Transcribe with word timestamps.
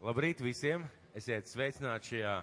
Labrīt 0.00 0.38
visiem! 0.40 0.86
Esiet 1.12 1.50
sveicināti 1.50 2.14
šajā 2.14 2.34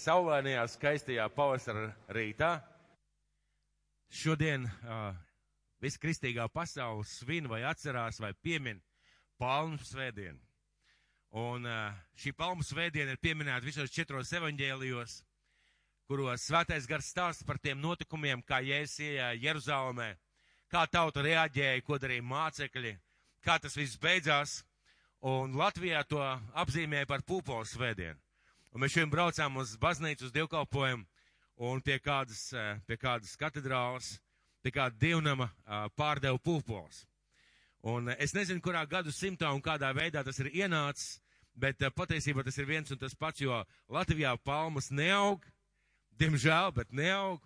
saulainajā, 0.00 0.62
skaistajā 0.72 1.26
pavasara 1.36 1.90
rītā. 2.16 2.54
Šodien 4.08 4.62
uh, 4.64 5.10
viss 5.84 6.00
kristīgā 6.00 6.46
pasaule 6.48 7.04
svin 7.04 7.50
vai 7.52 7.58
atcerās 7.68 8.16
vai 8.24 8.30
piemin 8.32 8.80
palmu 9.36 9.76
svētdienu. 9.84 10.40
Un 11.36 11.68
uh, 11.68 11.98
šī 12.16 12.32
palmu 12.38 12.64
svētdiena 12.64 13.12
ir 13.12 13.20
pieminēta 13.20 13.68
visos 13.68 13.92
četros 13.92 14.32
evaņģēlijos, 14.40 15.18
kuros 16.08 16.48
svētais 16.48 16.88
gars 16.88 17.12
stāsta 17.12 17.44
par 17.44 17.60
tiem 17.60 17.76
notikumiem, 17.84 18.40
kā 18.40 18.62
Jēzus 18.64 19.02
iejāja 19.04 19.36
Jeruzalemē, 19.50 20.14
kā 20.72 20.86
tauta 20.88 21.28
reaģēja, 21.28 21.84
ko 21.84 22.00
darīja 22.00 22.24
mācekļi, 22.24 22.96
kā 23.44 23.60
tas 23.60 23.76
viss 23.76 24.00
beidzās. 24.00 24.62
Un 25.26 25.56
Latvijā 25.58 26.04
to 26.06 26.20
apzīmēja 26.54 27.06
par 27.10 27.24
pūpoles 27.26 27.72
svētdienu. 27.74 28.18
Un 28.70 28.82
mēs 28.82 28.92
šodien 28.94 29.10
braucām 29.10 29.56
uz 29.58 29.72
baznīcu, 29.80 30.28
uz 30.28 30.34
dievkalpojumu, 30.34 31.06
un 31.66 31.80
pie 31.82 31.98
kādas, 31.98 32.52
eh, 32.52 32.78
pie 32.86 32.96
kādas 32.96 33.34
katedrālas, 33.36 34.18
pie 34.62 34.70
kāda 34.70 34.94
dievnama 34.94 35.48
eh, 35.48 35.88
pārdeva 35.96 36.38
pūpoles. 36.38 37.04
Un 37.82 38.12
eh, 38.12 38.16
es 38.22 38.34
nezinu, 38.36 38.62
kurā 38.62 38.84
gadu 38.86 39.10
simtā 39.10 39.50
un 39.54 39.62
kādā 39.62 39.90
veidā 39.96 40.22
tas 40.24 40.38
ir 40.38 40.52
ienācis, 40.52 41.18
bet 41.58 41.82
patiesībā 41.96 42.44
tas 42.46 42.58
ir 42.58 42.68
viens 42.68 42.90
un 42.94 42.98
tas 42.98 43.16
pats, 43.18 43.40
jo 43.42 43.64
Latvijā 43.90 44.36
palmas 44.44 44.92
neaug, 44.92 45.42
diemžēl, 46.20 46.70
bet 46.76 46.92
neaug. 46.92 47.42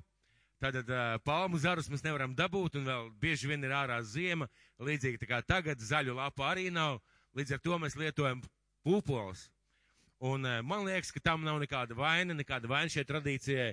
Tātad 0.61 0.87
palmu 1.25 1.59
zarus 1.59 1.89
mēs 1.91 2.05
nevaram 2.05 2.37
dabūt, 2.39 2.77
un 2.79 2.85
vēl 2.87 3.09
bieži 3.19 3.49
vien 3.51 3.65
ir 3.65 3.73
ārā 3.75 3.97
ziema, 4.07 4.47
līdzīgi 4.79 5.19
tā 5.19 5.27
kā 5.27 5.41
tagad 5.43 5.81
zaļu 5.81 6.15
lapu 6.15 6.45
arī 6.47 6.69
nav, 6.71 7.01
līdz 7.39 7.57
ar 7.57 7.63
to 7.65 7.79
mēs 7.81 7.97
lietojam 7.99 8.43
pūpoles. 8.87 9.49
Un 10.23 10.47
uh, 10.47 10.61
man 10.63 10.85
liekas, 10.87 11.11
ka 11.15 11.23
tam 11.23 11.47
nav 11.47 11.59
nekāda 11.63 11.97
vaina, 11.99 12.37
nekāda 12.39 12.71
vaina 12.71 12.93
šai 12.93 13.07
tradīcijai. 13.09 13.73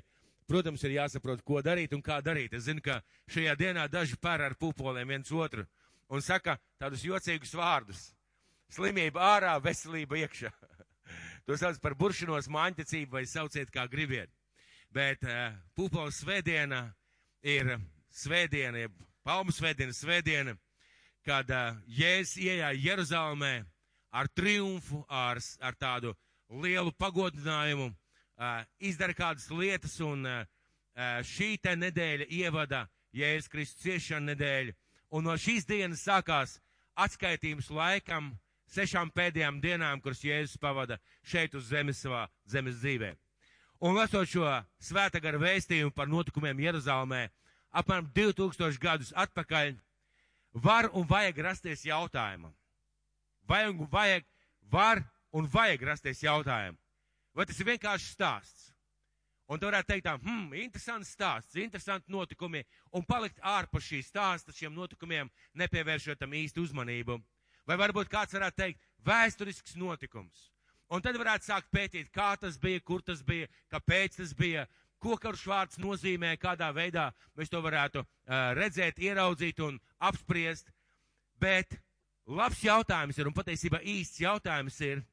Protams, 0.50 0.82
ir 0.88 0.96
jāsaprot, 0.96 1.44
ko 1.46 1.62
darīt 1.62 1.94
un 1.94 2.02
kā 2.02 2.18
darīt. 2.26 2.56
Es 2.58 2.66
zinu, 2.66 2.82
ka 2.82 2.98
šajā 3.30 3.54
dienā 3.60 3.86
daži 3.92 4.18
pēr 4.18 4.48
ar 4.48 4.56
pūpoliem 4.58 5.12
viens 5.14 5.30
otru 5.30 5.68
un 6.10 6.24
saka 6.26 6.58
tādus 6.82 7.04
jocīgus 7.06 7.54
vārdus. 7.54 8.08
Slimība 8.74 9.22
ārā, 9.36 9.54
veselība 9.62 10.23
iekšā. 10.23 10.50
to 11.46 11.58
sauc 11.58 11.78
par 11.84 11.94
buršanos, 11.98 12.50
māņticību 12.50 13.20
vai 13.20 13.26
sauciet 13.30 13.70
kā 13.73 13.86
gribiet. 13.90 14.34
Bet 14.94 15.22
uh, 15.26 15.54
pūpoles 15.78 16.18
svētdiena 16.23 16.88
ir 17.46 17.76
svētdiena, 18.10 18.88
palmu 19.26 19.54
svētdiena, 19.54 19.94
svētdiena, 19.94 20.58
kad 21.25 21.50
uh, 21.52 21.78
Jēzus 21.88 22.38
iejāja 22.42 22.75
Jeruzalemē 22.78 23.53
ar 24.12 24.30
triumfu, 24.34 25.03
ar, 25.09 25.39
ar 25.61 25.78
tādu 25.80 26.14
lielu 26.50 26.94
pagodinājumu, 26.98 27.92
uh, 27.92 28.64
izdara 28.80 29.16
kādas 29.17 29.50
lietas, 29.52 30.00
un 30.02 30.26
uh, 30.26 30.44
šī 31.26 31.56
te 31.61 31.76
nedēļa 31.78 32.30
ievada 32.42 32.88
Jēzus 33.16 33.50
Kristus 33.52 33.84
ciešana 33.84 34.34
nedēļa. 34.34 34.76
Un 35.16 35.26
no 35.26 35.34
šīs 35.38 35.66
dienas 35.66 36.03
sākās 36.06 36.59
atskaitījums 37.00 37.72
laikam, 37.73 38.33
sešām 38.70 39.09
pēdējām 39.16 39.61
dienām, 39.64 40.02
kuras 40.02 40.22
Jēzus 40.23 40.59
pavada 40.61 41.00
šeit 41.26 41.56
uz 41.58 41.70
zemes 41.72 42.02
savā 42.04 42.28
zemes 42.45 42.78
dzīvē. 42.83 43.16
Un 43.80 43.95
lasot 43.95 44.28
šo 44.28 44.45
svēta 44.83 45.22
gara 45.23 45.39
vēstījumu 45.39 45.94
par 45.95 46.09
notikumiem 46.11 46.59
Jeruzalemē, 46.66 47.30
apmēram 47.72 48.09
2000 48.16 48.81
gadus 48.81 49.14
atpakaļ, 49.16 49.78
var 50.53 50.89
un 50.94 51.08
vajag 51.08 51.38
rasties 51.45 51.86
jautājumam. 51.86 52.53
Vajag 53.50 53.81
un 53.81 53.89
vajag, 53.92 54.25
var 54.72 55.03
un 55.31 55.47
vajag 55.50 55.83
rasties 55.92 56.23
jautājumu. 56.23 56.78
Vai 57.33 57.45
tas 57.45 57.59
ir 57.59 57.69
vienkārši 57.69 58.14
stāsts? 58.14 58.70
Un 59.50 59.58
tu 59.58 59.66
varētu 59.66 59.89
teikt, 59.89 60.05
tā, 60.05 60.14
hmm, 60.22 60.53
interesants 60.61 61.09
stāsts, 61.16 61.58
interesanti 61.58 62.11
notikumi, 62.14 62.61
un 62.93 63.05
palikt 63.05 63.39
ārpus 63.42 63.88
šī 63.88 64.04
stāsta 64.05 64.54
šiem 64.54 64.76
notikumiem, 64.76 65.30
nepievēršot 65.58 66.20
tam 66.21 66.36
īstu 66.38 66.61
uzmanību. 66.67 67.17
Vai 67.65 67.77
varbūt 67.82 68.11
kāds 68.14 68.36
varētu 68.38 68.61
teikt, 68.61 68.86
vēsturisks 69.05 69.73
notikums. 69.77 70.49
Un 70.93 71.02
tad 71.05 71.17
varētu 71.17 71.49
sākt 71.49 71.70
pētīt, 71.73 72.11
kā 72.14 72.36
tas 72.38 72.58
bija, 72.61 72.82
kur 72.86 73.02
tas 73.05 73.23
bija, 73.26 73.49
kāpēc 73.73 74.20
tas 74.21 74.36
bija, 74.38 74.67
ko 74.99 75.17
karš 75.17 75.45
vārds 75.48 75.80
nozīmē, 75.82 76.36
kādā 76.42 76.70
veidā 76.76 77.10
mēs 77.37 77.52
to 77.52 77.61
varētu 77.64 78.04
uh, 78.04 78.52
redzēt, 78.58 78.99
ieraudzīt 78.99 79.61
un 79.64 79.80
apspriest. 79.99 80.71
Bet 81.39 81.80
labs 82.27 82.61
jautājums 82.64 83.17
ir, 83.17 83.27
un 83.27 83.36
patiesībā 83.36 83.80
īsts 83.80 84.21
jautājums 84.21 84.80
ir, 84.83 85.04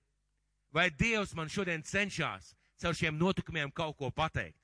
vai 0.75 0.91
Dievs 0.91 1.35
man 1.39 1.49
šodien 1.49 1.85
cenšas 1.87 2.53
caur 2.81 2.97
šiem 2.97 3.17
notikumiem 3.19 3.71
kaut 3.73 3.97
ko 3.97 4.11
pateikt. 4.11 4.59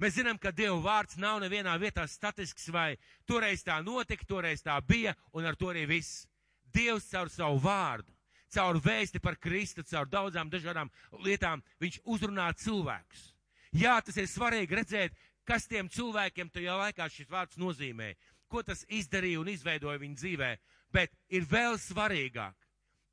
Mēs 0.00 0.14
zinām, 0.16 0.38
ka 0.40 0.52
Dieva 0.56 0.78
vārds 0.80 1.18
nav 1.20 1.42
nevienā 1.42 1.74
vietā 1.80 2.06
statisks, 2.08 2.70
vai 2.72 2.94
toreiz 3.28 3.60
tā 3.66 3.76
notika, 3.84 4.24
toreiz 4.24 4.62
tā 4.64 4.78
bija, 4.80 5.12
un 5.36 5.44
ar 5.44 5.58
to 5.60 5.68
arī 5.68 5.84
viss. 5.90 6.24
Dievs 6.72 7.10
caur 7.10 7.28
savu 7.28 7.58
vārdu, 7.60 8.08
caur 8.54 8.78
vēsti 8.80 9.20
par 9.20 9.36
Kristu, 9.36 9.84
caur 9.84 10.08
daudzām 10.08 10.48
dažādām 10.48 10.88
lietām, 11.26 11.60
viņš 11.82 12.00
uzrunā 12.04 12.48
cilvēkus. 12.56 13.26
Jā, 13.70 14.00
tas 14.02 14.16
ir 14.18 14.26
svarīgi 14.26 14.78
redzēt, 14.80 15.14
kas 15.46 15.68
tiem 15.70 15.88
cilvēkiem 15.90 16.50
tajā 16.50 16.76
laikā 16.80 17.06
šis 17.10 17.30
vārds 17.30 17.58
nozīmē, 17.60 18.14
ko 18.50 18.62
tas 18.66 18.82
izdarīja 18.90 19.40
un 19.40 19.50
izveidoja 19.52 20.00
viņu 20.02 20.18
dzīvē, 20.18 20.50
bet 20.90 21.14
ir 21.30 21.46
vēl 21.46 21.78
svarīgāk, 21.78 22.56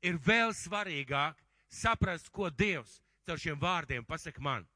ir 0.02 0.18
vēl 0.18 0.54
svarīgāk 0.54 1.38
saprast, 1.70 2.32
ko 2.34 2.50
Dievs 2.50 2.98
caur 3.26 3.38
šiem 3.38 3.60
vārdiem 3.60 4.06
pasaka 4.06 4.42
man. 4.42 4.66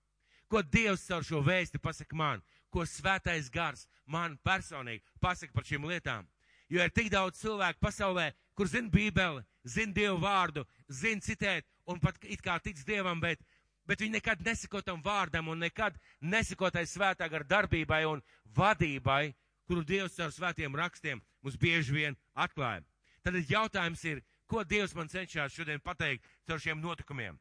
Ko 0.46 0.62
Dievs 0.62 1.08
caur 1.08 1.24
šo 1.26 1.40
vēsti 1.42 1.80
pasaka 1.82 2.16
man, 2.16 2.42
ko 2.70 2.84
svētais 2.86 3.50
gars 3.50 3.88
man 4.06 4.38
personīgi 4.44 5.02
pasaka 5.20 5.52
par 5.56 5.66
šīm 5.66 5.88
lietām. 5.88 6.28
Jo 6.72 6.84
ir 6.84 6.92
tik 6.94 7.10
daudz 7.12 7.40
cilvēku 7.40 7.82
pasaulē, 7.82 8.30
kur 8.56 8.68
zina 8.68 8.88
Bībeli, 8.92 9.42
zina 9.64 9.92
Dievu 9.92 10.20
vārdu, 10.22 10.64
zina 10.88 11.20
citēt 11.20 11.66
un 11.90 12.00
pat 12.00 12.16
it 12.22 12.40
kā 12.44 12.58
tic 12.62 12.78
Dievam, 12.86 13.20
bet, 13.20 13.42
bet 13.86 14.00
viņi 14.00 14.18
nekad 14.18 14.42
nesako 14.46 14.82
tam 14.82 15.02
vārdam 15.02 15.48
un 15.48 15.62
nekad 15.62 15.98
nesako 16.20 16.70
tai 16.70 16.84
svētā 16.86 17.28
gara 17.30 17.44
darbībai 17.44 18.04
un 18.08 18.22
vadībai, 18.56 19.34
kuru 19.66 19.84
Dievs 19.84 20.16
caur 20.18 20.32
svētiem 20.34 20.74
rakstiem 20.76 21.22
mums 21.42 21.56
bieži 21.56 21.94
vien 21.94 22.18
atklāja. 22.34 22.82
Tad 23.22 23.38
jautājums 23.48 24.02
ir, 24.04 24.22
ko 24.46 24.64
Dievs 24.64 24.94
man 24.94 25.08
cenšas 25.08 25.54
šodien 25.54 25.80
pateikt 25.80 26.26
caur 26.46 26.60
šiem 26.60 26.80
notikumiem? 26.82 27.38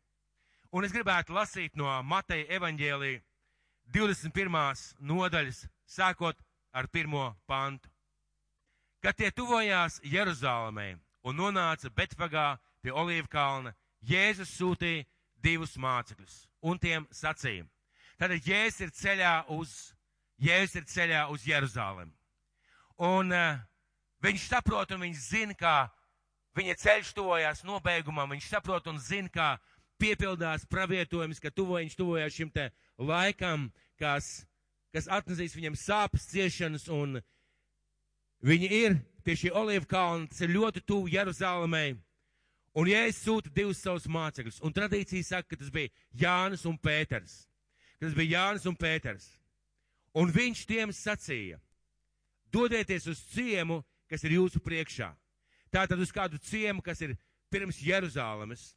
Un 0.72 0.85
es 0.88 0.94
gribētu 0.96 1.34
lasīt 1.35 1.75
no 1.75 1.90
Mateja 2.07 2.47
evaņģēlī 2.57 3.18
21. 3.91 4.96
nodaļas, 5.00 5.66
sākot 5.85 6.38
ar 6.72 6.88
pirmo 6.88 7.34
pantu. 7.46 7.90
Kad 9.01 9.18
tie 9.18 9.31
tuvojās 9.35 10.00
Jeruzalemē 10.06 10.94
un 11.25 11.35
nonāca 11.35 11.90
Betfagā 11.90 12.53
pie 12.81 12.94
Olīvu 12.94 13.28
kalna, 13.28 13.74
Jēzus 14.01 14.53
sūtīja 14.56 15.03
divus 15.44 15.78
mācekļus 15.81 16.46
un 16.62 16.79
tiem 16.81 17.07
sacīja. 17.13 17.66
Tad 18.22 18.34
Jēzus 18.38 18.85
ir 18.85 18.94
ceļā 18.94 19.34
uz, 19.56 19.72
Jēzus 20.41 20.78
ir 20.78 20.88
ceļā 20.90 21.25
uz 21.34 21.46
Jeruzalemi. 21.47 22.13
Un 23.02 23.34
uh, 23.34 23.57
viņš 24.22 24.46
saprot 24.51 24.94
un 24.94 25.01
viņš 25.07 25.24
zina, 25.25 25.57
kā 25.57 25.75
viņa 26.57 26.78
ceļš 26.84 27.13
tuvojās 27.18 27.63
nobeigumam, 27.66 28.30
viņš 28.35 28.51
saprot 28.51 28.90
un 28.91 29.00
zina, 29.01 29.31
kā 29.34 29.50
piepildās 30.01 30.66
pravietojums, 30.69 31.41
ka 31.41 31.51
tuvo, 31.53 31.80
viņš 31.80 31.97
tuvojās 31.97 32.35
šim 32.35 32.51
te 32.53 32.69
laikam, 33.01 33.69
kas, 34.01 34.44
kas 34.94 35.09
atnesīs 35.09 35.56
viņam 35.57 35.78
sāpes, 35.78 36.30
ciešanas, 36.30 36.88
un 36.94 37.19
viņi 38.46 38.72
ir 38.81 38.97
pie 39.25 39.38
šī 39.38 39.53
olīva 39.53 39.90
kalna, 39.90 40.30
tas 40.30 40.41
ir 40.46 40.56
ļoti 40.56 40.85
tuvu 40.85 41.12
Jeruzalemē. 41.13 41.85
Un 42.78 42.88
Jēzus 42.88 43.26
sūta 43.26 43.52
divus 43.52 43.82
savus 43.84 44.08
mācekļus, 44.08 44.62
un 44.63 44.72
tradīcija 44.72 45.28
saka, 45.28 45.50
ka 45.51 45.60
tas 45.60 45.72
bija 45.74 45.92
Jānis 46.16 46.63
un 46.69 46.78
Pēters. 46.80 47.42
Ka 48.00 48.06
tas 48.07 48.16
bija 48.16 48.38
Jānis 48.38 48.68
un 48.69 48.78
Pēters. 48.80 49.25
Un 50.16 50.31
viņš 50.31 50.63
tiem 50.68 50.92
sacīja, 50.95 51.60
dodieties 52.51 53.07
uz 53.12 53.19
ciemu, 53.31 53.81
kas 54.12 54.24
ir 54.28 54.38
jūsu 54.38 54.60
priekšā. 54.63 55.10
Tātad 55.72 56.00
uz 56.04 56.12
kādu 56.12 56.40
ciemu, 56.44 56.84
kas 56.84 57.00
ir 57.04 57.16
pirms 57.51 57.80
Jeruzalemes. 57.84 58.74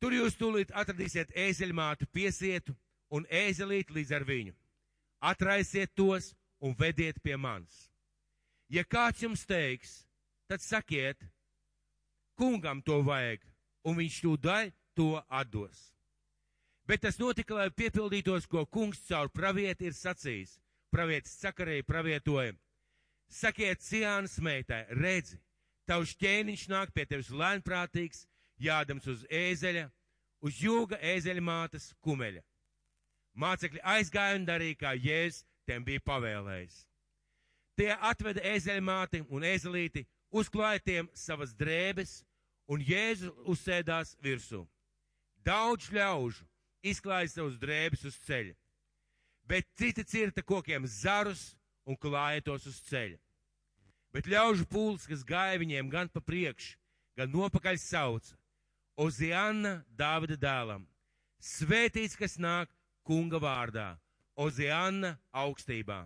Tur 0.00 0.14
jūs 0.16 0.38
tūlīt 0.38 0.70
atradīsiet 0.74 1.34
ēzeļmātu 1.36 2.08
piesietu 2.10 2.74
un 3.14 3.26
ēzelīti 3.30 3.98
līdz 3.98 4.14
ar 4.16 4.26
viņu. 4.26 4.54
Atraisiet 5.20 5.92
tos 5.94 6.32
un 6.62 6.74
vediet 6.78 7.20
pie 7.22 7.36
manis. 7.36 7.90
Ja 8.70 8.86
kāds 8.86 9.22
jums 9.22 9.42
teiks, 9.46 10.04
tad 10.48 10.62
sakiet, 10.62 11.18
kungam 12.40 12.80
to 12.80 13.02
vajag, 13.04 13.44
un 13.84 14.00
viņš 14.00 14.20
tūdaļ 14.24 14.72
to 14.96 15.12
atdos. 15.28 15.90
Bet 16.88 17.04
tas 17.04 17.20
notika, 17.20 17.54
lai 17.54 17.68
piepildītos, 17.70 18.48
ko 18.50 18.64
kungs 18.66 19.04
caur 19.06 19.28
pravieti 19.30 19.86
ir 19.86 19.94
sacījis. 19.94 20.56
Pravietis 20.90 21.36
sakarēja 21.38 21.86
pravietoja. 21.86 22.56
Sakiet 23.30 23.84
Ciānas 23.86 24.40
meitai, 24.42 24.80
redzi, 24.98 25.36
tavs 25.86 26.16
ķēniņš 26.18 26.64
nāk 26.72 26.90
pie 26.90 27.04
tevis 27.06 27.30
lēnprātīgs, 27.30 28.24
jādams 28.58 29.06
uz 29.06 29.22
ēzeļa, 29.30 29.84
uz 30.42 30.58
jūga 30.58 30.98
ēzeļa 31.12 31.44
mātes 31.46 31.92
kumeļa. 32.02 32.42
Mācekļi 33.38 33.84
aizgāja 33.86 34.40
un 34.40 34.48
darīja, 34.48 34.80
kā 34.80 34.96
Jēzus 34.98 35.44
tiem 35.68 35.86
bija 35.86 36.02
pavēlējis. 36.02 36.80
Tie 37.78 37.92
atveda 37.94 38.42
ēzeļa 38.50 38.82
māti 38.82 39.22
un 39.30 39.46
ēzelīti, 39.46 40.02
uzklāja 40.34 40.82
tiem 40.82 41.12
savas 41.14 41.54
drēbes, 41.54 42.24
un 42.70 42.82
Jēzus 42.86 43.34
uzsēdās 43.50 44.14
virsū. 44.22 44.62
Daudz 45.44 45.88
ļaužu 45.90 46.44
izklāja 46.86 47.30
savus 47.32 47.58
drēbes 47.60 48.04
uz 48.08 48.18
ceļa, 48.26 48.54
bet 49.48 49.66
citi 49.78 50.04
cirta 50.06 50.44
kokiem 50.46 50.86
zarus 50.86 51.50
un 51.88 51.98
klāja 51.98 52.44
tos 52.46 52.68
uz 52.70 52.78
ceļa. 52.86 53.18
Bet 54.14 54.28
ļaužu 54.30 54.66
pūlis, 54.70 55.06
kas 55.06 55.24
gāja 55.26 55.58
viņiem 55.62 55.90
gan 55.90 56.10
pa 56.10 56.22
priekšu, 56.22 56.76
gan 57.18 57.30
nopakaļ 57.30 57.78
sauca, 57.78 58.36
Ozianna 59.00 59.80
Dāvida 59.96 60.36
dēlam, 60.36 60.82
svētīts, 61.40 62.18
kas 62.18 62.36
nāk 62.42 62.68
kunga 63.06 63.40
vārdā, 63.40 63.94
Ozianna 64.36 65.14
augstībā. 65.32 66.02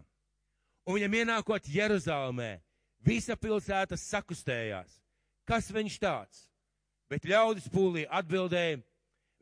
Un 0.84 0.98
viņam 0.98 1.16
ienākot 1.20 1.68
Jeruzalemē, 1.72 2.58
visa 3.00 3.36
pilsēta 3.40 3.96
sakustējās. 3.98 5.00
Kas 5.48 5.70
viņš 5.72 5.96
tāds? 6.00 6.44
Bet 7.10 7.26
ļaudis 7.28 7.68
pūlī 7.72 8.06
atbildēja, 8.08 8.80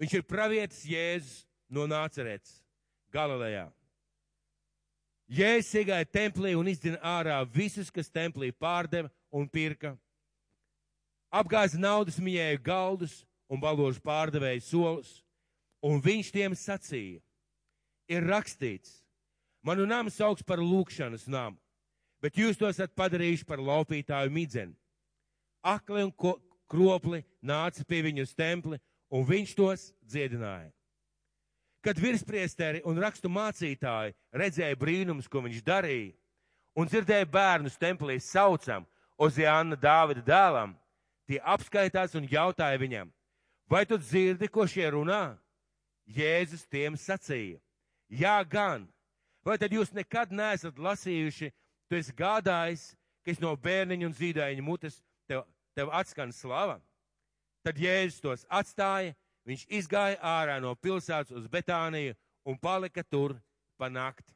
viņš 0.02 0.16
ir 0.18 0.26
pravietis 0.26 0.82
Jēzus 0.88 1.44
no 1.72 1.86
Nācerets, 1.90 2.58
Galilejā. 3.14 3.68
Jēzus 5.32 5.72
iegāja 5.80 6.08
templī 6.12 6.52
un 6.58 6.68
izdina 6.68 6.98
ārā 7.00 7.38
visus, 7.48 7.90
kas 7.90 8.10
templī 8.12 8.50
pārdeva 8.52 9.08
un 9.32 9.46
pirka. 9.48 9.94
Apgāza 11.32 11.78
naudas 11.80 12.18
mījēju 12.20 12.60
galdus 12.66 13.22
un 13.48 13.60
baložu 13.62 14.02
pārdevēju 14.04 14.64
solus, 14.66 15.14
un 15.80 16.02
viņš 16.04 16.32
tiem 16.34 16.56
sacīja, 16.56 17.22
ir 18.12 18.28
rakstīts, 18.28 19.00
manu 19.64 19.86
namu 19.88 20.12
sauc 20.12 20.42
par 20.44 20.60
lūkšanas 20.60 21.24
namu, 21.32 21.56
bet 22.20 22.36
jūs 22.36 22.60
to 22.60 22.68
esat 22.68 22.92
padarījuši 22.98 23.48
par 23.48 23.62
laupītāju 23.62 24.32
midzeni. 24.34 24.76
Akli 25.62 26.04
un 26.04 26.12
kropli 26.72 27.22
nāca 27.44 27.84
pie 27.84 28.00
viņu 28.06 28.24
uz 28.24 28.32
templi, 28.34 28.80
un 29.12 29.26
viņš 29.28 29.54
tos 29.58 29.90
dziedināja. 30.08 30.70
Kad 31.82 31.98
virspriesteri 31.98 32.80
un 32.86 33.00
rakstu 33.02 33.28
mācītāji 33.32 34.14
redzēja 34.38 34.78
brīnums, 34.78 35.28
ko 35.28 35.42
viņš 35.44 35.64
darīja, 35.66 36.14
un 36.78 36.88
dzirdēja 36.88 37.28
bērnus 37.28 37.78
templī 37.80 38.20
saucam 38.22 38.86
Oziāna 39.18 39.76
Dāvida 39.76 40.22
dēlam, 40.24 40.76
tie 41.28 41.40
apskaitās 41.42 42.14
un 42.18 42.28
jautāja 42.30 42.78
viņam, 42.80 43.10
vai 43.70 43.84
tu 43.86 43.98
dzirdi, 43.98 44.48
ko 44.48 44.66
šie 44.66 44.88
runā? 44.94 45.36
Jēzus 46.06 46.64
tiem 46.66 46.96
sacīja, 46.98 47.60
jā 48.10 48.34
gan, 48.50 48.88
vai 49.46 49.58
tad 49.58 49.72
jūs 49.74 49.92
nekad 49.94 50.32
neesat 50.34 50.78
lasījuši, 50.78 51.52
tu 51.88 51.98
esi 51.98 52.14
gādājis, 52.16 52.92
ka 53.22 53.30
es 53.30 53.40
no 53.42 53.52
bērniņu 53.54 54.08
un 54.08 54.16
zīdaiņu 54.18 54.64
mutes 54.66 54.98
tev, 55.76 55.90
atskan 55.92 56.32
slava? 56.34 56.80
Tad 57.62 57.78
Jēzus 57.78 58.20
tos 58.22 58.46
atstāja 58.50 59.14
viņš 59.46 59.66
izgāja 59.70 60.18
ārā 60.18 60.58
no 60.62 60.74
pilsētas 60.74 61.34
uz 61.38 61.48
Betāniju 61.50 62.16
un 62.48 62.58
palika 62.58 63.04
tur 63.06 63.36
pa 63.78 63.88
nakti. 63.90 64.34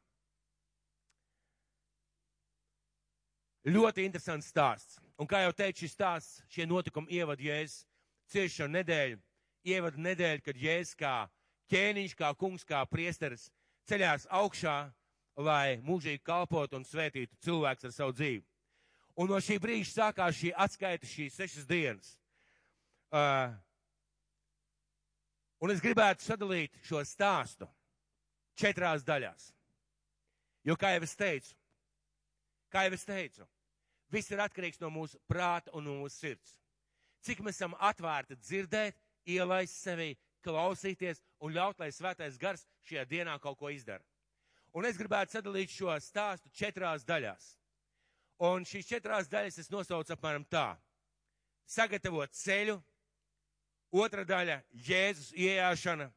Ļoti 3.67 4.05
interesants 4.07 4.47
stāsts. 4.47 4.99
Un 5.19 5.27
kā 5.27 5.41
jau 5.43 5.51
teicu, 5.51 5.83
šis 5.83 5.95
stāsts, 5.97 6.43
šie 6.47 6.67
notikumi 6.69 7.17
ievad 7.19 7.41
Jēzus 7.43 7.83
ciešo 8.31 8.67
nedēļu, 8.71 9.17
ievad 9.67 9.97
nedēļu, 9.99 10.43
kad 10.45 10.59
Jēzus 10.61 10.95
kā 10.95 11.15
ķēniņš, 11.71 12.13
kā 12.15 12.31
kungs, 12.39 12.63
kā 12.63 12.85
priesteris 12.87 13.49
ceļās 13.89 14.27
augšā, 14.31 14.77
lai 15.37 15.79
mūžīgi 15.83 16.23
kalpot 16.23 16.73
un 16.77 16.85
svētītu 16.87 17.35
cilvēks 17.43 17.89
ar 17.89 17.93
savu 17.95 18.15
dzīvi. 18.15 18.45
Un 19.17 19.31
no 19.31 19.39
šī 19.41 19.57
brīža 19.61 19.93
sākās 19.95 20.37
šī 20.37 20.51
atskaita, 20.53 21.07
šīs 21.09 21.39
sešas 21.39 21.65
dienas. 21.69 22.11
Uh, 23.07 23.55
Un 25.57 25.73
es 25.73 25.81
gribētu 25.81 26.21
sadalīt 26.21 26.75
šo 26.85 27.01
stāstu 27.01 27.65
četrās 28.57 29.05
daļās. 29.05 29.49
Jo, 30.67 30.75
kā 30.77 30.91
jau 30.93 31.01
es 31.07 31.15
teicu, 31.17 31.55
kā 32.69 32.83
jau 32.85 32.93
es 32.93 33.05
teicu, 33.07 33.47
viss 34.13 34.29
ir 34.31 34.43
atkarīgs 34.43 34.81
no 34.83 34.91
mūsu 34.93 35.17
prāta 35.29 35.73
un 35.73 35.87
no 35.87 35.95
mūsu 36.03 36.19
sirds. 36.19 36.53
Cik 37.25 37.41
mēs 37.41 37.57
esam 37.57 37.73
atvērti 37.89 38.37
dzirdēt, 38.37 38.99
ielaist 39.25 39.81
sevi, 39.81 40.11
klausīties 40.45 41.23
un 41.41 41.55
ļaut, 41.57 41.81
lai 41.81 41.89
svētais 41.91 42.37
gars 42.39 42.67
šajā 42.85 43.07
dienā 43.09 43.39
kaut 43.41 43.57
ko 43.57 43.73
izdara. 43.73 44.05
Un 44.77 44.85
es 44.85 44.99
gribētu 44.99 45.39
sadalīt 45.39 45.73
šo 45.73 45.95
stāstu 46.03 46.53
četrās 46.53 47.07
daļās. 47.07 47.55
Un 48.39 48.65
šīs 48.65 48.87
četrās 48.87 49.29
daļas 49.31 49.57
es 49.63 49.71
nosaucu 49.73 50.13
apmēram 50.13 50.45
tā. 50.45 50.75
Sagatavot 51.67 52.31
ceļu, 52.37 52.77
Otra 53.91 54.25
daļa- 54.27 54.61
Jēzus 54.87 55.31
iejāšana. 55.31 56.11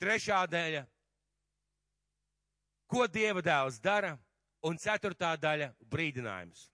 Trešā 0.00 0.46
daļa- 0.48 0.86
ko 2.90 3.06
Dieva 3.06 3.40
dēls 3.40 3.80
dara. 3.80 4.18
Un 4.62 4.76
ceturtā 4.76 5.38
daļa- 5.40 5.74
brīdinājums. 5.92 6.68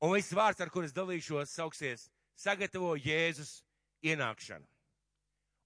Un 0.00 0.14
viss 0.14 0.32
vārds, 0.32 0.60
ar 0.60 0.70
kur 0.70 0.84
es 0.84 0.92
dalīšos, 0.92 1.52
sauksies 1.52 2.08
sagatavo 2.34 2.96
Jēzus 2.96 3.62
ienākšanu. 4.02 4.66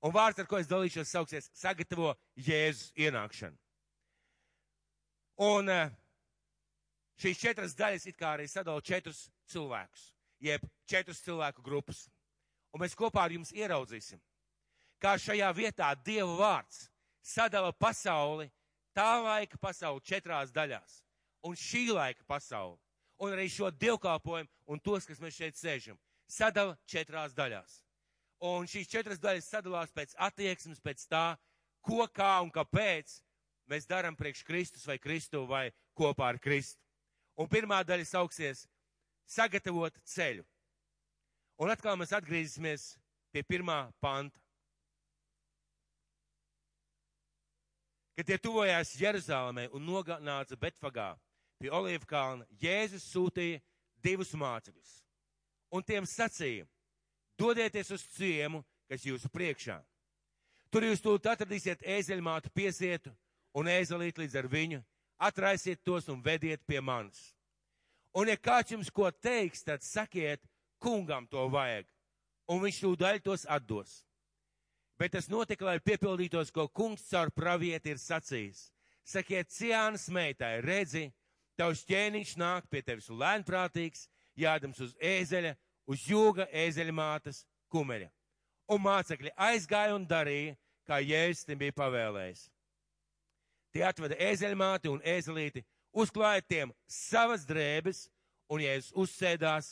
Un 0.03 0.13
vārds, 0.13 0.39
ar 0.41 0.47
ko 0.47 0.57
es 0.57 0.67
dalīšos, 0.67 1.07
sauksies 1.07 1.49
sagatavo 1.55 2.17
Jēzus 2.37 2.93
ienākšanu. 2.97 3.57
Un 5.39 5.69
eh, 5.69 5.91
šīs 7.21 7.41
četras 7.41 7.75
daļas 7.79 8.07
it 8.07 8.17
kā 8.17 8.35
arī 8.37 8.49
sadala 8.49 8.81
četrus 8.81 9.27
cilvēkus, 9.53 10.11
jeb 10.41 10.63
četrus 10.87 11.23
cilvēku 11.25 11.63
grupas 11.65 12.07
un 12.77 12.83
mēs 12.85 12.97
kopā 12.97 13.25
ar 13.25 13.33
jums 13.33 13.55
ieraudzīsim, 13.57 14.21
kā 15.01 15.17
šajā 15.21 15.49
vietā 15.57 15.89
Dieva 16.05 16.35
vārds 16.37 16.87
sadala 17.25 17.73
pasauli, 17.73 18.51
tā 18.93 19.09
laika 19.25 19.57
pasauli 19.61 20.05
četrās 20.05 20.53
daļās, 20.53 21.01
un 21.49 21.57
šī 21.57 21.87
laika 21.97 22.27
pasauli, 22.29 22.77
un 23.25 23.33
arī 23.33 23.49
šo 23.49 23.71
dievkalpojumu 23.73 24.53
un 24.69 24.83
tos, 24.85 25.09
kas 25.09 25.23
mēs 25.25 25.41
šeit 25.41 25.57
sēžam, 25.57 25.99
sadala 26.29 26.77
četrās 26.85 27.33
daļās. 27.37 27.81
Un 28.45 28.69
šīs 28.69 28.91
četras 28.93 29.23
daļas 29.23 29.49
sadalās 29.49 29.95
pēc 29.97 30.13
attieksmes, 30.21 30.83
pēc 30.85 31.07
tā, 31.09 31.25
ko, 31.81 32.05
kā 32.13 32.35
un 32.45 32.53
kāpēc 32.53 33.23
mēs 33.73 33.89
darām 33.89 34.19
priekš 34.19 34.45
Kristus 34.45 34.85
vai 34.85 34.99
Kristu 35.01 35.47
vai 35.49 35.71
kopā 35.97 36.35
ar 36.35 36.39
Kristu. 36.43 36.83
Un 37.37 37.49
pirmā 37.49 37.83
daļa 37.85 38.07
sauksies 38.09 38.65
sagatavot 39.29 39.97
ceļu. 40.09 40.45
Un 41.61 41.73
atkal 41.73 41.97
mēs 42.01 42.15
atgriezīsimies 42.17 42.95
pie 43.33 43.43
pirmā 43.45 43.87
panta. 44.01 44.41
Kad 48.17 48.29
tie 48.31 48.39
tuvojās 48.41 48.95
Jeruzalemē 48.97 49.67
un 49.77 49.85
nonāca 49.85 50.57
Betfagā 50.57 51.11
pie 51.61 51.73
Olīvu 51.73 52.09
kalna, 52.09 52.47
Jēzus 52.61 53.05
sūtīja 53.13 53.61
divus 54.05 54.33
mācekļus. 54.37 54.95
Un 55.77 55.85
tiem 55.85 56.07
sacīja, 56.09 56.65
dodieties 57.37 57.91
uz 57.93 58.07
ciemu, 58.17 58.63
kas 58.89 59.05
jūsu 59.05 59.29
priekšā. 59.33 59.77
Tur 60.73 60.87
jūs 60.87 61.03
tūlīt 61.05 61.29
atradīsiet 61.29 61.85
ēzeļmātu 61.85 62.53
piesietu 62.55 63.13
un 63.57 63.69
ēzelīt 63.69 64.19
līdz 64.21 64.37
ar 64.41 64.49
viņu, 64.53 64.81
atraisiet 65.19 65.83
tos 65.85 66.09
un 66.13 66.23
vediet 66.23 66.63
pie 66.67 66.81
manis. 66.81 67.33
Un 68.17 68.31
ja 68.31 68.37
kāds 68.41 68.73
jums 68.73 68.91
ko 68.93 69.11
teiks, 69.11 69.65
tad 69.65 69.85
sakiet, 69.85 70.41
kungam 70.81 71.27
to 71.29 71.43
vajag, 71.53 71.87
un 72.49 72.63
viņš 72.63 72.81
tūdaļ 72.85 73.21
tos 73.25 73.45
atdos. 73.49 74.01
Bet 74.97 75.13
tas 75.13 75.29
notika, 75.29 75.67
lai 75.69 75.81
piepildītos, 75.85 76.53
ko 76.53 76.69
kungs 76.73 77.05
caur 77.11 77.29
pravieti 77.35 77.93
ir 77.93 78.01
sacījis. 78.01 78.71
Sakiet, 79.07 79.53
Ciānas 79.53 80.09
meitai, 80.11 80.57
redzi, 80.65 81.11
tavs 81.61 81.85
ķēniņš 81.87 82.33
nāk 82.41 82.67
pie 82.73 82.81
tevis 82.83 83.11
lēnprātīgs, 83.13 84.07
jādams 84.37 84.81
uz 84.81 84.95
ēzeļa, 84.97 85.53
uz 85.93 86.09
jūga 86.09 86.49
ēzeļa 86.49 86.95
mātes 86.97 87.45
kumeļa. 87.73 88.09
Un 88.73 88.83
mācekļi 88.83 89.37
aizgāja 89.37 89.95
un 89.95 90.09
darīja, 90.09 90.57
kā 90.89 90.99
Jēzus 91.05 91.47
tiem 91.47 91.61
bija 91.61 91.77
pavēlējis. 91.77 92.49
Tie 93.77 93.83
atveda 93.85 94.17
ēzeļmāti 94.25 94.89
un 94.89 95.03
ēzelīti, 95.05 95.61
uzklāja 95.93 96.41
tiem 96.49 96.71
savas 96.89 97.43
drēbes, 97.45 98.07
un 98.49 98.63
Jēzus 98.65 98.95
uzsēdās 98.97 99.67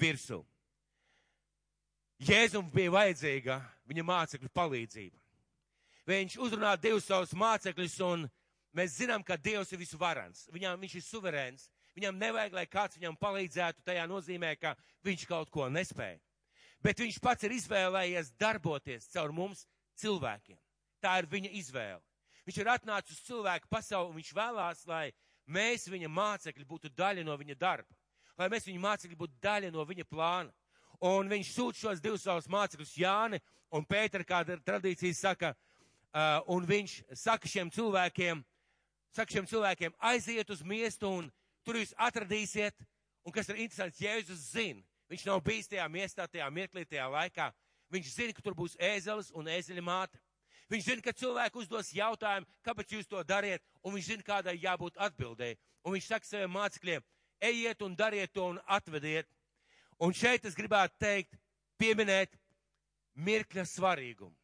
virsū. 0.00 0.38
Jēzum 2.24 2.70
bija 2.72 2.94
vajadzīga 2.94 3.58
viņa 3.84 4.04
mācekļu 4.08 4.48
palīdzība. 4.48 5.20
Viņš 6.08 6.38
uzrunā 6.40 6.70
divus 6.80 7.10
savus 7.10 7.34
mācekļus, 7.36 7.98
un 8.06 8.24
mēs 8.72 8.96
zinām, 8.96 9.20
ka 9.20 9.36
Dievs 9.36 9.74
ir 9.76 9.82
visvarans. 9.82 10.46
Viņam 10.54 10.80
viņš 10.80 10.96
ir 11.02 11.04
suverēns. 11.04 11.68
Viņam 12.00 12.16
nevajag, 12.24 12.56
lai 12.56 12.64
kāds 12.64 12.96
viņam 12.96 13.20
palīdzētu. 13.20 13.84
Tajā 13.84 14.08
nozīmē, 14.08 14.54
ka 14.56 14.72
viņš 15.04 15.26
kaut 15.28 15.52
ko 15.52 15.68
nespēja. 15.68 16.16
Bet 16.80 17.04
viņš 17.04 17.20
pats 17.20 17.44
ir 17.44 17.58
izvēlējies 17.60 18.32
darboties 18.40 19.12
caur 19.12 19.36
mums 19.36 19.66
cilvēkiem. 20.00 20.56
Tā 21.04 21.18
ir 21.20 21.28
viņa 21.28 21.52
izvēle. 21.60 22.00
Viņš 22.44 22.60
ir 22.60 22.68
atnācis 22.68 23.16
uz 23.16 23.26
cilvēku 23.28 23.70
pasauli 23.72 24.10
un 24.10 24.18
viņš 24.18 24.32
vēlās, 24.36 24.82
lai 24.88 25.06
mēs, 25.46 25.88
viņa 25.88 26.10
mācekļi, 26.12 26.66
būtu 26.68 26.90
daļa 26.96 27.24
no 27.24 27.36
viņa 27.40 27.56
darba. 27.60 27.96
Lai 28.38 28.50
mēs, 28.52 28.66
viņa 28.68 28.82
mācekļi, 28.82 29.18
būtu 29.18 29.38
daļa 29.42 29.70
no 29.72 29.84
viņa 29.88 30.04
plāna. 30.10 30.52
Un 31.04 31.28
viņš 31.30 31.52
sūta 31.54 31.80
šos 31.80 32.02
divus 32.04 32.24
savus 32.24 32.48
mācekļus, 32.50 32.96
Jāni 33.00 33.40
un 33.74 33.86
Pēteru, 33.86 34.26
kāda 34.28 34.56
tradīcija 34.62 35.16
saka, 35.18 35.52
uh, 35.54 36.40
un 36.54 36.66
viņš 36.68 36.98
saka 37.18 37.50
šiem 37.50 37.72
cilvēkiem, 37.74 38.42
saka 39.14 39.34
šiem 39.34 39.48
cilvēkiem, 39.50 39.96
aiziet 39.98 40.50
uz 40.50 40.62
miestu 40.62 41.10
un 41.10 41.30
tur 41.66 41.80
jūs 41.80 41.94
atradīsiet, 41.96 42.76
un 43.24 43.34
kas 43.34 43.48
ir 43.50 43.60
interesants, 43.64 44.00
Jēzus 44.00 44.50
zina, 44.52 44.84
viņš 45.10 45.26
nav 45.28 45.42
bijis 45.44 45.70
tajā 45.70 45.86
miestā, 45.90 46.28
tajā 46.30 46.48
mirklī, 46.52 46.84
tajā 46.88 47.08
laikā, 47.10 47.50
viņš 47.94 48.12
zina, 48.14 48.36
ka 48.36 48.44
tur 48.44 48.56
būs 48.58 48.76
ēzelis 48.80 49.32
un 49.34 49.50
ēzeļa 49.50 49.84
māte. 49.84 50.20
Viņš 50.72 50.84
zina, 50.86 51.04
ka 51.04 51.12
cilvēki 51.12 51.60
uzdos 51.60 51.92
jautājumu, 51.92 52.48
kāpēc 52.64 52.94
jūs 52.96 53.08
to 53.08 53.20
dariet, 53.26 53.62
un 53.84 53.94
viņš 53.94 54.06
zina, 54.14 54.24
kādai 54.26 54.56
jābūt 54.62 54.96
atbildēji. 55.06 55.58
Un 55.84 55.92
viņš 55.92 56.08
saka 56.08 56.28
saviem 56.28 56.54
mācekļiem, 56.56 57.04
ejiet 57.44 57.82
un 57.84 57.96
dariet 57.96 58.32
to 58.32 58.46
un 58.54 58.60
atvediet. 58.64 59.28
Un 60.00 60.14
šeit 60.16 60.46
es 60.48 60.56
gribētu 60.56 60.96
teikt, 60.98 61.36
pieminēt 61.78 62.32
mirkļa 63.14 63.66
svarīgumu. 63.68 64.34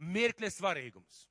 Mirkļa 0.00 0.50
svarīgums. 0.52 1.26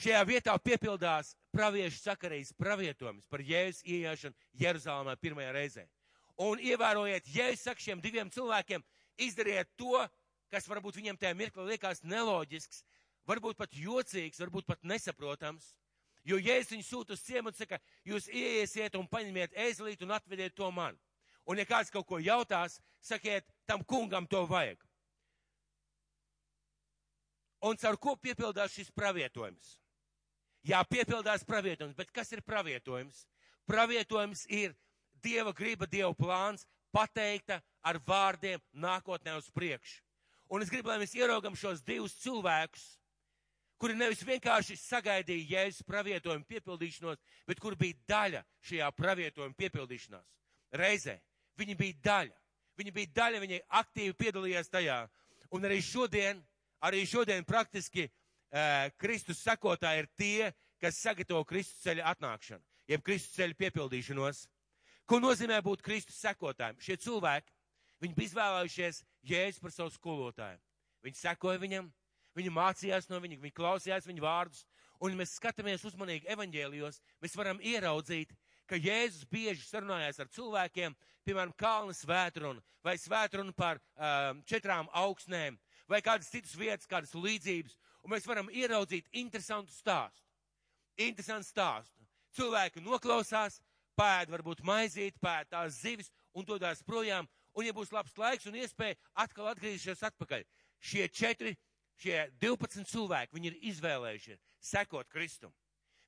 Šajā 0.00 0.20
vietā 0.26 0.54
piepildās 0.58 1.34
praviešu 1.54 2.00
sakarīs 2.00 2.50
pravietojums 2.58 3.28
par 3.30 3.44
Jēzus 3.46 3.84
ieiešanu 3.86 4.34
Jeruzalemē 4.58 5.14
pirmajā 5.22 5.52
reizē. 5.54 5.84
Un 6.42 6.58
ievērojiet, 6.58 7.28
Jēzus 7.30 7.68
saka 7.68 7.84
šiem 7.84 8.02
diviem 8.02 8.32
cilvēkiem, 8.34 8.82
izdariet 9.22 9.70
to, 9.78 10.00
kas 10.54 10.68
varbūt 10.70 11.00
viņiem 11.00 11.18
tajā 11.18 11.34
mirklī 11.34 11.72
liekas 11.72 12.04
neloģisks, 12.06 12.84
varbūt 13.26 13.58
pat 13.58 13.74
jocīgs, 13.74 14.38
varbūt 14.42 14.68
pat 14.68 14.86
nesaprotams. 14.86 15.72
Jo 16.24 16.38
Jēzus 16.40 16.72
viņu 16.72 16.86
sūta 16.86 17.16
uz 17.16 17.22
ciematu 17.24 17.58
un 17.58 17.60
saka, 17.60 17.78
jūs 18.06 18.30
ieiesiet 18.32 18.94
un 18.96 19.08
paņemiet 19.10 19.56
ēzelīti 19.66 20.06
un 20.06 20.14
atvediet 20.16 20.54
to 20.56 20.70
man. 20.72 20.96
Un 21.44 21.60
ja 21.60 21.66
kāds 21.68 21.92
kaut 21.92 22.06
ko 22.08 22.20
jautās, 22.22 22.78
sakiet, 23.04 23.44
tam 23.68 23.82
kungam 23.84 24.28
to 24.30 24.46
vajag. 24.48 24.80
Un 27.64 27.76
caur 27.80 27.98
ko 28.00 28.14
piepildās 28.20 28.72
šis 28.76 28.92
pravietojums? 28.92 29.74
Jā, 30.64 30.80
piepildās 30.88 31.44
pravietojums, 31.44 31.96
bet 31.96 32.12
kas 32.12 32.32
ir 32.32 32.40
pravietojums? 32.44 33.26
Pravietojums 33.68 34.46
ir 34.48 34.72
Dieva 35.24 35.52
griba, 35.56 35.88
Dieva 35.88 36.12
plāns, 36.16 36.64
pateikta 36.92 37.60
ar 37.84 37.98
vārdiem 38.06 38.60
nākotnē 38.72 39.36
uz 39.36 39.50
priekšu. 39.52 40.00
Un 40.52 40.62
es 40.62 40.70
gribu, 40.70 40.90
lai 40.92 41.00
mēs 41.00 41.14
ieraugam 41.16 41.56
šos 41.56 41.82
divus 41.82 42.14
cilvēkus, 42.20 42.84
kuri 43.80 43.96
nevis 43.98 44.22
vienkārši 44.24 44.76
sagaidīja 44.78 45.58
Jēzus 45.58 45.86
pravietojumu 45.88 46.46
piepildīšanos, 46.48 47.20
bet 47.48 47.60
kur 47.60 47.76
bija 47.76 47.96
daļa 48.08 48.42
šajā 48.64 48.90
pravietojuma 48.96 49.56
piepildīšanās. 49.58 50.26
Reizē 50.74 51.18
viņi 51.58 51.76
bija 51.78 52.00
daļa. 52.04 52.36
Viņi 52.78 52.90
bija 52.94 53.12
daļa, 53.14 53.40
viņi 53.44 53.60
aktīvi 53.80 54.16
piedalījās 54.18 54.70
tajā. 54.72 54.98
Un 55.54 55.66
arī 55.66 55.78
šodien, 55.84 56.40
arī 56.82 57.04
šodien 57.06 57.44
praktiski 57.46 58.08
Kristus 58.98 59.42
sekotāji 59.42 60.02
ir 60.02 60.08
tie, 60.18 60.52
kas 60.82 60.98
sagatavo 61.02 61.44
Kristus 61.46 61.82
ceļa 61.84 62.10
atnākšanu, 62.12 62.62
jeb 62.90 63.02
Kristus 63.06 63.34
ceļa 63.38 63.58
piepildīšanos. 63.58 64.44
Ko 65.06 65.20
nozīmē 65.22 65.60
būt 65.62 65.82
Kristus 65.84 66.18
sekotājiem? 66.22 66.80
Šie 66.80 66.96
cilvēki, 66.96 67.52
viņi 68.02 68.16
bija 68.16 68.30
izvēlējušies 68.30 69.02
Jēzus 69.24 69.62
par 69.62 69.72
savu 69.74 69.92
skolotāju. 69.94 70.60
Viņi 71.04 71.20
sekoja 71.20 71.60
viņam, 71.60 71.90
viņi 72.36 72.52
mācījās 72.54 73.08
no 73.10 73.20
viņa, 73.22 73.40
viņi 73.42 73.56
klausījās 73.56 74.08
viņa 74.08 74.24
vārdus, 74.24 74.64
un 75.00 75.12
ja 75.12 75.20
mēs 75.20 75.36
skatāmies 75.38 75.84
uzmanīgi 75.84 76.28
evaņģēlijos, 76.34 77.00
mēs 77.22 77.36
varam 77.36 77.60
ieraudzīt, 77.60 78.32
ka 78.68 78.78
Jēzus 78.80 79.26
bieži 79.28 79.66
sarunājās 79.66 80.20
ar 80.22 80.30
cilvēkiem, 80.32 80.96
piemēram, 81.24 81.52
kalnu 81.56 81.94
svētrunu 81.96 82.62
vai 82.84 82.96
svētrunu 83.00 83.52
par 83.56 83.80
um, 83.80 84.40
četrām 84.48 84.88
augsnēm 84.92 85.58
vai 85.88 86.00
kādas 86.04 86.30
citas 86.32 86.54
vietas, 86.56 86.88
kādas 86.88 87.12
līdzības, 87.16 87.76
un 88.04 88.12
mēs 88.14 88.28
varam 88.28 88.48
ieraudzīt 88.52 89.08
interesantu 89.12 89.72
stāstu. 89.72 90.24
Interesantu 91.00 91.48
stāstu. 91.48 92.04
Cilvēki 92.34 92.82
noklausās, 92.84 93.60
pēd 93.98 94.32
varbūt 94.32 94.64
maizīt, 94.66 95.16
pēd 95.22 95.52
tās 95.52 95.80
zivis 95.80 96.10
un 96.34 96.46
dodās 96.48 96.82
projām, 96.82 97.28
un 97.54 97.66
ja 97.66 97.74
būs 97.76 97.92
labs 97.94 98.16
laiks 98.18 98.48
un 98.50 98.58
iespēja 98.58 98.98
atkal 99.24 99.50
atgriezīsies 99.52 100.02
atpakaļ. 100.10 100.44
Šie 100.84 101.08
četri, 101.08 101.54
šie 102.00 102.26
12 102.42 102.88
cilvēki, 102.90 103.34
viņi 103.36 103.52
ir 103.52 103.60
izvēlējušies 103.72 104.42
sekot 104.60 105.08
Kristum. 105.12 105.54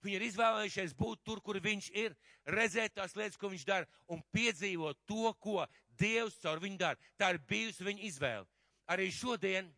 Viņi 0.04 0.18
ir 0.18 0.26
izvēlējušies 0.26 0.92
būt 0.94 1.22
tur, 1.24 1.40
kur 1.42 1.58
viņš 1.62 1.88
ir, 1.96 2.12
redzēt 2.52 2.94
tās 2.94 3.16
lietas, 3.16 3.38
ko 3.40 3.48
viņš 3.50 3.64
dara, 3.66 3.88
un 4.12 4.20
piedzīvot 4.34 5.00
to, 5.08 5.32
ko 5.40 5.64
Dievs 5.98 6.36
caur 6.42 6.60
viņu 6.62 6.78
dara. 6.78 7.00
Tā 7.16 7.32
ir 7.32 7.40
bijusi 7.48 7.86
viņa 7.86 8.04
izvēle. 8.10 8.46
Arī 8.92 9.08
šodien 9.10 9.72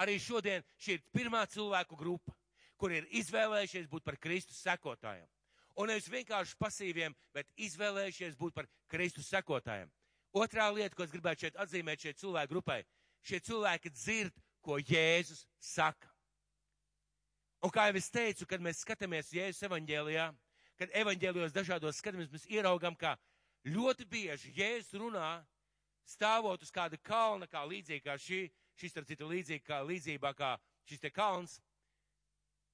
Arī 0.00 0.18
šodien 0.18 0.64
šī 0.80 0.98
ir 0.98 1.02
pirmā 1.14 1.44
cilvēku 1.50 1.96
grupa, 1.98 2.34
kur 2.76 2.92
ir 2.92 3.06
izvēlējušies 3.14 3.86
būt 3.90 4.04
par 4.06 4.18
Kristus 4.18 4.58
sekotājiem. 4.64 5.26
Un 5.78 5.90
nevis 5.90 6.08
vienkārši 6.10 6.58
pasīviem, 6.58 7.14
bet 7.34 7.50
izvēlējušies 7.58 8.34
būt 8.38 8.54
par 8.54 8.66
Kristus 8.90 9.30
sekotājiem. 9.30 9.90
Otrā 10.34 10.66
lieta, 10.74 10.96
ko 10.96 11.04
es 11.06 11.12
gribētu 11.14 11.46
šeit 11.46 11.58
atzīmēt 11.62 12.02
šeit 12.02 12.18
cilvēku 12.18 12.50
grupai, 12.50 12.80
šie 13.22 13.38
cilvēki 13.46 13.92
dzird, 13.94 14.40
ko 14.64 14.80
Jēzus 14.80 15.44
saka. 15.62 16.10
Un 17.64 17.72
kā 17.72 17.86
jau 17.88 17.96
es 18.00 18.10
teicu, 18.12 18.46
kad 18.48 18.60
mēs 18.64 18.82
skatāmies 18.82 19.30
Jēzus 19.32 19.62
evaņģēlijā, 19.68 20.26
kad 20.80 20.96
evaņģēlijos 21.00 21.54
dažādos 21.54 22.00
skatāmies, 22.00 22.32
mēs 22.32 22.48
ieraugam, 22.50 22.96
ka 22.98 23.14
ļoti 23.68 24.08
bieži 24.10 24.52
Jēzus 24.56 24.98
runā 25.00 25.28
stāvot 26.04 26.66
uz 26.66 26.72
kāda 26.74 26.98
kalna, 27.00 27.46
kā 27.48 27.62
līdzīgi 27.68 28.04
kā 28.04 28.18
šī, 28.20 28.42
šis, 28.74 28.92
starp 28.92 29.08
citu, 29.08 29.30
līdzīgi 29.30 29.64
kā 29.64 29.80
līdzībā 29.86 30.34
kā 30.36 30.56
šis 30.88 31.00
te 31.00 31.12
kalns. 31.14 31.60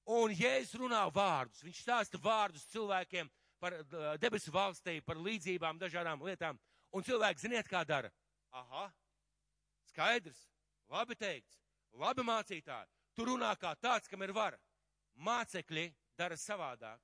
Un 0.09 0.33
Jēzus 0.33 0.79
runā 0.81 1.05
vārdus, 1.13 1.61
viņš 1.63 1.85
stāsta 1.85 2.19
vārdus 2.19 2.65
cilvēkiem 2.73 3.29
par 3.61 3.77
debesu 4.19 4.51
valstī, 4.51 4.97
par 5.05 5.21
līdzībām, 5.21 5.79
dažādām 5.79 6.25
lietām. 6.25 6.57
Un 6.91 7.05
cilvēki, 7.07 7.45
ziniet, 7.45 7.67
kā 7.71 7.83
dara? 7.87 8.11
Aha, 8.51 8.89
skaidrs, 9.87 10.41
labi 10.91 11.15
teikts, 11.15 11.61
labi 11.95 12.25
mācītāji. 12.27 12.89
Tu 13.15 13.27
runā 13.27 13.51
kā 13.59 13.71
tāds, 13.79 14.09
kam 14.11 14.23
ir 14.23 14.33
vara. 14.35 14.59
Mācekļi 15.15 15.87
dara 16.19 16.37
savādāk. 16.39 16.99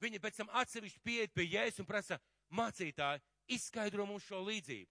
Viņi 0.00 0.20
pēc 0.20 0.40
tam 0.40 0.52
atsevišķi 0.56 1.02
pieiet 1.04 1.34
pie 1.36 1.44
Jēzus 1.50 1.82
un 1.82 1.88
prasa, 1.88 2.16
mācītāji, 2.56 3.20
izskaidro 3.56 4.06
mums 4.08 4.24
šo 4.24 4.40
līdzību. 4.46 4.88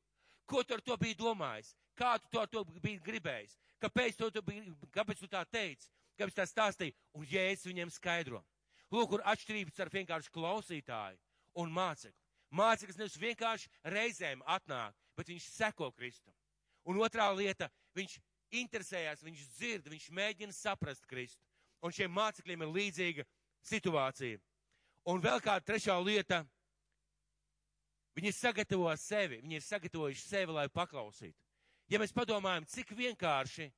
Ko 0.49 0.63
tu 0.63 0.77
ar 0.77 0.81
to 0.85 0.97
biji 0.97 1.17
domājis? 1.17 1.73
Kā 1.97 2.15
tu 2.21 2.29
to, 2.33 2.45
to 2.53 2.63
biji 2.81 3.01
gribējis? 3.05 3.57
Kāpēc, 3.81 4.17
to, 4.17 4.29
tu 4.33 4.43
biji, 4.45 4.73
kāpēc 4.93 5.21
tu 5.21 5.29
tā 5.29 5.43
teici? 5.49 5.89
Kāpēc 6.19 6.37
tā 6.37 6.45
stāstīja? 6.49 6.95
Un 7.17 7.25
Jēzus 7.29 7.69
viņiem 7.69 7.93
skaidro. 7.93 8.43
Lūk, 8.93 9.09
kur 9.13 9.25
atšķirības 9.29 9.81
ar 9.83 9.93
vienkārši 9.93 10.33
klausītāju 10.33 11.19
un 11.61 11.73
mācekli. 11.73 12.28
Māceklis 12.55 12.97
nevis 12.97 13.17
vienkārši 13.21 13.69
reizēm 13.93 14.41
atnāk, 14.49 14.95
bet 15.17 15.29
viņš 15.29 15.49
seko 15.53 15.91
Kristum. 15.93 16.33
Un 16.89 16.97
otrā 17.03 17.27
lieta, 17.35 17.69
viņš 17.97 18.17
interesējās, 18.61 19.23
viņš 19.25 19.43
dzird, 19.57 19.89
viņš 19.91 20.07
mēģina 20.15 20.55
saprast 20.55 21.05
Kristu. 21.09 21.43
Un 21.85 21.93
šiem 21.95 22.11
mācekļiem 22.11 22.65
ir 22.65 22.71
līdzīga 22.75 23.25
situācija. 23.69 24.39
Un 25.09 25.21
vēl 25.23 25.39
kāda 25.43 25.63
trešā 25.65 25.95
lieta, 26.03 26.41
viņi 28.17 28.33
sagatavo 28.35 28.89
sevi, 28.99 29.39
viņi 29.43 29.59
ir 29.59 29.63
sagatavojuši 29.63 30.25
sevi, 30.25 30.55
lai 30.57 30.67
paklausītu. 30.73 31.37
Ja 31.89 32.01
mēs 32.01 32.13
padomājam, 32.13 32.67
cik 32.69 32.91
vienkārši, 32.97 33.69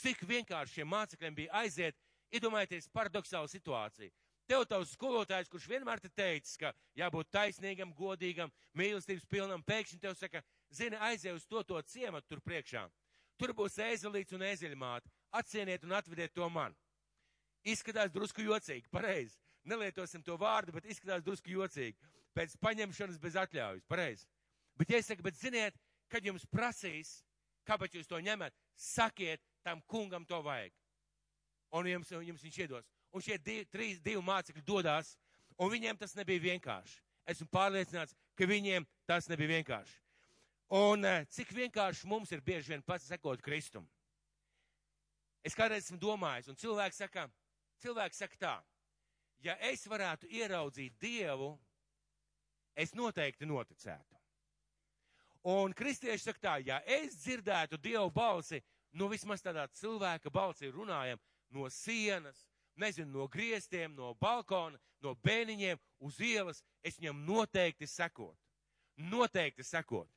cik 0.00 0.22
vienkārši 0.28 0.78
šiem 0.78 0.92
mācekļiem 0.92 1.34
bija 1.36 1.64
aiziet, 1.64 1.96
iedomājieties 2.32 2.88
paradoxālu 2.92 3.50
situāciju. 3.50 4.12
Tev 4.48 4.64
tavs 4.68 4.94
skolotājs, 4.96 5.50
kurš 5.52 5.66
vienmēr 5.68 6.00
te 6.00 6.08
teicis, 6.08 6.56
ka 6.60 6.72
jābūt 6.96 7.28
taisnīgam, 7.34 7.92
godīgam, 7.96 8.52
mīlestības 8.78 9.26
pilnam, 9.28 9.62
pēkšņi 9.62 10.00
tev 10.00 10.16
saka, 10.16 10.42
zini, 10.72 10.96
aiziet 10.96 11.36
uz 11.36 11.44
to, 11.46 11.62
to 11.68 11.82
ciematu 11.92 12.32
tur 12.32 12.40
priekšā. 12.40 12.86
Tur 13.38 13.52
būs 13.54 13.76
ēzelīts 13.84 14.34
un 14.34 14.46
ēzeļmāte. 14.48 15.12
Atsieniet 15.36 15.84
un 15.84 15.92
atvediet 15.98 16.32
to 16.34 16.48
man. 16.50 16.74
Izskatās 17.68 18.10
drusku 18.14 18.42
jocīgi, 18.46 18.88
pareizi. 18.90 19.36
Nelietosim 19.68 20.24
to 20.24 20.38
vārdu, 20.40 20.72
bet 20.72 20.88
izskatās 20.88 21.22
drusku 21.22 21.52
jocīgi. 21.52 21.98
Pēc 22.34 22.56
paņemšanas 22.64 23.20
bez 23.20 23.36
atļaujas, 23.36 23.84
pareizi. 23.90 24.26
Bet, 24.80 24.90
ja 24.90 25.02
es 25.02 25.10
saku, 25.10 25.26
bet 25.26 25.36
ziniet, 25.36 25.76
kad 26.08 26.24
jums 26.24 26.46
prasīs, 26.48 27.18
Kāpēc 27.68 27.98
jūs 27.98 28.08
to 28.08 28.20
ņemat? 28.24 28.54
Sakiet, 28.78 29.42
tam 29.66 29.82
kungam 29.90 30.24
to 30.28 30.40
vajag. 30.44 30.72
Un 31.76 31.88
jums, 31.90 32.12
jums 32.24 32.44
viņš 32.46 32.60
iedos. 32.64 32.86
Un 33.12 33.24
šie 33.24 33.38
divi, 33.40 33.64
trīs, 33.72 34.00
divi 34.04 34.20
mācekļi 34.24 34.64
dodas, 34.66 35.14
un 35.56 35.70
viņiem 35.72 35.96
tas 35.98 36.14
nebija 36.18 36.44
vienkārši. 36.44 37.00
Esmu 37.28 37.48
pārliecināts, 37.52 38.16
ka 38.36 38.46
viņiem 38.48 38.86
tas 39.08 39.28
nebija 39.28 39.58
vienkārši. 39.58 39.96
Un 40.78 41.04
eh, 41.08 41.24
cik 41.32 41.52
vienkārši 41.56 42.08
mums 42.08 42.32
ir 42.32 42.42
bieži 42.44 42.74
vien 42.74 42.82
pats 42.84 43.08
sekot 43.08 43.40
Kristum. 43.44 43.86
Es 45.44 45.56
kādreiz 45.56 45.86
esmu 45.86 45.96
domājis, 46.02 46.50
un 46.50 46.58
cilvēks 46.60 47.00
saka, 47.00 47.24
cilvēks 47.80 48.20
saka 48.20 48.40
tā, 48.40 48.54
ja 49.44 49.54
es 49.70 49.86
varētu 49.88 50.28
ieraudzīt 50.28 50.98
Dievu, 51.00 51.54
es 52.76 52.92
noteikti 52.94 53.48
noticētu. 53.48 54.18
Un 55.48 55.72
kristieši 55.72 56.26
saka 56.26 56.42
tā, 56.42 56.56
ja 56.66 56.80
es 56.84 57.16
dzirdētu 57.22 57.78
Dievu 57.80 58.10
balsi, 58.12 58.60
nu 58.92 59.08
vismaz 59.08 59.44
tādā 59.44 59.64
cilvēka 59.78 60.30
balsi 60.30 60.68
runājam 60.74 61.20
no 61.54 61.68
sienas, 61.72 62.47
nezinu, 62.78 63.10
no 63.12 63.26
griestiem, 63.30 63.94
no 63.96 64.14
balkona, 64.20 64.78
no 65.04 65.14
bēniņiem 65.24 65.80
uz 66.04 66.20
ielas, 66.20 66.62
es 66.82 66.98
viņam 66.98 67.24
noteikti 67.26 67.86
sekot. 67.86 68.36
Noteikti 68.98 69.64
sekot. 69.66 70.08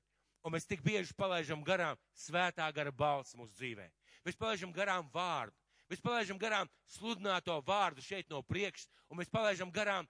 Un 0.41 0.55
mēs 0.55 0.65
tik 0.65 0.81
bieži 0.81 1.13
palaidām 1.13 1.61
garām 1.63 1.99
svētā 2.17 2.65
gara 2.73 2.91
balss 2.91 3.35
mūsu 3.37 3.53
dzīvē. 3.59 3.85
Mēs 4.25 4.39
palaidām 4.39 4.71
garām 4.73 5.09
vārdu. 5.13 5.53
Mēs 5.91 6.01
palaidām 6.01 6.39
garām 6.39 6.69
sludināto 6.89 7.57
vārdu 7.67 8.01
šeit 8.01 8.29
no 8.31 8.41
priekšas, 8.47 8.87
un 9.11 9.19
mēs 9.19 9.29
palaidām 9.29 9.73
garām 9.75 10.07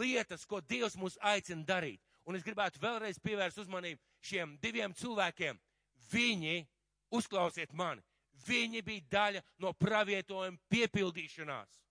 lietas, 0.00 0.44
ko 0.44 0.60
Dievs 0.60 0.98
mūs 0.98 1.16
aicina 1.22 1.64
darīt. 1.64 2.02
Un 2.26 2.34
es 2.34 2.42
gribētu 2.42 2.82
vēlreiz 2.82 3.20
pievērst 3.22 3.60
uzmanību 3.62 4.02
šiem 4.26 4.56
diviem 4.62 4.94
cilvēkiem. 4.98 5.60
Viņi, 6.10 6.66
uzklausiet 7.14 7.72
mani, 7.72 8.02
viņi 8.46 8.82
bija 8.84 9.08
daļa 9.10 9.42
no 9.62 9.72
pravietojuma 9.72 10.58
piepildīšanās. 10.72 11.82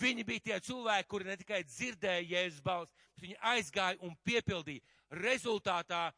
Viņi 0.00 0.24
bija 0.26 0.42
tie 0.48 0.58
cilvēki, 0.66 1.08
kuri 1.08 1.28
ne 1.28 1.36
tikai 1.38 1.62
dzirdēja 1.68 2.26
Jēzus 2.26 2.62
balsi, 2.64 2.92
bet 3.14 3.26
viņi 3.28 3.36
aizgāja 3.52 4.00
un 4.02 4.16
piepildīja. 4.26 4.82
Rezultātā 5.14 6.08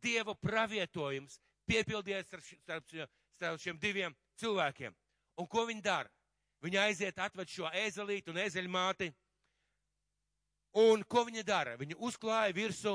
Dieva 0.00 0.34
pravietojums 0.34 1.36
piepildies 1.68 2.26
starp, 2.26 2.86
starp 3.36 3.60
šiem 3.60 3.78
diviem 3.78 4.14
cilvēkiem. 4.40 4.94
Un 5.38 5.46
ko 5.46 5.66
viņi 5.68 5.84
dara? 5.84 6.10
Viņi 6.64 6.80
aiziet, 6.80 7.18
atved 7.20 7.48
šo 7.48 7.68
ēzelītu 7.72 8.32
un 8.32 8.40
ēzeļmāti. 8.42 9.10
Un 10.80 11.04
ko 11.08 11.24
viņi 11.28 11.44
dara? 11.46 11.76
Viņi 11.80 11.96
uzklāja 11.96 12.52
virsū, 12.56 12.94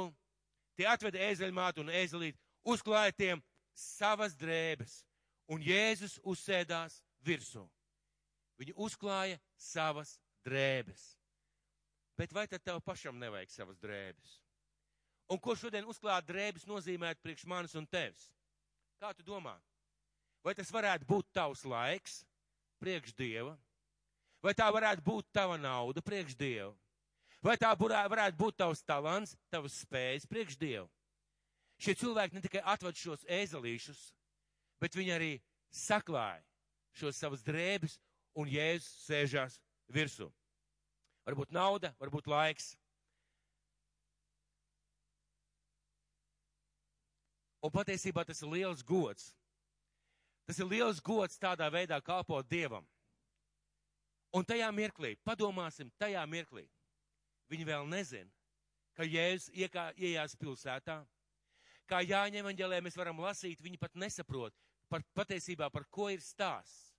tie 0.78 0.88
atveda 0.90 1.22
ēzeļmātu 1.30 1.84
un 1.84 1.94
ēzelītu, 1.94 2.38
uzklāja 2.66 3.16
tiem 3.18 3.42
savas 3.76 4.36
drēbes. 4.38 5.02
Un 5.52 5.62
Jēzus 5.62 6.18
uzsēdās 6.26 7.02
virsū. 7.26 7.66
Viņi 8.58 8.74
uzklāja 8.82 9.38
savas 9.60 10.16
drēbes. 10.46 11.04
Bet 12.16 12.32
vai 12.34 12.48
tad 12.48 12.64
tev 12.64 12.80
pašam 12.86 13.20
nevajag 13.20 13.52
savas 13.52 13.80
drēbes? 13.84 14.40
Un 15.30 15.42
ko 15.42 15.56
šodien 15.58 15.88
uzklāt 15.90 16.26
drēbes 16.30 16.68
nozīmēt 16.70 17.22
priekš 17.22 17.46
manis 17.50 17.76
un 17.76 17.88
tevis? 17.90 18.30
Kā 19.02 19.12
tu 19.14 19.26
domā? 19.26 19.58
Vai 20.46 20.54
tas 20.56 20.72
varētu 20.72 21.08
būt 21.10 21.32
tavs 21.34 21.66
laiks 21.66 22.22
priekš 22.80 23.16
Dieva? 23.18 23.56
Vai 24.46 24.54
tā 24.54 24.70
varētu 24.72 25.02
būt 25.02 25.32
tava 25.34 25.58
nauda 25.58 26.04
priekš 26.06 26.38
Dieva? 26.38 26.72
Vai 27.42 27.58
tā 27.62 27.74
varētu 27.78 28.38
būt 28.38 28.58
tavs 28.62 28.82
talants, 28.86 29.36
tavs 29.50 29.82
spējas 29.84 30.30
priekš 30.30 30.58
Dieva? 30.62 30.88
Šie 31.82 31.98
cilvēki 32.00 32.38
ne 32.38 32.42
tikai 32.46 32.62
atved 32.64 32.96
šos 32.96 33.26
ēzelīšus, 33.28 34.15
bet 34.86 34.94
viņi 34.94 35.14
arī 35.16 35.32
saklāja 35.74 36.44
šos 36.96 37.18
savas 37.18 37.44
drēbes 37.44 37.98
un 38.38 38.50
jēzus 38.52 39.06
sēžās 39.08 39.60
virsū. 39.90 40.30
Varbūt 41.26 41.54
nauda, 41.56 41.90
varbūt 41.98 42.30
laiks. 42.30 42.76
Un 47.66 47.74
patiesībā 47.74 48.22
tas 48.28 48.44
ir 48.46 48.52
liels 48.52 48.84
gods. 48.86 49.32
Tas 50.46 50.60
ir 50.62 50.70
liels 50.70 51.02
gods 51.02 51.42
tādā 51.42 51.66
veidā 51.74 51.98
kalpot 52.06 52.46
Dievam. 52.46 52.86
Un 54.36 54.46
tajā 54.46 54.68
mirklī, 54.76 55.16
padomāsim, 55.26 55.90
tajā 55.98 56.22
mirklī, 56.30 56.68
viņi 57.50 57.66
vēl 57.66 57.88
nezina, 57.90 58.30
ka 58.94 59.08
Jēzus 59.08 59.50
iejās 59.96 60.36
pilsētā. 60.38 61.00
Kā 61.90 62.02
Jāņa 62.04 62.44
evaņģēlē 62.44 62.82
mēs 62.84 62.98
varam 63.00 63.22
lasīt, 63.24 63.64
viņi 63.64 63.80
pat 63.82 63.96
nesaprot 63.98 64.54
par, 64.90 65.06
patiesībā 65.18 65.70
par 65.74 65.88
ko 65.92 66.10
ir 66.14 66.24
stāsts. 66.24 66.92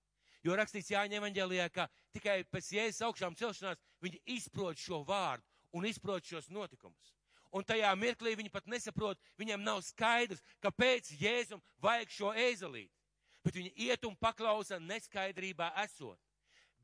Jo 0.44 0.54
rakstīts 0.54 0.92
Jāņa 0.92 1.18
evaņģēlijā, 1.18 1.68
ka 1.74 1.88
tikai 2.14 2.42
pēc 2.50 2.70
Jēzus 2.76 3.02
augšām 3.08 3.34
celšanās 3.38 3.82
viņi 4.04 4.22
izprot 4.36 4.78
šo 4.78 5.02
vārdu 5.08 5.46
un 5.74 5.88
izprot 5.88 6.24
šos 6.24 6.50
notikumus 6.54 7.16
un 7.56 7.64
tajā 7.64 7.90
mirklī 7.98 8.34
viņi 8.36 8.52
pat 8.52 8.68
nesaprot, 8.68 9.20
viņiem 9.40 9.64
nav 9.64 9.80
skaidrs, 9.84 10.42
kāpēc 10.64 11.12
Jēzum 11.20 11.62
vajag 11.82 12.12
šo 12.12 12.32
ēzelīti. 12.36 12.92
Bet 13.44 13.56
viņi 13.56 13.72
iet 13.86 14.04
un 14.04 14.16
paklausa 14.18 14.78
neskaidrībā 14.82 15.70
esot. 15.84 16.18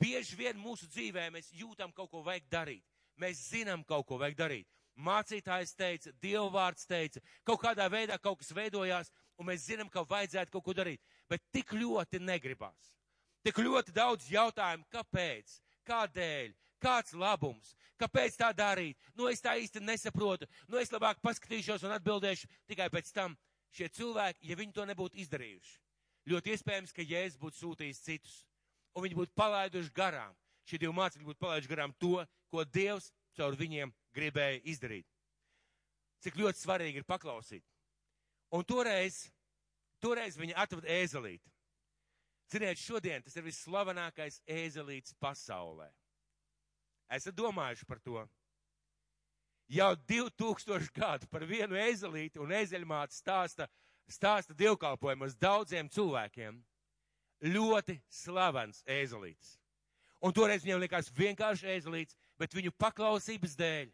Bieži 0.01 0.39
vien 0.39 0.59
mūsu 0.59 0.87
dzīvē 0.91 1.29
mēs 1.35 1.51
jūtam 1.55 1.93
kaut 1.95 2.11
ko 2.11 2.23
vajag 2.27 2.47
darīt. 2.51 2.85
Mēs 3.21 3.43
zinām 3.51 3.83
kaut 3.85 4.07
ko 4.09 4.19
vajag 4.23 4.39
darīt. 4.39 4.69
Mācītājs 4.93 5.73
teica, 5.77 6.13
dievvvārds 6.21 6.87
teica, 6.87 7.21
kaut 7.49 7.63
kādā 7.63 7.87
veidā 7.91 8.19
kaut 8.21 8.43
kas 8.43 8.53
veidojās, 8.55 9.11
un 9.43 9.51
mēs 9.51 9.67
zinām, 9.67 9.91
ka 9.91 10.07
vajadzētu 10.09 10.55
kaut 10.55 10.65
ko 10.71 10.77
darīt. 10.79 11.03
Bet 11.29 11.43
tik 11.53 11.75
ļoti 11.75 12.23
negribās. 12.23 12.95
Tik 13.43 13.59
ļoti 13.59 13.95
daudz 13.95 14.31
jautājumu, 14.31 14.87
kāpēc, 14.95 15.59
kādēļ, 15.89 16.53
Kāds 16.83 17.15
labums? 17.15 17.77
Kāpēc 18.01 18.37
tā 18.41 18.51
darīt? 18.57 18.99
Nu, 19.15 19.29
es 19.31 19.43
tā 19.43 19.55
īsti 19.61 19.81
nesaprotu. 19.85 20.49
Nu, 20.67 20.81
es 20.83 20.91
labāk 20.91 21.21
paskatīšos 21.23 21.85
un 21.87 21.95
atbildēšu 21.95 22.49
tikai 22.71 22.89
pēc 22.91 23.13
tam. 23.15 23.37
Šie 23.73 23.87
cilvēki, 23.89 24.51
ja 24.51 24.57
viņi 24.59 24.75
to 24.77 24.85
nebūtu 24.85 25.17
izdarījuši, 25.23 25.79
ļoti 26.29 26.51
iespējams, 26.53 26.91
ka 26.93 27.07
Jēzus 27.09 27.39
būtu 27.41 27.57
sūtījis 27.57 28.03
citus, 28.05 28.35
un 28.93 29.07
viņi 29.07 29.17
būtu 29.17 29.33
palaiduši 29.33 29.95
garām. 29.97 30.35
Šie 30.69 30.77
divi 30.83 30.93
mācekļi 30.93 31.25
būtu 31.31 31.41
palaiduši 31.41 31.71
garām 31.71 31.95
to, 31.97 32.19
ko 32.53 32.67
Dievs 32.69 33.09
caur 33.39 33.57
viņiem 33.57 33.95
gribēja 34.13 34.61
izdarīt. 34.75 35.07
Cik 36.21 36.37
ļoti 36.37 36.61
svarīgi 36.61 37.01
ir 37.01 37.09
paklausīt. 37.09 37.65
Un 38.53 38.65
toreiz, 38.69 39.25
toreiz 40.03 40.37
viņi 40.37 40.57
atveda 40.61 40.91
ēzelīti. 41.01 41.49
Ziniet, 42.53 42.77
šodien 42.77 43.23
tas 43.25 43.37
ir 43.39 43.47
visslavenākais 43.47 44.43
ēzelīts 44.45 45.15
pasaulē. 45.23 45.89
Esat 47.13 47.37
domājuši 47.37 47.89
par 47.89 48.01
to? 48.05 48.27
Jau 49.73 49.95
2000 50.09 50.91
gadu 50.93 51.29
par 51.33 51.47
vienu 51.49 51.79
ezelīti 51.81 52.41
un 52.43 52.53
ezeļmāti 52.53 53.17
stāsta, 53.17 53.69
stāsta 54.05 54.53
dievkalpojumus 54.57 55.39
daudziem 55.41 55.89
cilvēkiem. 55.89 56.61
Ļoti 57.43 57.97
slavens 58.13 58.83
ezelīts. 58.87 59.57
Un 60.23 60.35
toreiz 60.37 60.63
viņiem 60.63 60.85
likās 60.85 61.09
vienkārši 61.17 61.73
ezelīts, 61.73 62.19
bet 62.39 62.53
viņu 62.55 62.75
paklausības 62.79 63.57
dēļ. 63.59 63.89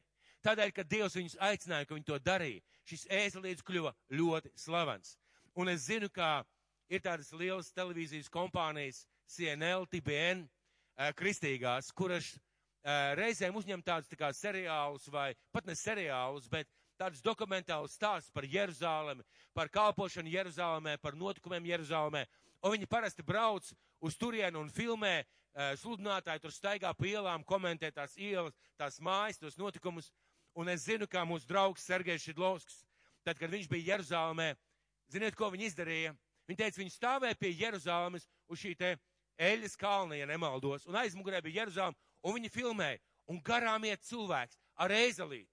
Tādēļ, 0.46 0.72
ka 0.74 0.84
Dievs 0.86 1.16
viņus 1.18 1.38
aicināja, 1.42 1.86
ka 1.88 1.96
viņi 1.96 2.06
to 2.08 2.18
darīja, 2.22 2.62
šis 2.88 3.06
ēzelīts 3.10 3.64
kļuva 3.66 3.94
ļoti 4.14 4.52
slavens. 4.56 5.16
Un 5.58 5.68
es 5.72 5.88
zinu, 5.88 6.08
ka 6.14 6.44
ir 6.88 7.02
tādas 7.04 7.32
lielas 7.34 7.72
televīzijas 7.74 8.30
kompānijas, 8.32 9.04
CNL, 9.28 9.88
TBN, 9.90 10.46
kristīgās, 11.18 11.90
kuras 11.92 12.36
reizēm 13.18 13.56
uzņem 13.58 13.82
tādus 13.84 14.08
tā 14.08 14.16
kā 14.16 14.30
seriālus 14.32 15.08
vai 15.12 15.32
pat 15.52 15.66
ne 15.66 15.74
seriālus, 15.76 16.48
bet 16.48 16.70
tādus 16.98 17.22
dokumentālus 17.22 17.94
stāstus 17.98 18.32
par 18.34 18.46
Jeruzālemi, 18.48 19.26
par 19.54 19.68
kalpošanu 19.68 20.30
Jeruzālēmē, 20.32 20.96
par 21.02 21.18
notikumiem 21.18 21.66
Jeruzālēmē. 21.68 22.24
Un 22.64 22.74
viņi 22.74 22.88
parasti 22.90 23.22
brauc 23.22 23.68
uz 24.02 24.16
turienu 24.18 24.62
un 24.62 24.70
filmē, 24.70 25.20
sludinātāji 25.78 26.42
tur 26.42 26.54
staigā 26.54 26.94
pa 26.94 27.06
ielām, 27.06 27.44
komentē 27.46 27.90
tās 27.94 28.16
ielas, 28.16 28.56
tās 28.78 28.98
mājas, 29.02 29.38
tos 29.38 29.58
notikumus. 29.58 30.10
Un 30.58 30.70
es 30.72 30.88
zinu, 30.88 31.06
kā 31.06 31.22
mūsu 31.22 31.46
draugs 31.46 31.84
Sergejs 31.86 32.24
Šidlovskis, 32.26 32.80
tad, 33.22 33.38
kad 33.38 33.52
viņš 33.52 33.68
bija 33.70 33.92
Jeruzālēmē, 33.92 34.48
ziniet, 35.12 35.36
ko 35.38 35.52
viņi 35.54 35.68
izdarīja? 35.70 36.14
Viņi 36.48 36.58
teica, 36.58 36.80
viņi 36.80 36.94
stāvēja 36.94 37.38
pie 37.38 37.52
Jeruzālēmas 37.60 38.26
uz 38.50 38.62
šī 38.62 38.72
te 38.80 38.96
eļas 39.38 39.76
kalna, 39.78 40.16
ja 40.18 40.26
nemaldos, 40.26 40.88
un 40.88 40.98
aizmugurē 40.98 41.42
bija 41.44 41.62
Jeruzālēma, 41.62 41.94
un 42.26 42.38
viņi 42.40 42.50
filmēja, 42.50 42.98
un 43.30 43.38
garām 43.44 43.86
iet 43.86 44.02
cilvēks 44.08 44.58
ar 44.82 44.94
ēzelīti. 44.96 45.50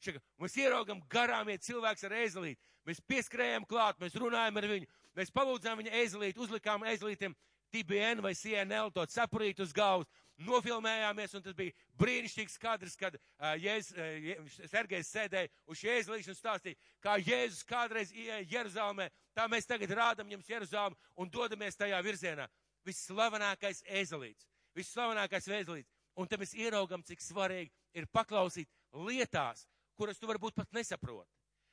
Šaka, 0.00 0.22
mēs 0.40 0.56
ieraugam 0.62 1.02
garām 1.12 1.50
iet 1.50 1.64
cilvēks 1.66 2.06
ar 2.06 2.14
ēzelīti. 2.22 2.60
Mēs 2.88 3.02
pieskrējam 3.10 3.66
klāt, 3.68 3.98
mēs 4.00 4.14
runājam 4.16 4.56
ar 4.56 4.66
viņu, 4.70 4.88
mēs 5.18 5.32
palūdzām 5.34 5.82
viņa 5.82 5.96
ēzelīti, 6.00 6.40
uzlikām 6.40 6.86
ēzelītiem 6.88 7.34
TBN 7.74 8.22
vai 8.24 8.32
CNL 8.34 8.94
to 8.94 9.04
cepurītu 9.10 9.66
uz 9.66 9.74
galvas, 9.76 10.08
nofilmējāmies, 10.46 11.34
un 11.36 11.44
tas 11.44 11.56
bija 11.56 11.74
brīnišķīgs 12.00 12.58
kadrs, 12.60 12.96
kad 12.98 13.16
uh, 13.16 13.54
Jēzus, 13.60 13.96
uh, 13.96 14.68
Sergejs 14.70 15.12
sēdēja 15.14 15.50
uz 15.70 15.84
ēzelīša 15.96 16.32
un 16.32 16.38
stāstīja, 16.38 16.80
kā 17.04 17.16
Jēzus 17.20 17.66
kādreiz 17.68 18.14
ieja 18.16 18.40
Jeruzalemē, 18.56 19.10
tā 19.36 19.48
mēs 19.52 19.68
tagad 19.68 19.92
rādam 19.96 20.30
jums 20.32 20.48
Jeruzalemu 20.48 20.96
un 21.16 21.32
dodamies 21.32 21.76
tajā 21.78 22.00
virzienā. 22.04 22.48
Visslavenākais 22.88 23.84
ēzelīts 23.92 24.48
visslavenākais 24.76 25.48
vēzlīts. 25.50 25.90
Un 26.18 26.28
te 26.28 26.38
mēs 26.40 26.54
ieraugam, 26.58 27.02
cik 27.06 27.22
svarīgi 27.22 27.70
ir 27.96 28.08
paklausīt 28.12 28.68
lietās, 29.06 29.66
kuras 29.98 30.18
tu 30.18 30.28
varbūt 30.30 30.56
pat 30.56 30.72
nesaproti, 30.74 31.30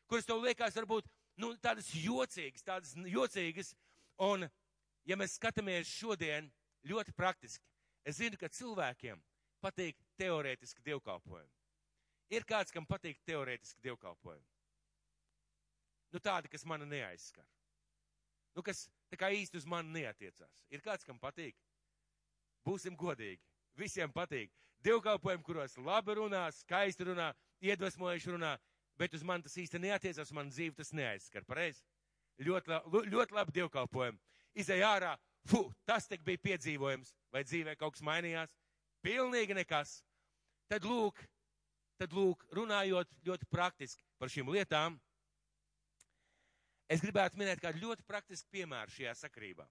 kuras 0.08 0.28
tev 0.28 0.44
liekas 0.44 0.78
varbūt, 0.78 1.08
nu, 1.42 1.54
tādas 1.62 1.90
jocīgas, 1.96 2.66
tādas 2.66 2.94
jocīgas. 3.10 3.74
Un, 4.24 4.48
ja 5.06 5.18
mēs 5.20 5.36
skatāmies 5.38 5.90
šodien 5.90 6.50
ļoti 6.88 7.14
praktiski, 7.18 7.66
es 8.08 8.22
zinu, 8.22 8.40
ka 8.40 8.50
cilvēkiem 8.52 9.20
patīk 9.64 10.00
teorētiski 10.20 10.84
dievkalpojumi. 10.86 11.54
Ir 12.34 12.46
kāds, 12.48 12.74
kam 12.76 12.88
patīk 12.88 13.20
teorētiski 13.28 13.84
dievkalpojumi. 13.84 14.46
Nu, 16.12 16.20
tādi, 16.24 16.50
kas 16.52 16.66
mani 16.68 16.88
neaizskar. 16.88 17.46
Nu, 18.56 18.64
kas 18.66 18.88
tā 19.12 19.20
kā 19.20 19.30
īsti 19.36 19.60
uz 19.60 19.68
mani 19.70 19.92
neatiecās. 20.00 20.64
Ir 20.74 20.84
kāds, 20.84 21.06
kam 21.08 21.20
patīk. 21.20 21.56
Būsim 22.68 22.96
godīgi. 23.00 23.44
Visiem 23.78 24.12
patīk. 24.12 24.52
Dievkalpojumi, 24.84 25.44
kuros 25.44 25.78
labi 25.82 26.16
runā, 26.18 26.48
skaisti 26.54 27.08
runā, 27.10 27.32
iedvesmojuši 27.64 28.34
runā, 28.36 28.56
bet 29.00 29.14
uz 29.18 29.24
mani 29.26 29.46
tas 29.46 29.58
īsti 29.58 29.82
neatiecās, 29.84 30.34
man 30.36 30.52
dzīve 30.52 30.76
tas 30.78 30.94
neaizskar. 30.96 31.46
Pareizi? 31.48 31.84
Ļoti, 32.44 32.72
la, 32.72 32.82
ļoti 32.86 33.38
labi 33.38 33.56
dievkalpojumi. 33.56 34.20
Izej 34.58 34.84
ārā, 34.86 35.16
fu, 35.48 35.64
tas 35.88 36.08
tik 36.10 36.24
bija 36.28 36.42
piedzīvojums, 36.44 37.14
vai 37.34 37.44
dzīvē 37.48 37.76
kaut 37.80 37.96
kas 37.96 38.06
mainījās? 38.06 38.54
Pilnīgi 39.06 39.56
nekas. 39.58 40.02
Tad 40.72 40.86
lūk, 40.88 41.20
tad 42.02 42.14
lūk, 42.16 42.44
runājot 42.56 43.12
ļoti 43.28 43.48
praktiski 43.52 44.04
par 44.20 44.32
šīm 44.34 44.50
lietām, 44.52 44.98
es 46.92 47.04
gribētu 47.04 47.40
minēt 47.40 47.62
kādu 47.64 47.86
ļoti 47.86 48.04
praktisku 48.08 48.52
piemēru 48.58 48.92
šajā 48.92 49.14
sakrībā. 49.22 49.68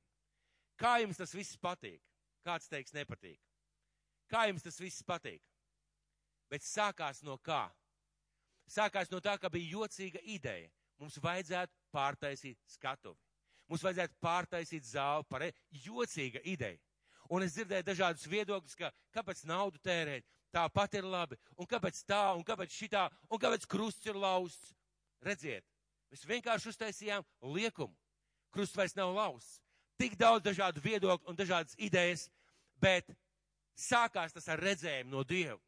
Kā 0.81 0.99
jums 1.01 1.21
tas 1.21 1.33
viss 1.37 1.57
patīk? 1.61 2.01
Kāds 2.47 2.69
teiks 2.71 2.95
nepatīk? 2.95 3.41
Kā 4.31 4.47
jums 4.49 4.65
tas 4.65 4.79
viss 4.81 5.05
patīk? 5.07 5.43
Bet 6.51 6.63
sākās 6.63 7.23
no 7.27 7.39
kā? 7.43 7.67
Sākās 8.71 9.11
no 9.11 9.21
tā, 9.23 9.37
ka 9.39 9.51
bija 9.51 9.79
jocīga 9.79 10.21
ideja. 10.23 10.71
Mums 11.01 11.19
vajadzētu 11.23 11.73
pārtaisīt 11.93 12.59
skatuvi. 12.71 13.26
Mums 13.67 13.83
vajadzētu 13.83 14.19
pārtaisīt 14.23 14.87
zāli 14.87 15.27
par 15.31 15.45
jocīga 15.87 16.43
ideja. 16.47 16.79
Un 17.33 17.43
es 17.43 17.57
dzirdēju 17.57 17.87
dažādus 17.89 18.27
viedokļus, 18.31 18.77
ka 18.79 18.93
kāpēc 19.15 19.43
naudu 19.51 19.81
tērēt, 19.83 20.27
tāpat 20.55 20.95
ir 21.01 21.09
labi, 21.11 21.39
un 21.59 21.67
kāpēc 21.67 21.99
tā, 22.07 22.23
un 22.39 22.45
kāpēc 22.47 22.71
šitā, 22.71 23.09
un 23.31 23.41
kāpēc 23.43 23.67
krusts 23.67 24.07
ir 24.07 24.19
lausts. 24.23 24.75
Redziet, 25.27 25.65
mēs 26.13 26.23
vienkārši 26.29 26.71
uztaisījām 26.71 27.25
liekumu. 27.57 27.97
Krusts 28.55 28.79
vairs 28.79 28.95
nav 28.95 29.15
lausts. 29.17 29.59
Tik 29.99 30.15
daudz 30.21 30.45
dažādu 30.45 30.83
viedokļu 30.85 31.33
un 31.33 31.39
dažādas 31.39 31.75
idejas, 31.81 32.29
bet 32.81 33.09
sākās 33.75 34.37
tas 34.37 34.47
ar 34.53 34.61
redzējumu 34.63 35.17
no 35.17 35.25
Dieva. 35.25 35.59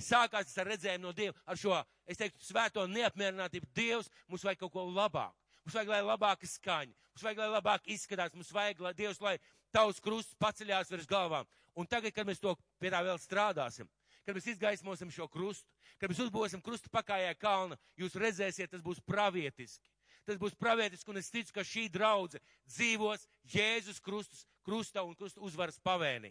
Sākās 0.00 0.56
ar 0.58 0.70
redzējumu 0.72 1.04
no 1.04 1.12
Dieva, 1.12 1.36
ar 1.44 1.58
šo, 1.58 1.76
es 2.08 2.18
teiktu, 2.18 2.40
svēto 2.46 2.86
neapmierinātību. 2.88 3.68
Dievs, 3.74 4.08
mums 4.30 4.46
vajag 4.46 4.62
kaut 4.62 4.72
ko 4.72 4.86
labāku. 4.88 5.41
Mums 5.62 5.76
vajag, 5.78 5.90
lai 5.92 6.02
labāka 6.02 6.48
skaņa, 6.48 6.94
mums 7.14 7.24
vajag, 7.26 7.40
lai 7.42 7.50
labāk 7.52 7.90
izskatās, 7.94 8.34
mums 8.34 8.50
vajag, 8.54 8.80
lai 8.82 8.94
Dievs, 8.98 9.20
lai 9.22 9.36
tavs 9.74 10.00
krusts 10.02 10.36
paceļās 10.42 10.90
virs 10.90 11.08
galvām. 11.08 11.46
Un 11.78 11.88
tagad, 11.88 12.12
kad 12.12 12.26
mēs 12.28 12.42
to 12.42 12.52
pie 12.82 12.90
tā 12.92 13.00
vēl 13.06 13.18
strādāsim, 13.22 13.88
kad 14.26 14.36
mēs 14.36 14.50
izgaismosim 14.52 15.10
šo 15.14 15.28
krustu, 15.30 15.68
kad 16.00 16.10
mēs 16.10 16.20
uzbūvēsim 16.26 16.62
krustu 16.64 16.90
pakājā 16.92 17.32
kalna, 17.38 17.78
jūs 17.96 18.18
redzēsiet, 18.18 18.70
tas 18.74 18.82
būs 18.84 19.00
pravietiski. 19.06 19.86
Tas 20.26 20.38
būs 20.38 20.54
pravietiski, 20.54 21.10
un 21.10 21.18
es 21.18 21.30
ticu, 21.34 21.54
ka 21.54 21.64
šī 21.66 21.88
draudze 21.90 22.38
dzīvos 22.70 23.24
Jēzus 23.54 23.98
Kristus, 24.02 24.44
krusta 24.62 25.02
un 25.02 25.16
krusta 25.18 25.42
uzvaras 25.42 25.80
pavēnī. 25.82 26.30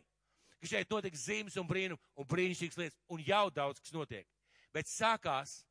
Ka 0.62 0.70
šeit 0.70 0.91
notiks 0.94 1.26
zīmes 1.26 1.58
un 1.60 1.67
brīnum 1.67 2.00
un 2.15 2.28
brīnišķīgas 2.30 2.80
lietas, 2.80 3.00
un 3.12 3.24
jau 3.26 3.50
daudz 3.52 3.82
kas 3.82 3.96
notiek. 3.96 4.28
Bet 4.72 4.88
sākās, 4.88 5.63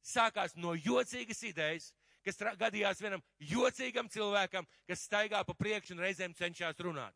sākās 0.00 0.56
no 0.56 0.72
jocīgas 0.78 1.42
idejas, 1.44 1.90
kas 2.24 2.40
gadījās 2.60 3.00
vienam 3.02 3.22
jocīgam 3.52 4.08
cilvēkam, 4.12 4.66
kas 4.88 5.04
staigā 5.06 5.42
pa 5.46 5.54
priekšu 5.56 5.96
un 5.96 6.04
reizēm 6.04 6.34
cenšas 6.36 6.80
runāt. 6.84 7.14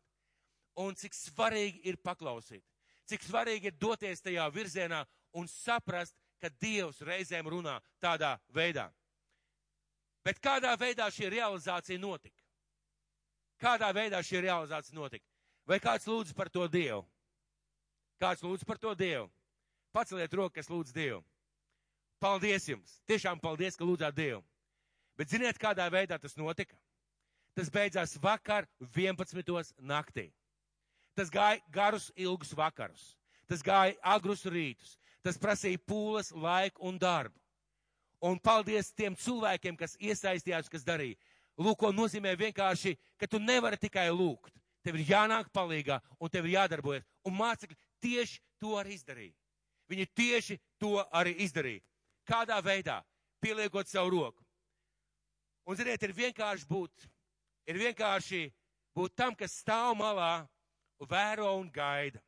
Un 0.75 0.95
cik 0.95 1.15
svarīgi 1.15 1.85
ir 1.87 1.97
paklausīt, 2.03 2.63
cik 3.07 3.23
svarīgi 3.23 3.71
ir 3.71 3.77
doties 3.79 4.21
tajā 4.21 4.47
virzienā 4.51 5.05
un 5.39 5.47
saprast, 5.47 6.15
ka 6.41 6.49
Dievs 6.61 6.99
reizēm 7.01 7.47
runā 7.47 7.77
tādā 8.03 8.35
veidā. 8.53 8.89
Bet 10.25 10.41
kādā 10.43 10.73
veidā 10.77 11.07
šī 11.13 11.29
realizācija 11.31 12.01
notika? 12.01 12.41
Kādā 13.61 13.91
veidā 13.95 14.19
šī 14.25 14.41
realizācija 14.43 14.97
notika? 14.97 15.25
Vai 15.65 15.79
kāds 15.79 16.07
lūdz 16.09 16.33
par 16.35 16.49
to 16.49 16.67
Dievu? 16.67 17.05
Kāds 18.21 18.43
lūdz 18.43 18.65
par 18.67 18.77
to 18.81 18.93
Dievu? 18.95 19.29
Paceliet 19.95 20.33
roku, 20.33 20.57
kas 20.57 20.69
lūdz 20.69 20.91
Dievu. 20.91 21.21
Paldies 22.19 22.67
jums! 22.67 22.99
Tiešām 23.07 23.39
paldies, 23.39 23.77
ka 23.79 23.87
lūdzāt 23.87 24.15
Dievu! 24.17 24.41
Bet 25.15 25.31
ziniet, 25.31 25.59
kādā 25.59 25.87
veidā 25.91 26.19
tas 26.19 26.35
notika? 26.35 26.75
Tas 27.55 27.69
beidzās 27.71 28.17
vakar 28.19 28.67
11. 28.83 29.71
naktī. 29.79 30.31
Tas 31.15 31.31
gāja 31.31 31.61
garus, 31.71 32.09
ilgus 32.19 32.51
vakarus. 32.51 33.13
Tas 33.47 33.63
gāja 33.63 33.95
agrus 34.03 34.43
rītus. 34.43 34.97
Tas 35.23 35.39
prasīja 35.39 35.79
pūles, 35.87 36.33
laiku 36.35 36.83
un 36.85 36.99
darbu. 36.99 37.39
Un 38.25 38.39
paldies 38.39 38.91
tiem 38.91 39.15
cilvēkiem, 39.15 39.77
kas 39.79 39.95
iesaistījās, 40.01 40.69
kas 40.71 40.83
darīja. 40.83 41.17
Lūk, 41.55 41.79
ko 41.79 41.91
nozīmē 41.95 42.35
vienkārši, 42.35 42.97
ka 43.17 43.27
tu 43.31 43.39
nevari 43.39 43.79
tikai 43.79 44.09
lūgt. 44.11 44.51
Tev 44.83 44.99
ir 44.99 45.07
jānāk 45.09 45.49
palīgā 45.55 46.01
un 46.19 46.29
tev 46.29 46.45
ir 46.45 46.57
jādarbojas. 46.59 47.05
Un 47.25 47.37
mācekļi 47.39 47.77
tieši 48.03 48.41
to 48.61 48.75
arī 48.77 48.99
izdarīja. 48.99 49.33
Viņi 49.89 50.07
tieši 50.17 50.59
to 50.81 50.99
arī 51.13 51.35
izdarīja. 51.45 51.81
Kādā 52.27 52.59
veidā? 52.65 52.99
Pieliekot 53.41 53.87
savu 53.87 54.17
roku. 54.17 54.44
Un, 55.65 55.77
ziniet, 55.77 56.03
ir 56.05 56.13
vienkārši 56.13 56.67
būt, 56.69 57.07
ir 57.65 57.79
vienkārši 57.81 58.43
būt 58.93 59.15
tam, 59.17 59.33
kas 59.37 59.57
stāv 59.63 59.95
malā, 59.97 60.45
vēro 61.09 61.55
un 61.57 61.71
gaida. 61.73 62.21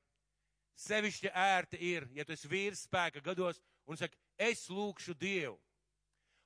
Sevišķi 0.77 1.29
ērti 1.33 1.77
ir, 1.81 2.07
ja 2.13 2.25
tu 2.25 2.33
esi 2.33 2.49
vīrs 2.49 2.83
spēka 2.85 3.21
gados 3.25 3.61
un 3.89 3.97
saka, 3.97 4.17
es 4.37 4.67
lūkšu 4.69 5.15
Dievu. 5.17 5.57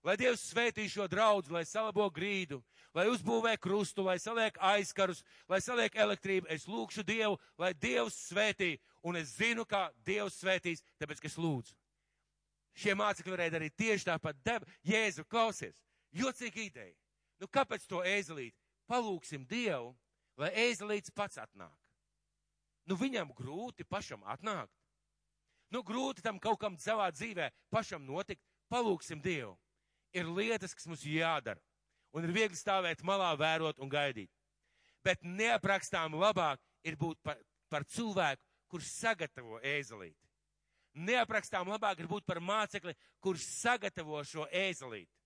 Lai 0.03 0.15
Dievs 0.17 0.47
svētī 0.49 0.87
šo 0.89 1.05
draudzu, 1.07 1.53
lai 1.53 1.61
salabo 1.67 2.07
grīdu, 2.09 2.57
lai 2.95 3.05
uzbūvē 3.11 3.53
krustu, 3.61 4.01
lai 4.07 4.17
saliek 4.19 4.55
aizkarus, 4.71 5.21
lai 5.51 5.59
saliek 5.61 5.95
elektrību. 5.95 6.49
Es 6.49 6.65
lūkšu 6.65 7.05
Dievu, 7.05 7.37
lai 7.61 7.73
Dievs 7.77 8.17
svētī, 8.31 8.73
un 9.05 9.19
es 9.19 9.35
zinu, 9.37 9.63
kā 9.69 9.89
Dievs 10.07 10.39
svētīs, 10.41 10.81
tāpēc, 10.97 11.21
ka 11.21 11.29
es 11.29 11.37
lūdzu. 11.37 11.77
Šie 12.81 12.95
mācekļi 12.97 13.35
varēja 13.35 13.55
darīt 13.59 13.77
tieši 13.77 14.09
tāpat. 14.09 14.41
Jēzu, 14.87 15.27
klausies! 15.29 15.77
Jocīga 16.11 16.59
ideja. 16.61 16.95
Nu, 17.39 17.47
kāpēc 17.47 17.87
to 17.89 18.03
ēzelīt? 18.05 18.55
Palūksim 18.91 19.45
Dievu, 19.47 19.93
lai 20.37 20.51
ēzelīts 20.67 21.13
pats 21.15 21.39
atnāk. 21.39 21.75
Nu, 22.89 22.97
viņam 22.99 23.31
grūti 23.37 23.85
pašam 23.87 24.23
atnākt. 24.27 24.73
Nu, 25.71 25.81
grūti 25.87 26.23
tam 26.25 26.39
kaut 26.43 26.59
kam 26.59 26.75
savā 26.81 27.07
dzīvē 27.15 27.47
pašam 27.71 28.03
notikt. 28.05 28.43
Palūksim 28.71 29.21
Dievu. 29.23 29.55
Ir 30.15 30.27
lietas, 30.27 30.75
kas 30.75 30.87
mums 30.87 31.05
jādara. 31.07 31.59
Un 32.11 32.27
ir 32.27 32.33
viegli 32.35 32.59
stāvēt 32.59 33.03
malā, 33.07 33.31
vērot 33.39 33.79
un 33.79 33.89
gaidīt. 33.91 34.31
Bet 35.03 35.23
neaprakstām 35.23 36.17
labāk 36.19 36.59
ir 36.83 36.97
būt 36.99 37.19
par, 37.23 37.39
par 37.71 37.87
cilvēku, 37.87 38.43
kurš 38.71 38.91
sagatavo 38.91 39.59
ēzelīti. 39.63 40.19
Neaprakstām 41.07 41.71
labāk 41.71 42.03
ir 42.03 42.11
būt 42.11 42.27
par 42.27 42.41
mācekli, 42.43 42.93
kurš 43.23 43.47
sagatavo 43.47 44.19
šo 44.27 44.47
ēzelīti 44.51 45.20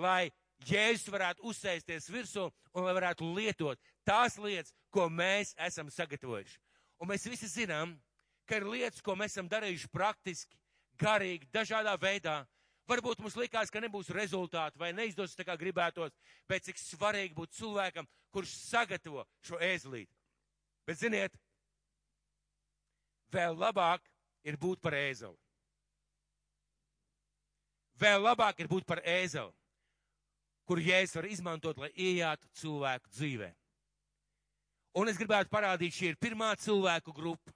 lai 0.00 0.30
Jēzus 0.64 1.10
varētu 1.12 1.44
uzsēsties 1.50 2.08
virsū 2.12 2.46
un 2.74 2.86
lai 2.86 2.94
varētu 2.96 3.26
lietot 3.36 3.80
tās 4.06 4.38
lietas, 4.38 4.72
ko 4.90 5.08
mēs 5.10 5.54
esam 5.66 5.90
sagatavojuši. 5.92 6.58
Un 7.02 7.10
mēs 7.10 7.26
visi 7.28 7.48
zinām, 7.50 7.96
ka 8.48 8.60
ir 8.60 8.68
lietas, 8.68 9.02
ko 9.02 9.16
mēs 9.18 9.34
esam 9.34 9.48
darījuši 9.50 9.90
praktiski, 9.92 10.56
garīgi, 11.00 11.50
dažādā 11.52 11.96
veidā. 12.00 12.44
Varbūt 12.88 13.22
mums 13.24 13.36
likās, 13.40 13.72
ka 13.72 13.80
nebūs 13.80 14.12
rezultātu 14.12 14.78
vai 14.80 14.92
neizdosies 14.92 15.36
tā 15.38 15.46
kā 15.48 15.56
gribētos, 15.56 16.12
bet 16.48 16.66
cik 16.66 16.78
svarīgi 16.78 17.34
būt 17.36 17.56
cilvēkam, 17.56 18.08
kurš 18.32 18.52
sagatavo 18.68 19.24
šo 19.44 19.60
ēzlīti. 19.60 20.12
Bet 20.84 21.00
ziniet, 21.00 21.32
vēl 23.32 23.56
labāk 23.56 24.04
ir 24.44 24.60
būt 24.60 24.84
par 24.84 24.96
ēzeli. 24.98 25.36
Vēl 28.00 28.20
labāk 28.20 28.60
ir 28.60 28.68
būt 28.68 28.84
par 28.84 29.00
ēzeli 29.00 29.52
kur 30.68 30.80
Jēzus 30.80 31.18
var 31.18 31.28
izmantot, 31.28 31.78
lai 31.78 31.90
iejātu 31.92 32.48
cilvēku 32.60 33.12
dzīvē. 33.12 33.50
Un 34.94 35.10
es 35.10 35.18
gribētu 35.18 35.50
parādīt, 35.50 35.94
šī 35.96 36.12
ir 36.12 36.18
pirmā 36.22 36.52
cilvēku 36.60 37.12
grupa. 37.14 37.52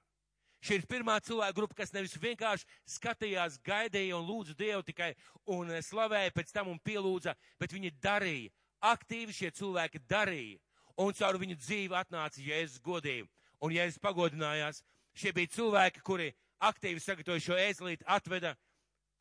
Šī 0.59 0.81
ir 0.81 0.87
pirmā 0.91 1.21
cilvēku 1.23 1.55
grupa, 1.55 1.77
kas 1.79 1.93
nevis 1.95 2.17
vienkārši 2.19 2.67
skatījās, 2.91 3.61
gaidīja 3.63 4.17
un 4.19 4.27
lūdza 4.27 4.57
Dievu 4.59 4.83
tikai 4.83 5.13
un 5.55 5.71
slavēja 5.71 6.35
pēc 6.35 6.51
tam 6.51 6.73
un 6.73 6.81
pielūdza, 6.83 7.37
bet 7.61 7.75
viņi 7.77 7.95
darīja. 8.03 8.51
Aktīvi 8.83 9.35
šie 9.35 9.53
cilvēki 9.55 10.03
darīja. 10.11 10.59
Un 10.99 11.15
caur 11.15 11.39
viņu 11.39 11.55
dzīvi 11.63 11.95
atnāca 11.95 12.43
Jēzus 12.43 12.83
godību. 12.83 13.31
Un 13.63 13.75
Jēzus 13.75 14.03
pagodinājās. 14.03 14.83
Šie 15.15 15.31
bija 15.35 15.51
cilvēki, 15.55 16.03
kuri 16.03 16.33
aktīvi 16.59 17.03
sagatavoja 17.03 17.43
šo 17.43 17.59
ēzelīti, 17.59 18.07
atveda, 18.07 18.57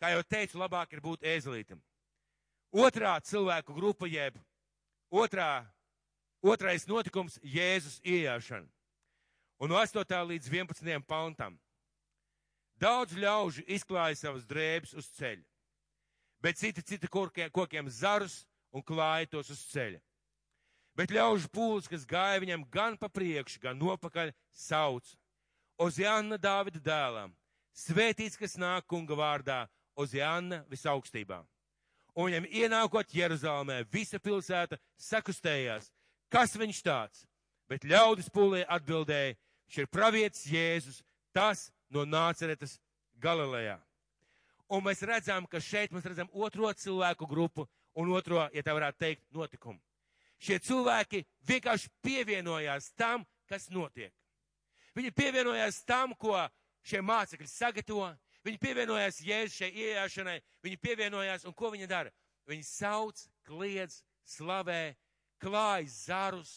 kā 0.01 0.11
jau 0.13 0.25
teicu, 0.25 0.57
labāk 0.61 0.93
ir 0.93 1.05
būt 1.05 1.25
ēzelītam. 1.25 1.81
Otrā 2.71 3.15
cilvēku 3.23 3.73
grupa, 3.73 4.07
jeb 4.07 4.35
otrā, 5.11 5.65
otrais 6.43 6.85
notikums- 6.87 7.39
Jēzus 7.55 8.01
iejāšana. 8.03 8.67
Un 9.59 9.69
no 9.69 9.75
8. 9.79 10.03
līdz 10.27 10.49
11. 10.49 11.03
pantam. 11.07 11.57
Daudz 12.77 13.13
ļaužu 13.13 13.63
izklāja 13.65 14.15
savas 14.15 14.45
drēbes 14.45 14.93
uz 14.93 15.07
ceļa, 15.17 15.43
bet 16.41 16.57
citi 16.57 16.83
cita 16.83 17.07
kokiem, 17.07 17.49
kokiem 17.49 17.89
zarus 17.89 18.45
un 18.71 18.83
klāja 18.83 19.29
tos 19.29 19.49
uz 19.49 19.63
ceļa. 19.71 20.01
Bet 20.93 21.09
ļaužu 21.09 21.49
pūlis, 21.49 21.89
kas 21.89 22.05
gāja 22.05 22.39
viņam 22.41 22.69
gan 22.69 22.97
pa 22.97 23.07
priekšu, 23.09 23.59
gan 23.59 23.79
nopakaļ, 23.79 24.33
sauc 24.51 25.15
Oziāna 25.77 26.37
Dāvida 26.37 26.79
dēlam, 26.81 27.33
svētīts, 27.73 28.37
kas 28.37 28.57
nāk 28.57 28.85
kunga 28.89 29.13
vārdā, 29.13 29.67
Oziāna 29.97 30.63
visaugstībā. 30.69 31.43
Un 32.17 32.31
viņam 32.31 32.47
ienākot 32.49 33.13
Jeruzalemē, 33.13 33.83
visa 33.93 34.17
pilsēta 34.17 34.79
sakustējās. 34.97 35.91
Kas 36.33 36.55
viņš 36.57 36.79
tāds? 36.83 37.25
Bet 37.69 37.85
ļaudis 37.85 38.31
pūlē 38.33 38.63
atbildēja, 38.65 39.35
viņš 39.67 39.77
ir 39.83 39.89
pravietis 39.91 40.47
Jēzus, 40.49 41.01
tas 41.35 41.67
no 41.93 42.07
Nāceretas 42.09 42.79
Galilejā. 43.21 43.77
Un 44.73 44.83
mēs 44.83 45.03
redzam, 45.05 45.45
ka 45.47 45.61
šeit 45.63 45.93
mēs 45.95 46.07
redzam 46.09 46.31
otro 46.33 46.71
cilvēku 46.73 47.27
grupu 47.29 47.67
un 47.95 48.11
otro, 48.15 48.41
ja 48.53 48.63
tā 48.63 48.73
varētu 48.75 48.99
teikt, 48.99 49.23
notikumu. 49.35 49.79
Šie 50.41 50.59
cilvēki 50.61 51.23
vienkārši 51.47 51.89
pievienojās 52.05 52.91
tam, 52.97 53.23
kas 53.49 53.69
notiek. 53.73 54.11
Viņi 54.97 55.13
pievienojās 55.13 55.83
tam, 55.85 56.13
ko 56.17 56.35
šie 56.85 57.01
mācekļi 57.05 57.47
sagatavo. 57.49 58.11
Viņi 58.47 58.61
pievienojās 58.63 59.19
Jēzus 59.27 59.59
šai 59.59 59.71
iejāšanai. 59.75 60.39
Viņi 60.63 60.79
pievienojās 60.79 61.43
un 61.49 61.55
ko 61.57 61.73
viņi 61.73 61.89
dara? 61.91 62.13
Viņi 62.47 62.63
sauc, 62.63 63.25
kliedz, 63.43 63.99
slavē, 64.23 64.95
klāj 65.43 65.89
zarus, 65.91 66.53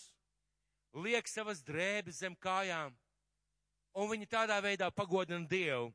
liek 0.94 1.26
savas 1.28 1.64
drēbes 1.66 2.22
zem 2.22 2.36
kājām 2.38 2.94
un 3.94 4.10
viņi 4.10 4.28
tādā 4.30 4.58
veidā 4.62 4.90
pagodina 4.94 5.46
Dievu, 5.48 5.90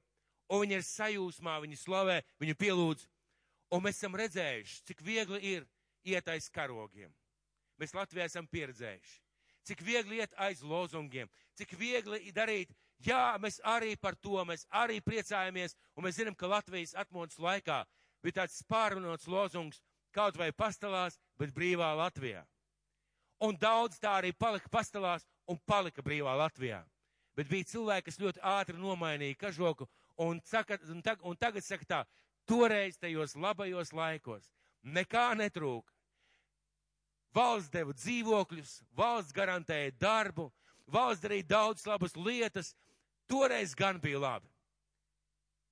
un 0.52 0.64
viņi 0.64 0.78
ir 0.78 0.86
sajūsmā, 0.86 1.58
viņi 1.64 1.80
slavē, 1.80 2.22
viņu 2.42 2.56
pielūdz, 2.60 3.06
un 3.74 3.84
mēs 3.86 4.00
esam 4.00 4.18
redzējuši, 4.20 4.82
cik 4.90 5.04
viegli 5.06 5.42
ir 5.56 5.68
iet 6.06 6.28
aiz 6.30 6.50
karogiem. 6.54 7.14
Mēs 7.80 7.96
Latvijā 7.96 8.28
esam 8.30 8.48
pieredzējuši, 8.48 9.16
cik 9.68 9.84
viegli 9.84 10.22
iet 10.22 10.36
aiz 10.40 10.62
lozungiem, 10.64 11.32
cik 11.58 11.76
viegli 11.80 12.32
darīt, 12.36 12.72
jā, 13.04 13.36
mēs 13.42 13.60
arī 13.64 13.96
par 13.98 14.16
to, 14.16 14.40
mēs 14.46 14.66
arī 14.72 15.02
priecājamies, 15.02 15.76
un 15.96 16.08
mēs 16.08 16.20
zinām, 16.20 16.36
ka 16.36 16.48
Latvijas 16.48 16.96
atmodas 16.96 17.40
laikā 17.40 17.84
bija 18.24 18.42
tāds 18.42 18.64
pārunots 18.70 19.28
lozungs, 19.28 19.82
kaut 20.16 20.38
vai 20.40 20.52
pastalās, 20.52 21.20
bet 21.38 21.54
brīvā 21.54 21.92
Latvijā. 21.98 22.46
Un 23.44 23.58
daudz 23.60 24.00
tā 24.00 24.18
arī 24.22 24.32
palika 24.32 24.72
pastalās 24.72 25.28
un 25.52 25.60
palika 25.68 26.02
brīvā 26.02 26.38
Latvijā 26.40 26.86
bet 27.36 27.50
bija 27.52 27.68
cilvēki, 27.70 28.10
kas 28.10 28.20
ļoti 28.22 28.44
ātri 28.48 28.80
nomainīja 28.80 29.40
kažoku 29.40 29.88
un, 30.24 30.40
saka, 30.48 30.80
un, 30.90 31.02
tag, 31.04 31.24
un 31.28 31.38
tagad 31.40 31.66
saka 31.66 31.88
tā, 31.90 32.02
toreiz 32.48 32.98
tajos 33.02 33.36
labajos 33.36 33.92
laikos 33.96 34.48
nekā 34.86 35.34
netrūka. 35.40 35.92
Valsts 37.36 37.72
deva 37.74 37.92
dzīvokļus, 37.92 38.78
valsts 38.96 39.36
garantēja 39.36 39.92
darbu, 40.00 40.48
valsts 40.88 41.26
darīja 41.26 41.50
daudz 41.50 41.84
labas 41.90 42.16
lietas, 42.16 42.72
toreiz 43.30 43.76
gan 43.76 44.00
bija 44.02 44.20
labi. 44.20 44.50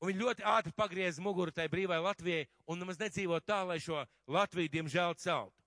Un 0.03 0.09
viņi 0.11 0.19
ļoti 0.19 0.43
ātri 0.43 0.73
pagrieza 0.75 1.23
muguru 1.23 1.51
tai 1.55 1.69
brīvai 1.71 2.01
Latvijai 2.03 2.47
un 2.67 2.81
nemaz 2.81 2.99
nedzīvo 2.99 3.39
tā, 3.39 3.61
lai 3.63 3.79
šo 3.79 4.01
Latviju, 4.27 4.71
diemžēl, 4.73 5.15
celtu. 5.15 5.63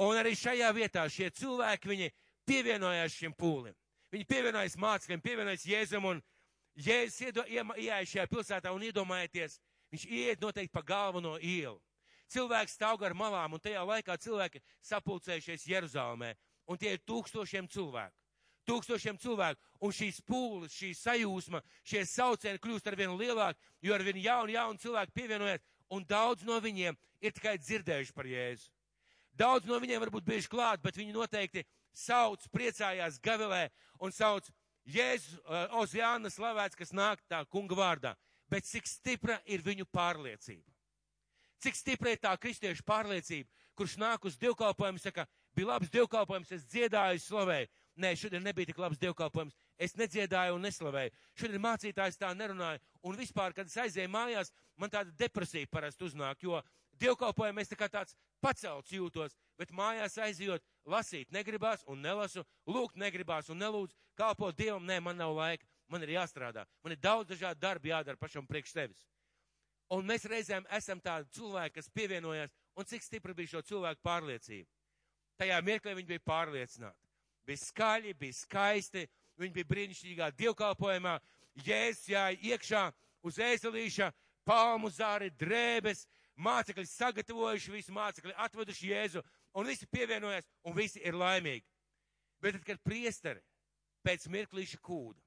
Un 0.00 0.16
arī 0.16 0.32
šajā 0.34 0.70
vietā 0.74 1.04
šie 1.12 1.28
cilvēki, 1.30 1.90
viņi 1.90 2.08
pievienojās 2.48 3.14
šim 3.14 3.34
pūlim. 3.36 3.76
Viņi 4.10 4.26
pievienojas 4.26 4.74
mācekļiem, 4.80 5.22
pievienojas 5.22 5.66
Jēzum 5.70 6.08
un 6.10 6.22
Jēzus 6.74 7.36
ieeja 7.46 8.00
šajā 8.06 8.26
pilsētā 8.30 8.72
un 8.74 8.82
iedomājieties, 8.88 9.58
viņš 9.92 10.06
ieiet 10.08 10.42
noteikti 10.42 10.72
pa 10.74 10.82
galveno 10.86 11.36
ielu. 11.38 11.78
Cilvēks 12.30 12.76
stāv 12.78 12.98
gar 12.98 13.14
malām 13.14 13.54
un 13.54 13.62
tajā 13.62 13.82
laikā 13.86 14.16
cilvēki 14.22 14.62
sapulcējušies 14.86 15.66
Jeruzalemē 15.66 16.34
un 16.70 16.78
tie 16.78 16.94
ir 16.94 17.02
tūkstošiem 17.06 17.68
cilvēku. 17.70 18.19
Tūkstošiem 18.70 19.18
cilvēku, 19.18 19.58
un 19.82 19.94
šīs 19.94 20.20
pūles, 20.22 20.74
šī 20.76 20.92
sajūsma, 20.94 21.60
šie 21.82 22.04
saucieni 22.06 22.60
kļūst 22.62 22.86
ar 22.86 22.96
vien 22.98 23.16
lielāk, 23.18 23.58
jo 23.82 23.94
ar 23.96 24.04
vien 24.06 24.20
jaunu, 24.22 24.54
jaunu 24.54 24.78
cilvēku 24.78 25.16
pievienojas, 25.16 25.64
un 25.90 26.06
daudz 26.06 26.46
no 26.46 26.60
viņiem 26.62 26.98
ir 27.20 27.34
tikai 27.34 27.56
dzirdējuši 27.58 28.14
par 28.14 28.28
Jēzu. 28.30 28.70
Daudz 29.34 29.66
no 29.66 29.78
viņiem 29.80 30.02
varbūt 30.04 30.26
bijuši 30.26 30.50
klāt, 30.52 30.82
bet 30.84 30.98
viņi 30.98 31.14
noteikti 31.16 31.64
sauc, 31.96 32.44
priecājās 32.54 33.18
Gavilē 33.22 33.68
un 33.98 34.14
sauc 34.14 34.46
Jēzus 34.86 35.38
uh, 35.40 35.80
Oziāna 35.80 36.30
slavēts, 36.30 36.78
kas 36.78 36.94
nāk 36.94 37.22
tā 37.30 37.42
kunga 37.50 37.78
vārdā. 37.78 38.14
Bet 38.50 38.66
cik 38.66 38.88
stipra 38.90 39.38
ir 39.46 39.62
viņu 39.62 39.86
pārliecība? 39.94 40.66
Cik 41.62 41.76
stipra 41.76 42.14
ir 42.14 42.22
tā 42.22 42.32
kristiešu 42.40 42.82
pārliecība, 42.86 43.48
kurš 43.78 43.98
nāk 44.00 44.24
uz 44.26 44.38
dievkalpojumu, 44.40 44.98
saka, 44.98 45.26
bija 45.54 45.74
labs 45.74 45.90
dievkalpojums, 45.92 46.50
es 46.56 46.64
dziedāju, 46.70 47.20
slavēju. 47.22 47.68
Nē, 48.00 48.14
šodien 48.16 48.44
nebija 48.44 48.70
tik 48.70 48.78
labs 48.80 48.98
dievkalpojums. 49.00 49.56
Es 49.76 49.92
nedziedāju 49.98 50.56
un 50.56 50.64
neslavēju. 50.64 51.12
Šodien 51.36 51.60
mācītājs 51.64 52.16
tā 52.20 52.30
nerunāja. 52.36 52.80
Un 53.04 53.18
vispār, 53.18 53.52
kad 53.56 53.68
es 53.68 53.76
aizēju 53.76 54.08
mājās, 54.12 54.52
man 54.80 54.92
tāda 54.92 55.12
depresija 55.20 55.68
parasti 55.68 56.06
uznāk, 56.08 56.40
jo 56.46 56.62
dievkalpojumā 57.00 57.64
es 57.64 57.72
tā 57.72 57.76
kā 57.80 57.90
tāds 57.92 58.16
pacelts 58.40 58.92
jūtos, 58.94 59.36
bet 59.60 59.74
mājās 59.76 60.16
aizjot, 60.24 60.64
lasīt 60.88 61.32
negribās 61.32 61.84
un 61.88 62.00
nelasu, 62.00 62.44
lūgt 62.68 62.96
negribās 63.00 63.50
un 63.52 63.60
nelūdzu, 63.60 63.96
kalpot 64.16 64.56
Dievam, 64.56 64.86
nē, 64.88 65.00
man 65.04 65.20
nav 65.20 65.34
laika, 65.36 65.68
man 65.92 66.04
ir 66.04 66.14
jāstrādā, 66.16 66.64
man 66.84 66.96
ir 66.96 67.02
daudz 67.02 67.34
dažādu 67.34 67.60
darbu 67.60 67.92
jādara 67.92 68.20
pašam 68.20 68.48
priekš 68.48 68.72
sevis. 68.76 69.04
Un 69.90 70.06
mēs 70.06 70.24
reizēm 70.30 70.64
esam 70.76 71.00
tādi 71.02 71.28
cilvēki, 71.36 71.76
kas 71.80 71.92
pievienojās, 71.92 72.52
un 72.78 72.86
cik 72.86 73.04
stipra 73.04 73.34
bija 73.34 73.56
šo 73.56 73.64
cilvēku 73.72 74.04
pārliecība. 74.06 74.68
Tajā 75.40 75.60
mirklī 75.66 75.96
viņi 75.98 76.12
bija 76.12 76.28
pārliecināti. 76.30 77.09
Bija 77.46 77.62
skaļi, 77.64 78.14
bija 78.18 78.36
skaisti, 78.36 79.06
viņi 79.40 79.54
bija 79.56 79.70
brīnišķīgā 79.70 80.30
dievkalpojumā, 80.38 81.18
jēzus 81.64 82.08
jāja 82.12 82.38
iekšā 82.52 82.82
uz 83.26 83.38
ēzelīša, 83.42 84.10
palmu 84.46 84.90
zāri, 84.92 85.30
drēbes, 85.40 86.06
mācekļi 86.40 86.86
sagatavojuši 86.88 87.74
visu, 87.74 87.94
mācekļi 87.94 88.36
atveduši 88.46 88.90
Jēzu, 88.90 89.22
un 89.54 89.68
visi 89.68 89.88
pievienojas, 89.90 90.48
un 90.64 90.76
visi 90.76 91.02
ir 91.04 91.18
laimīgi. 91.18 91.66
Bet 92.40 92.56
tad, 92.56 92.64
kad 92.64 92.82
priesteri 92.84 93.42
pēc 94.06 94.28
mirklīša 94.32 94.80
kūda, 94.80 95.20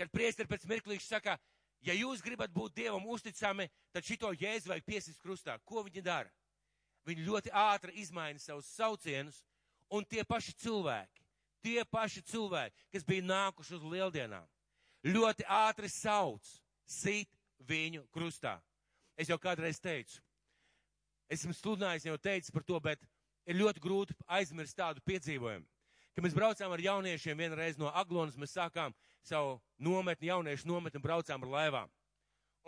kad 0.00 0.12
priesteri 0.12 0.48
pēc 0.48 0.64
mirklīša 0.70 1.06
saka, 1.06 1.36
ja 1.84 1.96
jūs 1.96 2.22
gribat 2.24 2.52
būt 2.54 2.78
Dievam 2.78 3.06
uzticami, 3.12 3.68
tad 3.92 4.06
šito 4.08 4.32
Jēzu 4.32 4.72
vajag 4.72 4.86
piesist 4.88 5.20
krustā. 5.20 5.58
Ko 5.64 5.84
viņi 5.84 6.04
dara? 6.04 6.32
Viņi 7.04 7.26
ļoti 7.26 7.50
ātri 7.50 7.98
izmaina 8.00 8.38
savus 8.38 8.70
saucienus, 8.70 9.42
un 9.92 10.06
tie 10.08 10.24
paši 10.24 10.54
cilvēki, 10.64 11.22
tie 11.62 11.84
paši 11.84 12.24
cilvēki, 12.32 12.88
kas 12.94 13.06
bija 13.06 13.28
nākuši 13.28 13.76
uz 13.78 13.86
lieldienām, 13.92 14.46
ļoti 15.06 15.46
ātri 15.46 15.90
sauc, 15.92 16.48
sit 16.88 17.30
viņu 17.68 18.06
krustā. 18.14 18.58
Es 19.16 19.28
jau 19.28 19.38
kādreiz 19.38 19.78
teicu, 19.82 20.22
esmu 21.32 21.54
sludinājis, 21.56 22.08
jau 22.08 22.18
teicu 22.18 22.52
par 22.54 22.64
to, 22.66 22.80
bet 22.80 23.04
ir 23.46 23.58
ļoti 23.60 23.82
grūti 23.82 24.16
aizmirst 24.26 24.78
tādu 24.78 25.02
piedzīvojumu. 25.06 25.68
Kad 26.12 26.26
mēs 26.26 26.36
braucām 26.36 26.72
ar 26.74 26.80
jauniešiem 26.82 27.38
vienreiz 27.38 27.78
no 27.80 27.88
Aglonas, 27.88 28.36
mēs 28.36 28.52
sākām 28.52 28.92
savu 29.24 29.56
nometni, 29.80 30.28
jauniešu 30.28 30.68
nometni, 30.68 31.00
braucām 31.00 31.44
ar 31.46 31.52
laivām. 31.54 31.92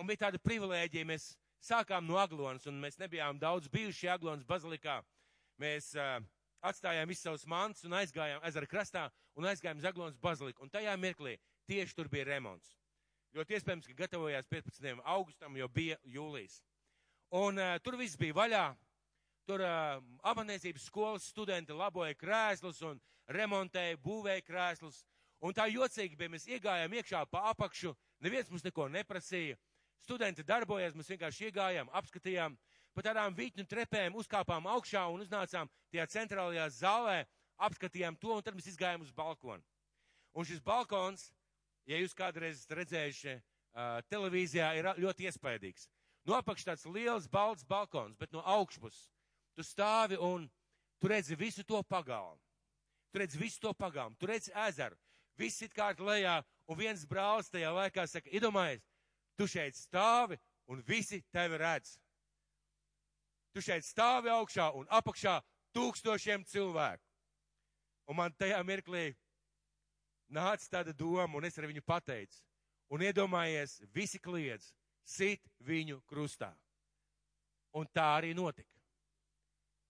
Un 0.00 0.08
bija 0.08 0.24
tāda 0.26 0.40
privilēģija, 0.40 1.06
mēs 1.06 1.34
sākām 1.62 2.06
no 2.08 2.16
Aglonas, 2.20 2.64
un 2.70 2.80
mēs 2.80 2.96
nebijām 3.00 3.38
daudz 3.38 3.68
bijuši 3.72 4.08
Aglonas 4.14 4.46
bazilikā. 4.48 5.02
Mēs 5.60 5.92
uh, 5.98 6.24
atstājām 6.64 7.08
visus 7.08 7.26
savus 7.26 7.44
mantus 7.50 7.84
un 7.84 7.96
aizgājām 7.98 8.44
ezera 8.48 8.68
krastā 8.70 9.04
un 9.36 9.48
aizgājām 9.50 9.80
uz 9.80 9.88
Aglonas 9.88 10.18
baziliku. 10.20 10.64
Un 10.64 10.72
tajā 10.72 10.94
mirklī 11.00 11.36
tieši 11.68 11.96
tur 11.96 12.08
bija 12.12 12.28
remonts. 12.28 12.74
Ļoti 13.34 13.56
iespējams, 13.56 13.88
ka 13.90 13.96
gatavojās 13.98 14.46
15. 14.46 15.00
augustam, 15.10 15.56
jo 15.58 15.68
bija 15.68 15.98
jūlijas. 16.06 16.60
Un 17.34 17.58
uh, 17.58 17.74
tur 17.82 17.98
viss 17.98 18.18
bija 18.20 18.36
vaļā. 18.36 18.64
Tur 19.48 19.60
uh, 19.60 19.98
amatniecības 20.30 20.86
skolas 20.88 21.26
studenti 21.28 21.74
laboja 21.74 22.14
krēslus 22.16 22.78
un 22.86 23.00
remontēja, 23.28 23.98
būvēja 24.04 24.44
krēslus. 24.46 25.02
Un 25.44 25.52
tā 25.56 25.66
jocīgi 25.68 26.16
bija, 26.16 26.30
mēs 26.32 26.46
iegājām 26.48 26.94
iekšā 27.00 27.24
pa 27.28 27.42
apakšu, 27.50 27.92
neviens 28.24 28.48
mums 28.52 28.64
neko 28.64 28.86
neprasīja. 28.88 29.58
Studenti 30.04 30.44
darbojās, 30.46 30.94
mēs 30.96 31.10
vienkārši 31.12 31.48
iegājām, 31.48 31.90
apskatījām, 32.00 32.56
pa 32.94 33.04
tādām 33.04 33.34
vītņu 33.36 33.66
trepēm 33.68 34.16
uzkāpām 34.18 34.66
augšā 34.70 35.04
un 35.12 35.24
uznācām 35.26 35.70
tajā 35.92 36.06
centrālajā 36.16 36.68
zālē, 36.78 37.22
apskatījām 37.58 38.16
to 38.18 38.34
un 38.34 38.42
tad 38.42 38.54
mēs 38.54 38.70
izgājām 38.72 39.02
uz 39.02 39.12
balkonu. 39.14 39.62
Un 40.34 40.46
šis 40.46 40.62
balkons 40.62 41.28
ja 41.88 41.98
jūs 42.00 42.16
kādreiz 42.16 42.58
esat 42.58 42.76
redzējuši 42.80 43.34
uh, 43.34 43.98
televīzijā, 44.10 44.70
ir 44.78 44.90
ļoti 45.00 45.28
iespaidīgs. 45.28 45.88
No 46.24 46.38
apakšas 46.38 46.70
tāds 46.70 46.86
liels 46.88 47.28
balts 47.28 47.66
balkons, 47.68 48.16
bet 48.16 48.32
no 48.32 48.40
augšpuses 48.40 49.10
tu 49.54 49.64
stāvi 49.66 50.18
un 50.18 50.48
tu 51.00 51.10
redzi 51.10 51.36
visu 51.38 51.64
to 51.68 51.82
pagalmu. 51.86 52.40
Tu 53.12 53.20
redzi 53.22 53.38
visu 53.38 53.60
to 53.62 53.74
pagalmu, 53.78 54.16
tu 54.18 54.26
redzi 54.26 54.50
ezeru, 54.66 54.96
viss 55.38 55.62
it 55.62 55.74
kā 55.76 55.92
lejā, 55.94 56.40
un 56.66 56.78
viens 56.78 57.04
brālis 57.06 57.52
tajā 57.52 57.70
laikā 57.70 58.08
saka, 58.10 58.30
iedomājies, 58.32 58.82
tu 59.38 59.46
šeit 59.46 59.76
stāvi 59.78 60.38
un 60.66 60.82
visi 60.82 61.20
tevi 61.30 61.60
redz. 61.60 61.98
Tu 63.54 63.62
šeit 63.62 63.86
stāvi 63.86 64.32
augšā 64.34 64.72
un 64.74 64.88
apakšā 64.90 65.38
tūkstošiem 65.74 66.42
cilvēku. 66.50 67.02
Un 68.10 68.18
man 68.18 68.34
tajā 68.36 68.58
mirklī 68.66 69.12
nāca 70.28 70.66
tāda 70.70 70.92
doma, 70.92 71.38
un 71.38 71.46
es 71.46 71.58
ar 71.58 71.68
viņu 71.70 71.84
pateicu, 71.86 72.42
un 72.90 73.04
iedomājies, 73.06 73.78
visi 73.94 74.18
kliedz, 74.20 74.72
sit 75.04 75.46
viņu 75.62 76.00
krustā. 76.10 76.50
Un 77.74 77.86
tā 77.94 78.06
arī 78.18 78.34
notika. 78.34 78.70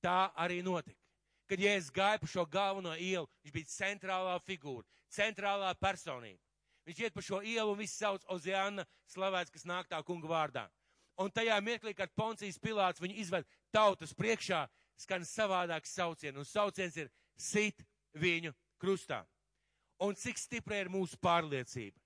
Tā 0.05 0.31
arī 0.37 0.61
notika. 0.65 1.01
Kad 1.49 1.61
Jēzus 1.61 1.93
gāja 1.93 2.21
pa 2.21 2.29
šo 2.29 2.45
galveno 2.49 2.95
ielu, 2.97 3.29
viņš 3.45 3.53
bija 3.53 3.73
centrālā 3.73 4.39
figūra, 4.45 4.87
centrālā 5.13 5.75
personība. 5.77 6.41
Viņš 6.85 7.01
iet 7.01 7.17
pa 7.17 7.25
šo 7.25 7.41
ielu 7.45 7.73
un 7.73 7.79
viss 7.81 7.97
sauc 7.97 8.25
Ozeāna 8.33 8.85
slavēts, 9.13 9.53
kas 9.53 9.65
nāk 9.69 9.89
tā 9.89 10.01
kunga 10.05 10.29
vārdā. 10.29 10.65
Un 11.21 11.31
tajā 11.31 11.57
mirklī, 11.63 11.95
kad 11.95 12.11
Poncijas 12.19 12.59
Pilāts 12.59 13.03
viņu 13.03 13.15
izved 13.23 13.47
tautas 13.75 14.15
priekšā, 14.19 14.65
skan 14.99 15.23
savādāks 15.27 15.95
sauciens, 15.95 16.39
un 16.39 16.47
sauciens 16.47 16.97
ir 16.99 17.11
sit 17.39 17.85
viņu 18.19 18.55
krustā. 18.83 19.23
Un 20.03 20.17
cik 20.19 20.39
stipra 20.39 20.81
ir 20.83 20.91
mūsu 20.91 21.19
pārliecība, 21.23 21.99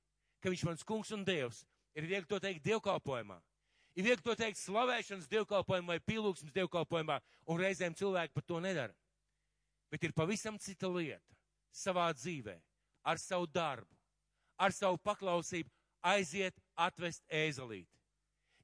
ka 0.42 0.52
viņš 0.52 0.64
mans 0.68 0.84
kungs 0.84 1.12
un 1.16 1.24
dievs, 1.24 1.64
ir 1.96 2.08
viegli 2.08 2.28
to 2.28 2.40
teikt 2.42 2.64
dievkalpojumā. 2.68 3.38
Ir 3.98 4.06
viegli 4.06 4.22
to 4.22 4.36
teikt 4.38 4.60
slavēšanas 4.60 5.28
dievkalpojumā 5.30 5.96
vai 5.96 6.04
pielūgsmes 6.04 6.54
dievkalpojumā, 6.54 7.18
un 7.48 7.60
reizēm 7.60 7.96
cilvēki 7.96 8.36
par 8.36 8.44
to 8.46 8.60
nedara. 8.62 8.94
Bet 9.88 10.04
ir 10.04 10.12
pavisam 10.12 10.58
cita 10.60 10.90
lieta 10.92 11.36
savā 11.72 12.10
dzīvē, 12.12 12.58
ar 13.08 13.18
savu 13.18 13.48
darbu, 13.48 13.88
ar 14.60 14.74
savu 14.76 15.00
paklausību 15.00 15.72
aiziet 16.04 16.60
atvest 16.76 17.24
ēzelīti. 17.32 17.97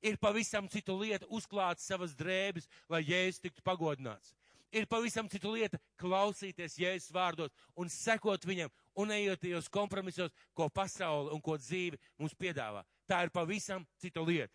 Ir 0.05 0.19
pavisam 0.21 0.69
cita 0.69 0.93
lieta 0.93 1.29
uzklāt 1.33 1.81
savas 1.81 2.13
drēbes, 2.17 2.67
lai 2.93 3.01
jēzus 3.07 3.41
tiktu 3.41 3.65
pagodināts. 3.65 4.35
Ir 4.75 4.85
pavisam 4.91 5.29
cita 5.31 5.49
lieta 5.49 5.79
klausīties 6.01 6.77
jēzus 6.77 7.13
vārdos 7.15 7.55
un 7.79 7.89
sekot 7.89 8.45
viņam 8.45 8.73
un 9.01 9.15
ejot 9.15 9.41
tajos 9.41 9.71
kompromisos, 9.73 10.35
ko 10.53 10.69
pasaule 10.69 11.33
un 11.33 11.41
ko 11.41 11.57
dzīve 11.57 11.99
mums 12.19 12.35
piedāvā. 12.37 12.85
Tā 13.09 13.23
ir 13.25 13.33
pavisam 13.33 13.87
cita 14.03 14.21
lieta. 14.21 14.53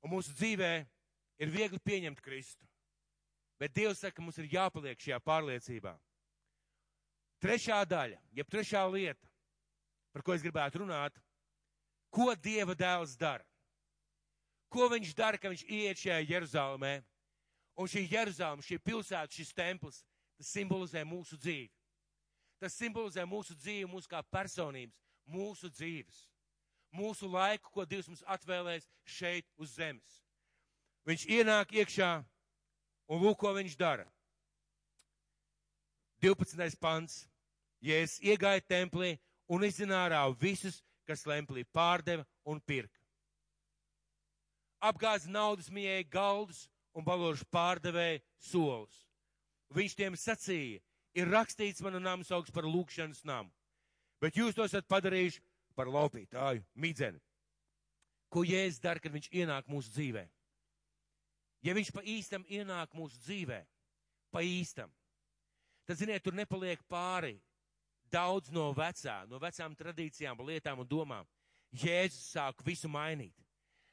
Un 0.00 0.14
mūsu 0.14 0.34
dzīvē 0.34 0.72
ir 1.44 1.52
viegli 1.52 1.80
pieņemt 1.84 2.20
Kristu. 2.24 2.66
Bet 3.60 3.74
Dievs 3.76 4.00
saka, 4.00 4.22
mums 4.24 4.38
ir 4.40 4.48
jāpaliek 4.48 5.00
šajā 5.00 5.18
pārliecībā. 5.20 5.92
Trešā 7.40 7.82
daļa, 7.88 8.18
jeb 8.36 8.48
trešā 8.52 8.84
lieta, 8.92 9.28
par 10.12 10.24
ko 10.24 10.34
es 10.34 10.44
gribētu 10.44 10.82
runāt, 10.82 11.16
ko 12.10 12.34
Dieva 12.34 12.74
dēls 12.74 13.16
dara. 13.18 13.44
Ko 14.70 14.86
viņš 14.90 15.14
dara, 15.18 15.38
ka 15.38 15.50
viņš 15.50 15.64
iet 15.66 15.98
šajā 15.98 16.20
Jeruzalemē? 16.30 17.00
Un 17.80 17.88
šī 17.88 18.04
Jeruzaleme, 18.10 18.62
šī 18.62 18.78
pilsēta, 18.84 19.32
šis 19.32 19.54
templis, 19.56 20.02
tas 20.38 20.50
simbolizē 20.52 21.02
mūsu 21.06 21.38
dzīvi. 21.40 21.70
Tas 22.60 22.76
simbolizē 22.76 23.24
mūsu 23.24 23.56
dzīvi, 23.56 23.88
mūsu 23.88 24.10
kā 24.10 24.20
personības, 24.28 24.98
mūsu 25.24 25.70
dzīves, 25.72 26.26
mūsu 26.92 27.30
laiku, 27.30 27.70
ko 27.72 27.86
Dievs 27.88 28.10
mums 28.10 28.24
atvēlēs 28.28 28.88
šeit 29.08 29.48
uz 29.56 29.72
zemes. 29.78 30.20
Viņš 31.08 31.24
ienāk 31.38 31.72
iekšā 31.72 32.10
un 33.08 33.22
lūk, 33.24 33.38
ko 33.40 33.54
viņš 33.56 33.78
dara. 33.80 34.04
12. 36.20 36.76
pants. 36.80 37.24
Jēzus 37.80 38.20
iegāja 38.20 38.60
templī 38.60 39.14
un 39.48 39.64
izzināja 39.64 40.26
visus, 40.36 40.82
kas 41.10 41.26
templī 41.26 41.64
pārdeva 41.74 42.24
un 42.46 42.60
pirka. 42.62 42.98
Apgāza 44.80 45.28
naudas 45.28 45.68
mījēja 45.68 46.06
galdus 46.12 46.64
un 46.96 47.04
baložu 47.04 47.44
pārdevēja 47.52 48.22
solus. 48.40 48.94
Viņš 49.74 49.96
tiem 49.98 50.16
sacīja, 50.18 50.80
ir 51.14 51.30
rakstīts 51.30 51.82
manu 51.84 52.00
namu 52.02 52.26
sauks 52.26 52.54
par 52.54 52.66
lūkšanas 52.66 53.22
namu, 53.28 53.50
bet 54.22 54.38
jūs 54.38 54.56
to 54.56 54.64
esat 54.66 54.88
padarījuši 54.90 55.42
par 55.76 55.90
laupītāju, 55.90 56.64
midzeni. 56.74 57.20
Ko 58.30 58.44
Jēzus 58.46 58.82
dara, 58.82 59.02
kad 59.02 59.12
viņš 59.12 59.28
ienāk 59.34 59.68
mūsu 59.70 59.90
dzīvē? 59.90 60.24
Ja 61.66 61.74
viņš 61.76 61.90
pa 61.92 62.02
īstam 62.06 62.46
ienāk 62.48 62.94
mūsu 62.96 63.18
dzīvē, 63.26 63.58
pa 64.32 64.42
īstam, 64.46 64.90
tad, 65.84 65.98
ziniet, 66.00 66.22
tur 66.24 66.36
nepaliek 66.38 66.80
pāri 66.88 67.34
daudz 68.12 68.50
no 68.54 68.70
vecā, 68.76 69.22
no 69.30 69.38
vecām 69.42 69.76
tradīcijām, 69.78 70.42
lietām 70.46 70.82
un 70.82 70.88
domām. 70.88 71.28
Jēzus 71.70 72.32
sāk 72.34 72.64
visu 72.66 72.90
mainīt. 72.90 73.34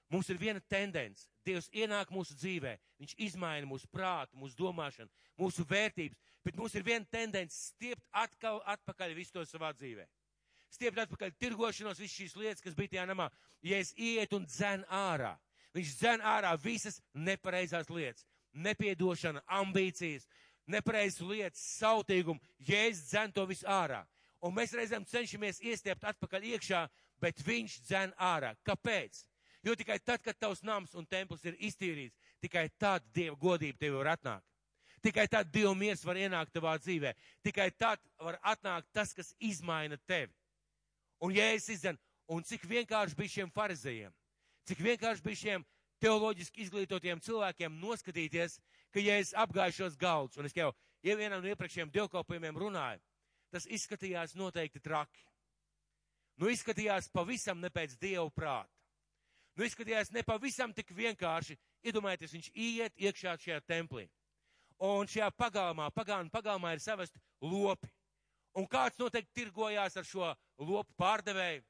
Mums 0.09 0.29
ir 0.31 0.39
viena 0.41 0.61
tendence. 0.69 1.27
Dievs 1.45 1.69
ienāk 1.75 2.09
mūsu 2.11 2.35
dzīvē, 2.35 2.77
Viņš 2.97 3.13
izmaina 3.21 3.67
mūsu 3.69 3.87
prātu, 3.93 4.37
mūsu 4.41 4.57
domāšanu, 4.57 5.11
mūsu 5.37 5.65
vērtības, 5.69 6.17
bet 6.45 6.55
mums 6.57 6.73
ir 6.75 6.85
viena 6.85 7.05
tendence 7.11 7.69
stiept 7.69 8.01
atkal 8.11 8.61
atpakaļ 8.73 9.13
visu 9.17 9.35
to 9.35 9.43
savā 9.45 9.69
dzīvē. 9.77 10.07
Stiept 10.73 11.03
atpakaļ 11.05 11.35
tirgošanos, 11.37 12.01
visas 12.01 12.17
šīs 12.17 12.35
lietas, 12.39 12.63
kas 12.65 12.75
bija 12.75 12.95
tajā 12.95 13.05
namā. 13.11 13.29
Ja 13.61 13.77
es 13.77 13.93
iet 13.93 14.33
un 14.33 14.47
dzen 14.49 14.83
ārā, 14.89 15.35
viņš 15.77 15.93
dzen 15.99 16.25
ārā 16.25 16.55
visas 16.61 16.97
nepareizās 17.13 17.91
lietas, 17.93 18.25
nepiedošana, 18.57 19.45
ambīcijas, 19.59 20.25
nepareizas 20.67 21.23
lietas, 21.23 21.63
sautīgumu, 21.79 22.41
Jēzus 22.67 23.07
dzen 23.09 23.33
to 23.33 23.45
visu 23.49 23.67
ārā. 23.67 24.03
Un 24.43 24.53
mēs 24.53 24.75
reizēm 24.77 25.05
cenšamies 25.07 25.61
iestiept 25.65 26.05
atpakaļ 26.11 26.45
iekšā, 26.53 26.83
bet 27.21 27.41
viņš 27.45 27.79
dzen 27.87 28.13
ārā. 28.21 28.53
Kāpēc? 28.67 29.23
Jo 29.65 29.73
tikai 29.75 29.97
tad, 29.99 30.21
kad 30.23 30.37
tavs 30.39 30.61
nams 30.63 30.93
un 30.95 31.07
templis 31.09 31.43
ir 31.47 31.57
iztīrīts, 31.59 32.15
tikai 32.43 32.67
tad 32.79 33.05
Dieva 33.13 33.35
godība 33.39 33.79
tev 33.81 33.97
var 33.99 34.13
atnākt. 34.13 34.45
Tikai 35.03 35.27
tad 35.29 35.49
Dieva 35.53 35.73
miers 35.77 36.03
var 36.05 36.17
ienākt 36.19 36.53
tavā 36.53 36.75
dzīvē. 36.81 37.13
Tikai 37.45 37.69
tad 37.71 38.01
var 38.21 38.37
atnākt 38.43 38.89
tas, 38.93 39.13
kas 39.13 39.33
izmaina 39.39 39.97
tevi. 40.05 40.33
Un 41.21 41.33
Jēzus 41.33 41.73
izdzen, 41.77 41.97
un 42.29 42.43
cik 42.45 42.65
vienkārši 42.69 43.17
bija 43.17 43.33
šiem 43.39 43.51
farizējiem, 43.53 44.13
cik 44.69 44.83
vienkārši 44.85 45.25
bija 45.25 45.41
šiem 45.41 45.65
teoloģiski 46.03 46.61
izglītotiem 46.65 47.21
cilvēkiem 47.25 47.79
noskatīties, 47.81 48.59
ka, 48.93 49.01
ja 49.03 49.17
es 49.21 49.33
apgāju 49.37 49.75
šos 49.81 49.97
galdus, 49.99 50.37
un 50.37 50.49
es 50.49 50.55
jau 50.55 50.71
vienam 51.03 51.41
no 51.41 51.51
iepriekšējiem 51.51 51.93
dievkalpojumiem 51.93 52.57
runāju, 52.59 53.03
tas 53.53 53.67
izskatījās 53.69 54.35
noteikti 54.35 54.81
traki. 54.83 55.23
Nu, 56.37 56.51
izskatījās 56.53 57.09
pavisam 57.09 57.61
ne 57.61 57.69
pēc 57.73 57.95
dievu 58.01 58.29
prāta. 58.35 58.73
Nu, 59.57 59.65
izskatījās 59.65 60.11
ne 60.13 60.21
pavisam 60.21 60.73
tik 60.73 60.91
vienkārši. 60.93 61.57
Iedomājieties, 61.87 62.33
viņš 62.35 62.49
iet 62.53 62.99
iekšā 63.01 63.33
šajā 63.41 63.61
templī. 63.65 64.05
Un 64.85 65.09
šajā 65.09 65.31
pagalmā, 65.33 65.87
pagānu 65.95 66.29
pagalmā 66.29 66.75
ir 66.75 66.83
savesti 66.83 67.21
lopi. 67.41 67.89
Un 68.57 68.67
kāds 68.69 68.99
noteikti 69.01 69.41
tirgojās 69.41 69.97
ar 69.97 70.05
šo 70.05 70.29
lopu 70.61 70.93
pārdevēju. 70.97 71.63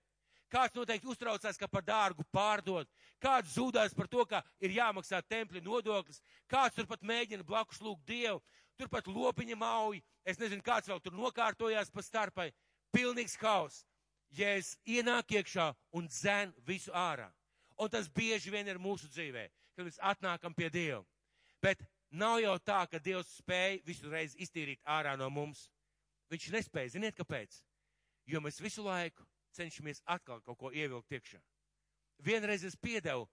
Kāds 0.48 0.76
noteikti 0.78 1.10
uztraucās, 1.12 1.58
ka 1.60 1.68
par 1.68 1.84
dārgu 1.84 2.24
pārdod. 2.32 2.88
Kāds 3.20 3.58
zūdās 3.58 3.96
par 3.96 4.08
to, 4.08 4.24
ka 4.26 4.40
ir 4.64 4.78
jāmaksā 4.78 5.20
templi 5.28 5.60
nodoklis. 5.64 6.22
Kāds 6.48 6.78
turpat 6.78 7.04
mēģina 7.04 7.44
blakus 7.44 7.82
lūgt 7.84 8.06
Dievu. 8.08 8.40
Turpat 8.80 9.10
lopiņa 9.12 9.58
mauj. 9.60 10.00
Es 10.24 10.40
nezinu, 10.40 10.64
kāds 10.64 10.88
vēl 10.88 11.02
tur 11.04 11.18
nokārtojās 11.18 11.92
pa 11.92 12.04
starpai. 12.06 12.52
Pilnīgs 12.96 13.36
haus. 13.42 13.84
Es 14.32 14.76
ienāk 14.88 15.36
iekšā 15.36 15.68
un 15.98 16.08
dzēn 16.08 16.54
visu 16.68 16.94
ārā. 16.96 17.28
Un 17.78 17.92
tas 17.92 18.08
bieži 18.08 18.52
vien 18.52 18.68
ir 18.68 18.80
mūsu 18.80 19.10
dzīvē, 19.12 19.48
kad 19.76 19.86
mēs 19.86 20.00
atnākam 20.00 20.56
pie 20.56 20.70
Dieva. 20.74 21.04
Bet 21.62 21.84
nav 22.10 22.40
jau 22.42 22.56
tā, 22.60 22.84
ka 22.90 23.00
Dievs 23.04 23.38
spēja 23.42 23.82
visu 23.86 24.10
reizi 24.12 24.40
iztīrīt 24.44 24.80
ārā 24.86 25.18
no 25.20 25.30
mums. 25.30 25.68
Viņš 26.32 26.52
nespēja. 26.56 26.96
Ziniet, 26.96 27.18
kāpēc? 27.20 27.60
Jo 28.28 28.42
mēs 28.44 28.60
visu 28.64 28.84
laiku 28.84 29.26
cenšamies 29.58 30.04
atkal 30.06 30.42
kaut 30.46 30.60
ko 30.62 30.72
ievilkt 30.72 31.12
iekšā. 31.18 31.42
Vienreiz 32.24 32.64
es 32.66 32.78
piedevu, 32.80 33.28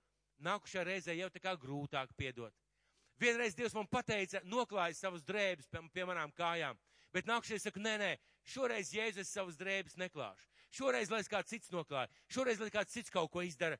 nākušā 0.45 0.85
reizē 0.85 1.15
jau 1.17 1.31
tā 1.33 1.41
kā 1.41 1.55
grūtāk 1.61 2.13
piedot. 2.19 2.53
Vienreiz 3.21 3.55
Dievs 3.55 3.75
man 3.77 3.87
pateica, 3.87 4.43
noklājas 4.45 5.01
savas 5.05 5.23
drēbes 5.23 5.69
pie, 5.71 5.81
pie 5.95 6.05
manām 6.09 6.33
kājām, 6.35 6.79
bet 7.15 7.29
nākušais 7.31 7.69
saka, 7.69 7.81
nē, 7.81 7.95
nē, 8.03 8.11
šoreiz 8.51 8.91
Jēzus 8.93 9.31
savas 9.31 9.59
drēbes 9.61 9.97
neklāšu. 10.01 10.49
Šoreiz, 10.75 11.11
lai 11.13 11.23
kāds 11.31 11.53
cits 11.53 11.71
noklāja, 11.71 12.11
šoreiz, 12.27 12.59
lai 12.59 12.73
kāds 12.75 12.93
cits 12.93 13.15
kaut 13.15 13.31
ko 13.31 13.45
izdara. 13.47 13.79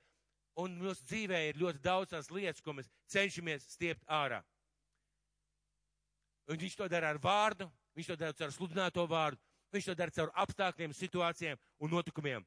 Un 0.63 0.77
mūsu 0.79 1.03
dzīvē 1.11 1.41
ir 1.49 1.59
ļoti 1.59 1.83
daudz 1.83 2.13
tās 2.13 2.31
lietas, 2.31 2.63
ko 2.63 2.77
mēs 2.79 2.93
cenšamies 3.11 3.67
stiept 3.75 4.05
ārā. 4.07 4.39
Un 6.47 6.61
viņš 6.61 6.77
to 6.79 6.87
dara 6.93 7.11
ar 7.11 7.19
vārdu, 7.19 7.67
viņš 7.99 8.13
to 8.13 8.17
dara 8.21 8.47
ar 8.47 8.55
sludināto 8.55 9.03
vārdu, 9.11 9.41
Viņš 9.75 9.89
to 9.91 9.95
dara 9.99 10.15
caur 10.15 10.31
apstākļiem, 10.39 10.93
situācijām 10.95 11.59
un 11.83 11.91
notikumiem. 11.91 12.45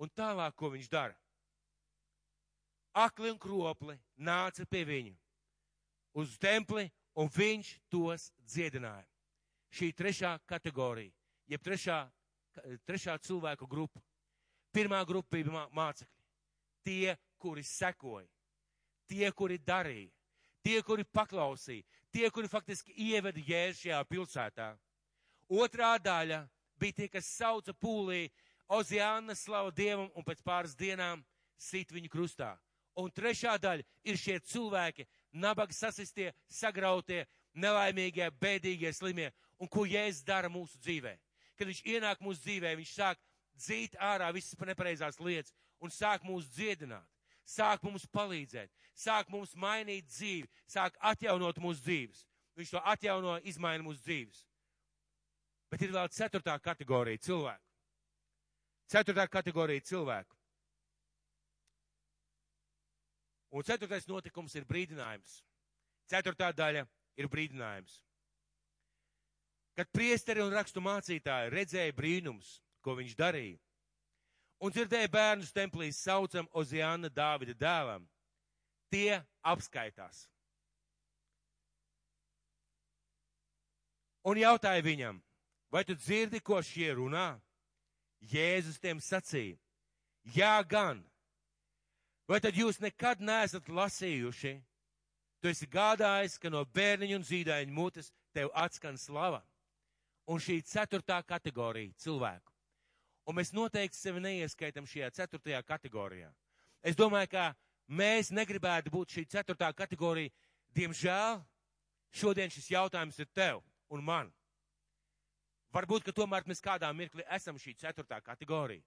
Un 0.00 0.08
tālāk, 0.16 0.54
ko 0.56 0.70
viņš 0.72 0.88
dara? 0.88 1.16
akli 2.92 3.30
un 3.30 3.38
kropli 3.38 3.96
nāca 4.18 4.66
pie 4.66 4.84
viņu 4.84 5.14
uz 6.20 6.36
templi, 6.42 6.88
un 7.14 7.30
viņš 7.30 7.74
tos 7.90 8.30
dziedināja. 8.42 9.06
Šī 9.70 9.92
trešā 9.94 10.34
kategorija, 10.50 11.12
jeb 11.46 11.62
trešā, 11.62 12.02
trešā 12.86 13.14
cilvēku 13.22 13.68
grupa. 13.70 14.02
Pirmā 14.74 15.04
grupa 15.06 15.36
bija 15.36 15.66
mācekļi. 15.70 16.24
Tie, 16.86 17.14
kuri 17.38 17.62
sekoja, 17.66 18.26
tie, 19.06 19.30
kuri 19.30 19.58
darīja, 19.58 20.10
tie, 20.64 20.80
kuri 20.82 21.04
paklausīja, 21.04 21.86
tie, 22.10 22.26
kuri 22.30 22.50
faktiski 22.50 22.94
ieveda 22.94 23.42
jēzu 23.46 23.84
šajā 23.84 24.00
pilsētā. 24.10 24.70
Otrā 25.50 25.96
daļa 26.02 26.44
bija 26.80 27.00
tie, 27.00 27.08
kas 27.12 27.28
sauca 27.36 27.74
pūlī 27.76 28.28
Oziāna 28.70 29.34
slavu 29.34 29.72
Dievam 29.74 30.10
un 30.14 30.24
pēc 30.26 30.42
pāris 30.46 30.76
dienām 30.78 31.24
sit 31.58 31.90
viņu 31.92 32.10
krustā. 32.12 32.54
Un 32.98 33.10
trešā 33.10 33.56
daļa 33.60 33.84
ir 34.06 34.18
šie 34.18 34.38
cilvēki, 34.50 35.06
nabaga 35.32 35.74
sasistie, 35.74 36.30
sagrautie, 36.50 37.24
nelaimīgie, 37.54 38.28
bēdīgie, 38.40 38.92
slimie, 38.94 39.30
un 39.58 39.68
ko 39.68 39.84
Jēzus 39.86 40.24
dara 40.26 40.50
mūsu 40.52 40.78
dzīvē. 40.82 41.16
Kad 41.58 41.70
viņš 41.70 41.82
ienāk 41.94 42.22
mūsu 42.24 42.42
dzīvē, 42.46 42.74
viņš 42.78 42.92
sāk 42.94 43.20
dzīt 43.58 43.96
ārā 44.00 44.30
visas 44.34 44.58
nepareizās 44.58 45.20
lietas 45.20 45.54
un 45.80 45.92
sāk 45.92 46.24
mūs 46.24 46.48
dziedināt, 46.54 47.06
sāk 47.44 47.82
mums 47.82 48.06
palīdzēt, 48.12 48.70
sāk 48.94 49.30
mums 49.32 49.54
mainīt 49.56 50.08
dzīvi, 50.08 50.48
sāk 50.68 50.96
atjaunot 51.00 51.58
mūsu 51.60 51.82
dzīves. 51.84 52.24
Viņš 52.58 52.74
to 52.74 52.82
atjauno, 52.92 53.38
izmaina 53.46 53.84
mūsu 53.84 54.02
dzīves. 54.04 54.44
Bet 55.70 55.84
ir 55.86 55.94
vēl 55.94 56.10
ceturtā 56.10 56.56
kategorija 56.62 57.22
cilvēku. 57.22 57.66
Ceturtā 58.90 59.26
kategorija 59.30 59.84
cilvēku. 59.86 60.34
Un 63.54 63.66
ceturtais 63.66 64.06
notikums 64.06 64.54
ir 64.58 64.66
brīdinājums. 64.66 65.40
Ceturtā 66.10 66.50
daļa 66.54 66.84
ir 67.18 67.28
brīdinājums. 67.30 68.00
Kad 69.78 69.90
priesteri 69.94 70.42
un 70.42 70.52
rakstu 70.54 70.82
mācītāji 70.82 71.52
redzēja 71.54 71.94
brīnums, 71.96 72.58
ko 72.82 72.96
viņš 72.98 73.14
darīja, 73.18 73.58
un 74.60 74.74
dzirdēja 74.74 75.10
bērnus 75.10 75.54
templī 75.54 75.90
saucam 75.94 76.48
Oziāna 76.52 77.08
Dāvida 77.14 77.54
dēlam, 77.56 78.04
tie 78.90 79.22
apskaitās. 79.46 80.26
Un 84.26 84.36
jautāja 84.36 84.82
viņam, 84.84 85.22
vai 85.72 85.84
tu 85.84 85.94
dzirdi, 85.94 86.40
ko 86.40 86.62
šie 86.62 86.92
runā? 86.98 87.40
Jēzus 88.20 88.76
tiem 88.80 88.98
sacīja, 89.00 89.56
jā 90.36 90.58
gan, 90.68 91.00
Vai 92.30 92.38
tad 92.38 92.54
jūs 92.54 92.76
nekad 92.78 93.18
neesat 93.18 93.66
lasījuši? 93.66 94.52
Tu 95.42 95.50
esi 95.50 95.66
gādājis, 95.66 96.36
ka 96.38 96.50
no 96.52 96.60
bērniņu 96.76 97.16
un 97.18 97.24
zīdaiņu 97.26 97.74
mutes 97.74 98.12
tev 98.30 98.52
atskan 98.54 98.98
slava. 99.00 99.40
Un 100.30 100.38
šī 100.38 100.60
ceturtā 100.62 101.16
kategorija 101.26 101.90
cilvēku. 101.98 102.52
Un 103.26 103.34
mēs 103.34 103.50
noteikti 103.50 103.98
sevi 103.98 104.22
neieskaitam 104.22 104.86
šajā 104.86 105.10
ceturtajā 105.16 105.64
kategorijā. 105.66 106.30
Es 106.86 106.94
domāju, 106.94 107.32
ka 107.34 107.48
mēs 107.90 108.30
negribētu 108.30 108.94
būt 108.94 109.16
šī 109.16 109.26
ceturtā 109.34 109.72
kategorija. 109.74 110.30
Diemžēl 110.76 111.42
šodien 112.14 112.52
šis 112.54 112.70
jautājums 112.76 113.18
ir 113.18 113.26
tev 113.34 113.58
un 113.90 114.06
man. 114.06 114.30
Varbūt, 115.74 116.04
ka 116.06 116.14
tomēr 116.14 116.46
mēs 116.50 116.62
kādā 116.62 116.90
mirklī 116.96 117.24
esam 117.30 117.58
šī 117.58 117.76
ceturtā 117.78 118.18
kategorija. 118.24 118.82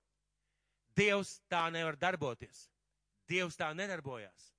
Dievs 0.97 1.39
tā 1.49 1.69
nevar 1.71 1.95
darboties. 1.97 2.67
Dievs 3.29 3.55
tā 3.57 3.71
nedarbojās. 3.73 4.51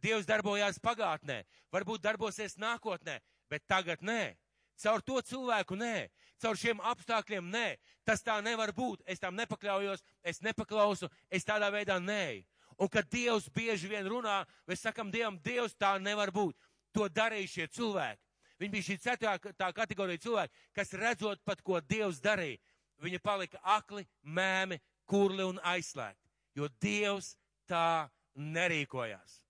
Dievs 0.00 0.28
darbojās 0.28 0.78
pagātnē, 0.80 1.42
varbūt 1.72 2.04
darbosies 2.04 2.56
nākotnē, 2.60 3.18
bet 3.50 3.66
tagad 3.68 4.04
nē. 4.04 4.36
Caur 4.80 5.02
to 5.04 5.20
cilvēku 5.20 5.76
nē, 5.76 6.08
caur 6.40 6.56
šiem 6.56 6.78
apstākļiem 6.92 7.50
nē. 7.52 7.66
Tas 8.08 8.24
tā 8.24 8.38
nevar 8.40 8.72
būt. 8.72 9.02
Es 9.04 9.20
tam 9.20 9.36
nepakļaujos, 9.36 10.04
es 10.24 10.40
nepaklausu, 10.40 11.10
es 11.28 11.44
tādā 11.44 11.68
veidā 11.72 11.98
nē. 12.00 12.46
Un 12.80 12.88
kad 12.88 13.08
Dievs 13.12 13.50
bieži 13.52 13.90
vien 13.90 14.08
runā, 14.08 14.40
mēs 14.68 14.80
sakam 14.80 15.10
Dievam, 15.12 15.36
Dievs 15.44 15.76
tā 15.76 15.98
nevar 16.00 16.32
būt. 16.32 16.56
To 16.96 17.08
darīja 17.12 17.52
šie 17.54 17.66
cilvēki. 17.76 18.29
Viņi 18.60 18.72
bija 18.74 18.86
šī 18.90 18.96
ceturtā 19.00 19.70
kategorija 19.72 20.20
cilvēki, 20.20 20.64
kas 20.76 20.92
redzot 21.00 21.40
pat, 21.48 21.62
ko 21.64 21.80
Dievs 21.80 22.20
darīja. 22.20 22.60
Viņi 23.00 23.20
palika 23.24 23.60
akli, 23.64 24.04
mēmi, 24.20 24.76
kurli 25.08 25.46
un 25.48 25.60
aizslēgti. 25.64 26.28
Jo 26.58 26.68
Dievs 26.82 27.32
tā 27.70 28.10
nerīkojās. 28.36 29.40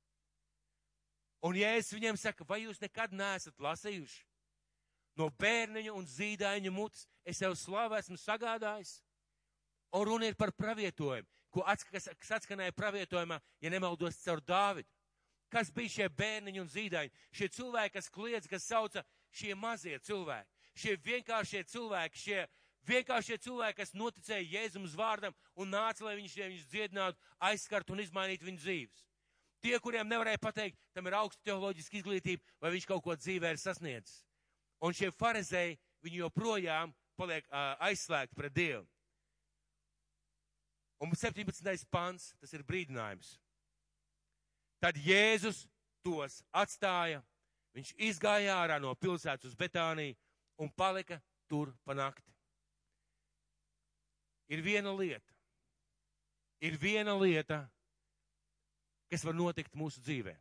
Un 1.42 1.56
es 1.56 1.88
viņiem 1.90 2.18
saku, 2.20 2.44
vai 2.44 2.62
jūs 2.66 2.80
nekad 2.82 3.14
neesat 3.16 3.56
lasījuši? 3.58 4.26
No 5.18 5.30
bērniņa 5.40 5.92
un 5.96 6.06
zīdaiņa 6.06 6.70
mutes 6.72 7.06
es 7.26 7.40
jau 7.42 7.50
slavu 7.56 7.96
esmu 7.98 8.18
sagādājis. 8.20 9.00
Un 9.96 10.06
runa 10.06 10.28
ir 10.28 10.36
par 10.38 10.52
pravietojumu, 10.54 11.26
ko 11.50 11.64
kas, 11.66 12.08
kas 12.20 12.36
atskanēja 12.38 12.76
pravietojumā, 12.76 13.40
ja 13.61 13.72
nemaldos 13.72 14.20
caur 14.22 14.40
Dāvidu. 14.40 14.86
Kas 15.51 15.72
bija 15.74 15.90
šie 15.96 16.09
bērniņi 16.14 16.62
un 16.62 16.70
zīdaiņi? 16.70 17.12
Šie 17.34 17.48
cilvēki, 17.57 17.94
kas 17.96 18.11
kliedz, 18.14 18.46
kas 18.51 18.68
sauca 18.70 19.03
šie 19.34 19.55
mazie 19.59 19.98
cilvēki, 20.07 20.51
šie 20.78 20.96
vienkāršie 21.05 21.64
cilvēki, 21.72 22.24
šie 22.24 22.40
Vienkāršie 22.88 23.36
cilvēki, 23.44 23.76
kas 23.82 23.92
noticēja 23.92 24.46
Jēzus 24.55 24.94
vārdam 24.96 25.34
un 25.61 25.68
nāca, 25.68 26.07
lai 26.07 26.16
viņš 26.16 26.36
viņus 26.38 26.68
dziedinātu, 26.72 27.18
aizskart 27.51 27.90
un 27.92 28.01
izmainītu 28.01 28.48
viņu 28.48 28.62
dzīves. 28.62 29.03
Tie, 29.61 29.74
kuriem 29.84 30.09
nevarēja 30.09 30.40
pateikt, 30.40 30.78
tam 30.96 31.07
ir 31.07 31.18
augsta 31.18 31.44
teoloģiska 31.44 31.98
izglītība, 32.01 32.57
vai 32.62 32.72
viņš 32.72 32.86
kaut 32.88 33.05
ko 33.05 33.16
dzīvē 33.18 33.53
ir 33.53 33.61
sasniedzis. 33.61 34.22
Un 34.80 34.96
šie 34.96 35.11
farizēji, 35.12 35.76
viņi 36.01 36.22
joprojām 36.22 36.94
paliek 37.20 37.44
uh, 37.51 37.76
aizslēgti 37.84 38.38
pret 38.38 38.57
Dievu. 38.57 38.86
Un 41.01 41.12
17. 41.16 41.84
pants, 41.92 42.32
tas 42.40 42.57
ir 42.57 42.64
brīdinājums. 42.64 43.36
Tad 44.81 44.97
Jēzus 44.97 45.66
tos 46.05 46.41
atstāja, 46.57 47.20
viņš 47.76 47.93
izgāja 48.09 48.57
ārā 48.62 48.81
no 48.81 48.95
pilsētas 48.97 49.53
uz 49.53 49.59
Betāniju 49.59 50.16
un 50.61 50.72
palika 50.72 51.20
tur 51.49 51.74
pa 51.85 51.95
nakti 51.95 52.31
ir 54.51 54.62
viena 54.62 54.93
lieta. 54.93 55.35
Ir 56.61 56.76
viena 56.76 57.14
lieta, 57.16 57.62
kas 59.09 59.24
var 59.24 59.37
notikt 59.39 59.76
mūsu 59.78 60.03
dzīvē. 60.05 60.35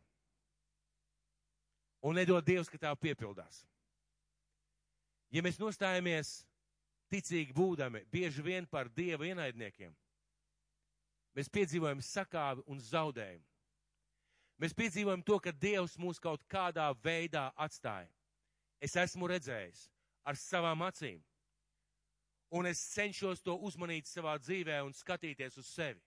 Un 2.04 2.16
nedod 2.16 2.44
Dievs, 2.44 2.68
ka 2.68 2.80
tā 2.80 2.90
piepildās. 2.96 3.62
Ja 5.30 5.44
mēs 5.44 5.60
nostājamies 5.60 6.40
ticīgi 7.12 7.54
būdami 7.54 8.02
bieži 8.12 8.42
vien 8.42 8.66
par 8.66 8.90
Dieva 8.92 9.28
ienaidniekiem, 9.28 9.94
mēs 11.36 11.52
piedzīvojam 11.52 12.02
sakāvi 12.04 12.64
un 12.66 12.80
zaudējumu. 12.82 13.46
Mēs 14.60 14.74
piedzīvojam 14.76 15.22
to, 15.24 15.38
ka 15.40 15.54
Dievs 15.56 15.96
mūs 15.96 16.20
kaut 16.20 16.42
kādā 16.50 16.90
veidā 17.04 17.46
atstāja. 17.56 18.10
Es 18.80 18.96
esmu 18.96 19.28
redzējis 19.30 19.86
ar 20.28 20.36
savām 20.36 20.84
acīm, 20.84 21.20
un 22.52 22.68
es 22.68 22.82
cenšos 22.92 23.40
to 23.44 23.56
uzmanīt 23.56 24.08
savā 24.08 24.36
dzīvē 24.40 24.82
un 24.84 24.92
skatīties 24.96 25.56
uz 25.60 25.70
sevi. 25.72 26.00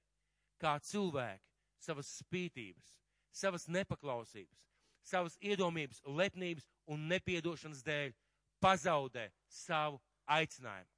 Kā 0.61 0.75
cilvēki 0.85 1.49
savas 1.81 2.13
spītības, 2.21 2.93
savas 3.33 3.65
nepaklausības, 3.67 4.61
savas 5.03 5.37
iedomības, 5.41 6.03
lepnības 6.05 6.69
un 6.93 7.07
nepiedošanas 7.09 7.81
dēļ 7.83 8.13
pazaudē 8.61 9.27
savu 9.49 9.99
aicinājumu. 10.29 10.89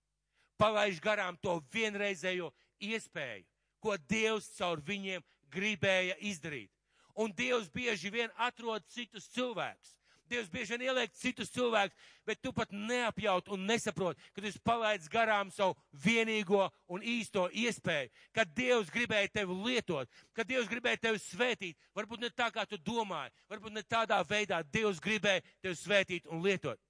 Palaiž 0.59 0.99
garām 1.03 1.39
to 1.41 1.57
vienreizējo 1.73 2.51
iespēju, 2.83 3.47
ko 3.79 3.95
Dievs 4.11 4.51
caur 4.59 4.83
viņiem 4.83 5.23
gribēja 5.51 6.19
izdarīt. 6.19 6.74
Un 7.15 7.31
Dievs 7.31 7.69
bieži 7.71 8.11
vien 8.11 8.31
atrod 8.35 8.83
citus 8.91 9.29
cilvēkus, 9.31 9.95
Dievs 10.25 10.49
bieži 10.49 10.73
vien 10.73 10.87
ieliek 10.87 11.11
citus 11.13 11.51
cilvēkus, 11.53 11.97
bet 12.25 12.39
tu 12.41 12.49
pat 12.53 12.71
neapjaut 12.73 13.51
un 13.53 13.65
nesaproti, 13.69 14.21
ka 14.33 14.41
tu 14.41 14.49
palaidz 14.65 15.05
garām 15.11 15.51
savu 15.53 15.75
vienīgo 16.01 16.63
un 16.89 17.05
īsto 17.05 17.45
iespēju, 17.53 18.09
kad 18.33 18.49
Dievs 18.57 18.89
gribēja 18.93 19.29
tevi 19.37 19.57
lietot, 19.67 20.09
kad 20.33 20.49
Dievs 20.49 20.69
gribēja 20.71 21.03
tevi 21.07 21.21
svētīt. 21.21 21.77
Varbūt 21.95 22.25
ne 22.25 22.31
tā, 22.33 22.49
kā 22.49 22.65
tu 22.65 22.79
domāji, 22.81 23.35
varbūt 23.53 23.77
ne 23.77 23.85
tādā 23.85 24.17
veidā 24.25 24.63
Dievs 24.73 24.99
gribēja 25.03 25.45
tevi 25.61 25.77
svētīt 25.77 26.25
un 26.33 26.41
lietot. 26.41 26.81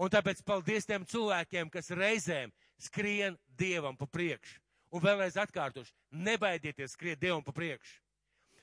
Un 0.00 0.12
tāpēc 0.12 0.44
paldies 0.44 0.88
tiem 0.88 1.04
cilvēkiem, 1.08 1.72
kas 1.72 1.90
reizēm 1.96 2.52
skrien 2.80 3.40
Dievam 3.56 3.96
pa 3.96 4.08
priekšu. 4.08 4.60
Un 4.90 5.00
vēlreiz 5.04 5.36
atkārtoši, 5.40 5.92
nebaidieties 6.10 6.96
skriet 6.96 7.20
Dievam 7.20 7.44
pa 7.46 7.56
priekšu. 7.56 8.00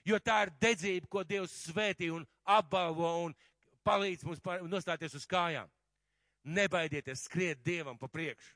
Jo 0.07 0.19
tā 0.23 0.45
ir 0.45 0.53
dedzība, 0.61 1.09
ko 1.11 1.23
Dievs 1.27 1.51
svētī 1.67 2.07
un 2.13 2.23
apbalvo 2.47 3.09
un 3.25 3.35
palīdz 3.83 4.23
mums 4.27 4.39
nostāties 4.71 5.17
uz 5.19 5.25
kājām. 5.27 5.67
Nebaidieties 6.47 7.25
skriet 7.27 7.59
Dievam 7.65 7.97
pa 7.99 8.07
priekšu. 8.07 8.53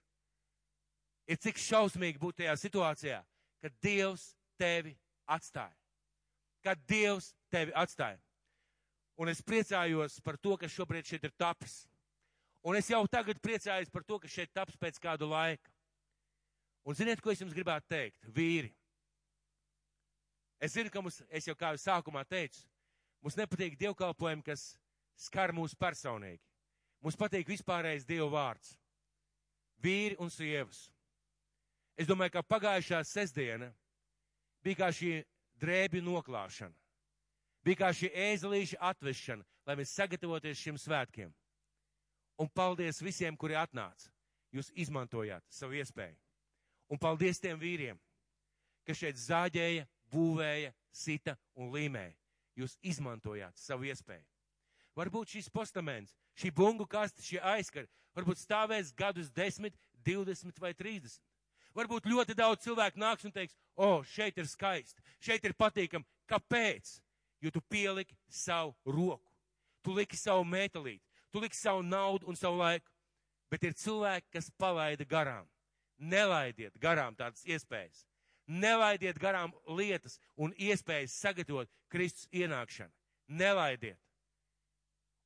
Ir 1.27 1.39
cik 1.43 1.59
šausmīgi 1.59 2.19
būt 2.19 2.39
tajā 2.39 2.55
situācijā, 2.59 3.19
kad 3.61 3.75
Dievs 3.83 4.31
tevi 4.59 4.95
atstāja. 5.27 5.75
kad 6.63 6.77
Dievs 6.87 7.31
tevi 7.49 7.73
atstāja. 7.73 8.19
Un 9.17 9.29
es 9.29 9.41
priecājos 9.41 10.19
par 10.21 10.37
to, 10.37 10.55
kas 10.57 10.73
šobrīd 10.73 11.07
šeit 11.09 11.23
ir 11.25 11.33
tapis. 11.37 11.87
Un 12.61 12.77
es 12.77 12.89
jau 12.89 13.01
tagad 13.09 13.41
priecājos 13.41 13.89
par 13.89 14.03
to, 14.05 14.19
ka 14.21 14.29
šeit 14.29 14.53
taps 14.53 14.77
pēc 14.77 14.99
kādu 15.01 15.29
laika. 15.29 15.71
Un 16.85 16.97
ziniet, 16.97 17.21
ko 17.21 17.33
es 17.33 17.41
jums 17.41 17.53
gribētu 17.53 17.89
teikt? 17.89 18.29
Vīri. 18.29 18.71
Es 20.61 20.75
zinu, 20.77 20.91
ka 20.93 21.01
mums, 21.01 21.17
es 21.33 21.47
jau 21.49 21.55
kā 21.57 21.71
jau 21.73 21.81
sākumā 21.81 22.21
teicu, 22.29 22.61
mums 23.25 23.37
nepatīk 23.39 23.79
dievkalpojumi, 23.81 24.45
kas 24.45 24.75
skar 25.17 25.53
mūs 25.57 25.73
personīgi. 25.77 26.41
Mums 27.01 27.17
patīk 27.17 27.49
vispārējais 27.49 28.05
Dieva 28.05 28.29
vārds. 28.29 28.75
Vīri 29.81 30.19
un 30.21 30.29
sievas. 30.29 30.85
Es 31.97 32.05
domāju, 32.09 32.35
ka 32.35 32.45
pagājušā 32.45 33.01
sestdiena 33.09 33.71
bija 34.61 34.83
kā 34.83 34.91
šī 34.93 35.15
drēbju 35.61 36.03
noklāšana. 36.05 36.77
Bija 37.65 37.81
kā 37.83 37.89
šī 37.93 38.09
ēzelīša 38.29 38.77
atvešana, 38.91 39.45
lai 39.65 39.77
mēs 39.77 39.93
sagatavoties 39.97 40.61
šiem 40.61 40.77
svētkiem. 40.81 41.33
Un 42.41 42.49
paldies 42.49 43.01
visiem, 43.01 43.37
kuri 43.37 43.57
atnāca. 43.57 44.09
Jūs 44.51 44.71
izmantojāt 44.75 45.45
savu 45.49 45.77
iespēju. 45.79 46.17
Un 46.91 46.99
paldies 46.99 47.39
tiem 47.39 47.59
vīriem, 47.59 47.99
kas 48.85 48.99
šeit 48.99 49.19
zāģēja, 49.21 49.85
būvēja, 50.11 50.73
sita 50.91 51.37
un 51.55 51.71
līmēja. 51.73 52.15
Jūs 52.59 52.77
izmantojāt 52.83 53.57
savu 53.57 53.87
iespēju. 53.87 54.25
Varbūt 54.97 55.37
šis 55.37 55.47
postaments, 55.49 56.15
šī 56.35 56.51
bungu 56.55 56.85
kaste, 56.89 57.23
šie 57.23 57.39
aizkari, 57.53 57.87
varbūt 58.15 58.41
stāvēs 58.41 58.91
gadus 58.95 59.31
10, 59.31 59.71
20 60.03 60.59
vai 60.59 60.73
30. 60.75 61.21
Varbūt 61.75 62.09
ļoti 62.11 62.35
daudz 62.35 62.65
cilvēku 62.65 62.99
nāks 62.99 63.23
un 63.23 63.31
teiks, 63.31 63.55
o, 63.75 63.87
oh, 63.87 64.01
šeit 64.03 64.37
ir 64.41 64.49
skaisti, 64.51 64.99
šeit 65.23 65.45
ir 65.47 65.55
patīkami. 65.55 66.07
Kāpēc? 66.27 66.97
Jo 67.41 67.49
tu 67.49 67.61
pieliki 67.71 68.13
savu 68.29 68.75
roku, 68.85 69.31
tu 69.81 69.95
liki 69.95 70.19
savu 70.19 70.43
metālīti, 70.45 71.01
tu 71.31 71.41
liki 71.41 71.57
savu 71.57 71.81
naudu 71.81 72.27
un 72.29 72.37
savu 72.37 72.59
laiku. 72.59 72.91
Bet 73.51 73.63
ir 73.67 73.73
cilvēki, 73.75 74.29
kas 74.31 74.51
palaida 74.59 75.07
garām. 75.07 75.47
Nelaidiet 75.97 76.77
garām 76.79 77.15
tādas 77.17 77.43
iespējas. 77.47 78.05
Nelaidiet 78.51 79.19
garām 79.21 79.53
lietas 79.77 80.17
un 80.35 80.51
iespējas 80.59 81.13
sagatavot 81.23 81.69
Kristus 81.91 82.27
ienākšanu. 82.35 82.91
Nelaidiet. 83.31 83.99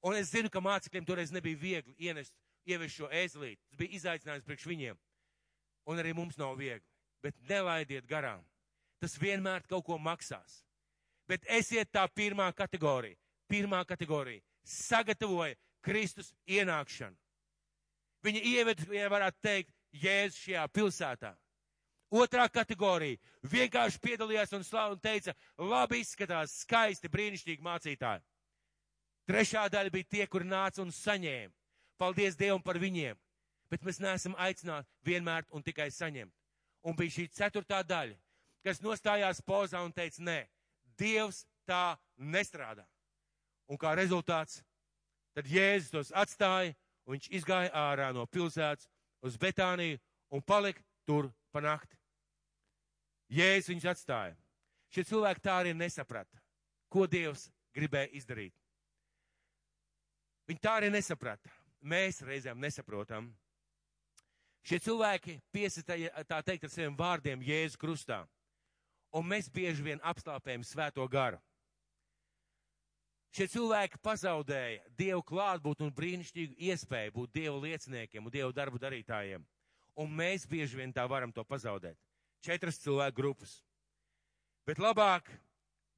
Un 0.05 0.13
es 0.13 0.29
zinu, 0.29 0.51
ka 0.53 0.61
mācekļiem 0.61 1.05
toreiz 1.07 1.31
nebija 1.33 1.57
viegli 1.57 1.95
ienest, 2.05 2.35
ievest 2.69 2.99
šo 2.99 3.09
ēzelīti. 3.09 3.61
Tas 3.71 3.79
bija 3.79 3.97
izaicinājums 3.97 4.45
priekš 4.45 4.67
viņiem. 4.69 4.99
Un 5.89 6.01
arī 6.01 6.13
mums 6.13 6.37
nav 6.37 6.53
viegli. 6.59 6.85
Bet 7.25 7.37
nelaidiet 7.49 8.05
garām. 8.05 8.43
Tas 9.01 9.17
vienmēr 9.17 9.65
kaut 9.69 9.85
ko 9.87 9.97
maksās. 9.97 10.61
Bet 11.25 11.45
esiet 11.49 11.89
tā 11.93 12.05
pirmā 12.13 12.51
kategorija. 12.53 13.17
Pirmā 13.49 13.81
kategorija. 13.89 14.43
Sagatavoja 14.65 15.57
Kristus 15.85 16.31
ienākšanu. 16.45 17.17
Viņa 18.25 18.41
ieved, 18.49 18.85
ja 18.93 19.09
varētu 19.09 19.41
teikt, 19.41 19.73
Jēzus 19.95 20.41
šajā 20.43 20.63
pilsētā. 20.73 21.33
Otrā 22.13 22.45
kategorija 22.53 23.17
vienkārši 23.49 23.99
piedalījās 24.01 24.53
un, 24.53 24.63
slav, 24.63 24.93
un 24.93 24.99
teica, 25.01 25.33
labi 25.57 26.03
izskatās, 26.03 26.59
skaisti, 26.61 27.09
brīnišķīgi 27.09 27.65
mācītāji. 27.65 28.21
Trešā 29.25 29.65
daļa 29.73 29.89
bija 29.93 30.09
tie, 30.09 30.25
kuri 30.29 30.45
nāca 30.45 30.83
un 30.83 30.93
saņēma. 30.93 31.53
Paldies 31.97 32.37
Dievam 32.37 32.61
par 32.61 32.77
viņiem. 32.77 33.17
Bet 33.71 33.81
mēs 33.81 33.97
neesam 33.99 34.35
aicināti 34.37 34.89
vienmēr 35.07 35.47
un 35.49 35.63
tikai 35.65 35.89
saņemt. 35.91 36.33
Un 36.85 36.93
bija 36.93 37.15
šī 37.15 37.25
ceturtā 37.33 37.81
daļa, 37.81 38.13
kas 38.61 38.83
nostājās 38.85 39.41
pozā 39.41 39.81
un 39.81 39.93
teica, 39.93 40.21
nē, 40.21 40.43
Dievs 40.99 41.41
tā 41.65 41.97
nestrādā. 42.17 42.85
Un 43.65 43.79
kā 43.81 43.95
rezultāts, 43.97 44.61
tad 45.33 45.49
Jēzus 45.49 45.89
tos 45.91 46.11
atstāja 46.13 46.75
un 47.05 47.15
viņš 47.15 47.31
izgāja 47.33 47.73
ārā 47.73 48.11
no 48.13 48.27
pilsētas 48.29 48.85
uz 49.25 49.37
Betāniju 49.41 49.97
un 50.29 50.45
palika 50.45 50.85
tur 51.09 51.31
pa 51.55 51.63
nakti. 51.63 51.95
Jēzus 53.31 53.71
viņus 53.71 53.87
atstāja. 53.93 54.35
Šie 54.91 55.05
cilvēki 55.07 55.43
tā 55.43 55.55
arī 55.61 55.73
nesaprata, 55.75 56.39
ko 56.91 57.07
Dievs 57.09 57.47
gribēja 57.75 58.11
izdarīt. 58.19 58.53
Viņi 60.45 60.61
tā 60.61 60.75
arī 60.79 60.91
nesaprata. 60.93 61.49
Mēs 61.85 62.21
reizēm 62.25 62.61
nesaprotam. 62.61 63.31
Šie 64.65 64.79
cilvēki 64.81 65.39
piesita, 65.53 65.97
tā 66.25 66.39
teikt, 66.45 66.65
ar 66.65 66.73
saviem 66.73 66.95
vārdiem 66.97 67.43
Jēzus 67.45 67.79
krustā. 67.81 68.23
Un 69.15 69.27
mēs 69.29 69.49
bieži 69.53 69.83
vien 69.85 70.01
apslāpējam 70.03 70.63
svēto 70.65 71.05
garu. 71.09 71.37
Šie 73.35 73.49
cilvēki 73.51 73.99
pazaudēja 73.99 74.81
Dievu 74.97 75.21
klātbūtni 75.27 75.89
un 75.89 75.93
brīnišķīgu 75.95 76.55
iespēju 76.69 77.13
būt 77.17 77.33
Dievu 77.35 77.59
lieciniekiem 77.65 78.25
un 78.25 78.33
Dievu 78.33 78.53
darbu 78.55 78.79
darītājiem. 78.81 79.43
Un 79.95 80.11
mēs 80.11 80.47
bieži 80.49 80.77
vien 80.79 80.93
tā 80.93 81.05
varam 81.07 81.31
to 81.31 81.43
pazaudēt. 81.47 81.97
Četras 82.43 82.79
cilvēku 82.83 83.15
grupas. 83.15 83.59
Bet 84.67 84.81
labāk 84.81 85.29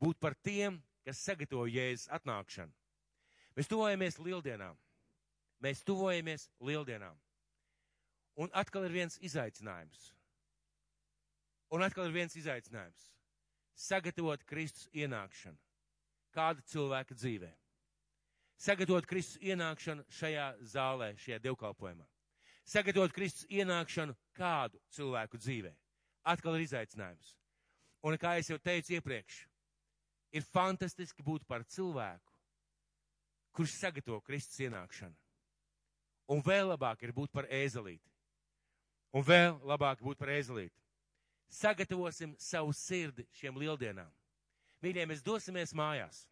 būt 0.02 0.20
par 0.22 0.36
tiem, 0.46 0.78
kas 1.08 1.24
sagatavo 1.24 1.66
Jēzus 1.68 2.12
atnākšanu. 2.14 2.74
Mēs 3.58 3.72
tuvojamies 3.72 4.20
lieldienām. 4.22 4.78
Mēs 5.64 5.82
tuvojamies 5.88 6.50
lieldienām. 6.62 7.16
Un 8.38 8.52
atkal 8.54 8.86
ir 8.86 8.94
viens 8.94 9.18
izaicinājums. 9.18 10.12
Un 11.74 11.82
atkal 11.82 12.06
ir 12.12 12.14
viens 12.20 12.36
izaicinājums. 12.38 13.08
Sagatavot 13.78 14.44
Kristus 14.46 14.86
ienākšanu 14.94 15.58
kāda 16.38 16.62
cilvēka 16.70 17.18
dzīvē. 17.18 17.50
Sagatavot 18.62 19.06
Kristus 19.10 19.42
ienākšanu 19.42 20.06
šajā 20.20 20.48
zālē, 20.66 21.12
šajā 21.22 21.40
dievkalpojumā. 21.46 22.06
Sagatavot 22.68 23.14
Kristus 23.16 23.48
ienākšanu 23.48 24.16
kādu 24.36 24.80
cilvēku 24.92 25.40
dzīvē. 25.40 25.72
Atkal 26.28 26.58
ir 26.58 26.66
izaicinājums. 26.66 27.38
Un 28.04 28.18
kā 28.20 28.34
es 28.40 28.50
jau 28.52 28.58
teicu 28.60 28.98
iepriekš, 28.98 29.38
ir 30.36 30.44
fantastiski 30.44 31.24
būt 31.24 31.46
par 31.48 31.64
cilvēku, 31.64 32.34
kurš 33.56 33.78
sagatavo 33.80 34.20
Kristus 34.22 34.60
ienākšanu. 34.68 35.16
Un 36.28 36.44
vēl 36.44 36.68
labāk 36.74 37.06
ir 37.08 37.16
būt 37.16 37.32
par 37.32 37.48
ēzelīti. 37.48 38.04
Un 39.16 39.24
vēl 39.24 39.56
labāk 39.64 40.04
būt 40.04 40.20
par 40.20 40.34
ēzelīti. 40.36 40.76
Sagatavosim 41.48 42.36
savu 42.36 42.74
sirdi 42.76 43.24
šiem 43.40 43.56
lieldienām. 43.56 44.12
Mīļie, 44.84 45.06
mēs 45.08 45.24
dosimies 45.24 45.72
mājās. 45.74 46.26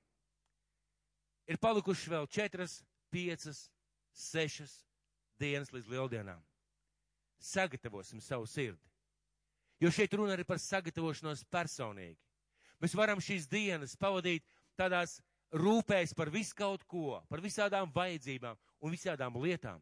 Ir 1.47 1.57
palikušas 1.61 2.11
vēl 2.11 2.27
četras, 2.27 2.81
piecas, 3.13 3.69
sešas 4.11 4.75
dienas 5.39 5.71
līdz 5.73 5.89
lieldienām. 5.91 6.41
Sagatavosim 7.39 8.21
savu 8.23 8.47
sirdi. 8.49 8.81
Jo 9.81 9.91
šeit 9.91 10.13
runa 10.15 10.35
arī 10.35 10.45
par 10.47 10.59
sagatavošanos 10.61 11.43
personīgi. 11.51 12.19
Mēs 12.81 12.95
varam 12.95 13.21
šīs 13.23 13.47
dienas 13.51 13.95
pavadīt 13.99 14.45
tādās 14.79 15.19
rūpēs 15.55 16.15
par 16.15 16.31
visu 16.31 16.55
kaut 16.55 16.83
ko, 16.87 17.19
par 17.29 17.43
visādām 17.43 17.91
vajadzībām 17.95 18.57
un 18.81 18.95
visādām 18.95 19.35
lietām. 19.43 19.81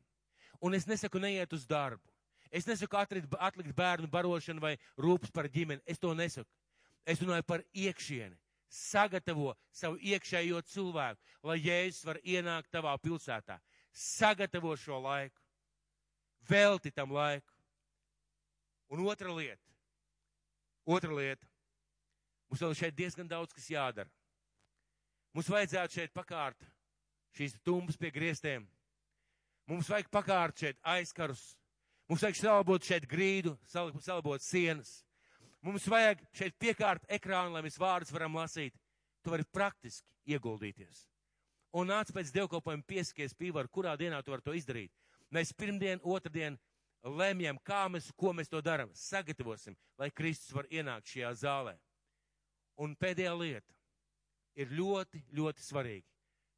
Un 0.61 0.73
es 0.73 0.87
nesaku 0.87 1.21
neiet 1.21 1.53
uz 1.53 1.65
darbu. 1.69 2.03
Es 2.53 2.67
nesaku 2.69 2.97
atlikt, 2.97 3.33
atlikt 3.41 3.73
bērnu 3.75 4.09
barošanu 4.09 4.61
vai 4.61 4.75
rūpes 4.97 5.33
par 5.33 5.49
ģimeni. 5.49 5.81
Es 5.85 5.99
to 5.99 6.13
nesaku. 6.13 6.49
Es 7.05 7.21
runāju 7.21 7.45
par 7.49 7.63
iekšieni 7.73 8.37
sagatavo 8.73 9.53
savu 9.71 9.99
iekšējo 10.01 10.61
cilvēku, 10.65 11.21
lai 11.45 11.59
Jēzus 11.61 12.07
var 12.07 12.19
ienākt 12.23 12.71
tavā 12.73 12.95
pilsētā. 13.01 13.59
Sagatavo 13.93 14.73
šo 14.79 14.97
laiku. 15.03 15.42
Velti 16.49 16.91
tam 16.91 17.13
laiku. 17.13 17.53
Un 18.93 19.05
otra 19.07 19.31
lieta. 19.33 19.73
Otra 20.85 21.13
lieta. 21.15 21.47
Mums 22.49 22.61
vēl 22.61 22.75
šeit 22.77 22.95
diezgan 22.97 23.29
daudz, 23.29 23.53
kas 23.55 23.69
jādara. 23.71 24.11
Mums 25.33 25.49
vajadzētu 25.49 25.97
šeit 25.97 26.13
pakārt 26.13 26.67
šīs 27.33 27.55
tumbas 27.65 27.97
pie 27.97 28.11
griestiem. 28.13 28.67
Mums 29.69 29.89
vajag 29.89 30.11
pakārt 30.13 30.59
šeit 30.61 30.77
aizkarus. 30.93 31.55
Mums 32.09 32.21
vajag 32.21 32.37
salabot 32.37 32.83
šeit 32.83 33.07
grīdu, 33.09 33.55
salabot 33.65 34.43
sienas. 34.43 34.99
Mums 35.63 35.87
vajag 35.87 36.21
šeit 36.35 36.57
piekārt 36.59 37.07
ekrānu, 37.07 37.55
lai 37.55 37.63
mēs 37.65 37.79
vārdus 37.79 38.11
varam 38.13 38.35
lasīt. 38.37 38.75
Tu 39.23 39.31
vari 39.31 39.47
praktiski 39.55 40.35
ieguldīties. 40.35 41.07
Un 41.79 41.89
nāc 41.89 42.11
pēc 42.13 42.29
dievkalpojuma 42.35 42.85
pieskaties 42.85 43.33
pīvaru, 43.39 43.71
kurā 43.71 43.95
dienā 43.97 44.19
tu 44.21 44.33
vari 44.35 44.45
to 44.45 44.53
izdarīt. 44.53 44.91
Mēs 45.33 45.53
pirmdien, 45.57 46.01
otrdien 46.03 46.57
lemjam, 47.03 47.57
kā 47.65 47.85
mēs, 47.89 48.11
ko 48.17 48.33
mēs 48.37 48.51
to 48.51 48.61
darām. 48.61 48.91
Sagatavosim, 48.93 49.75
lai 49.97 50.11
Kristus 50.13 50.53
var 50.55 50.69
ienākt 50.69 51.09
šajā 51.09 51.31
zālē. 51.41 51.77
Un 52.81 52.95
pēdējā 52.97 53.33
lieta 53.37 53.73
ir 54.59 54.73
ļoti, 54.73 55.23
ļoti 55.33 55.65
svarīga. 55.65 56.07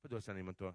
Pados 0.04 0.28
arī 0.32 0.44
man 0.46 0.58
to. 0.60 0.74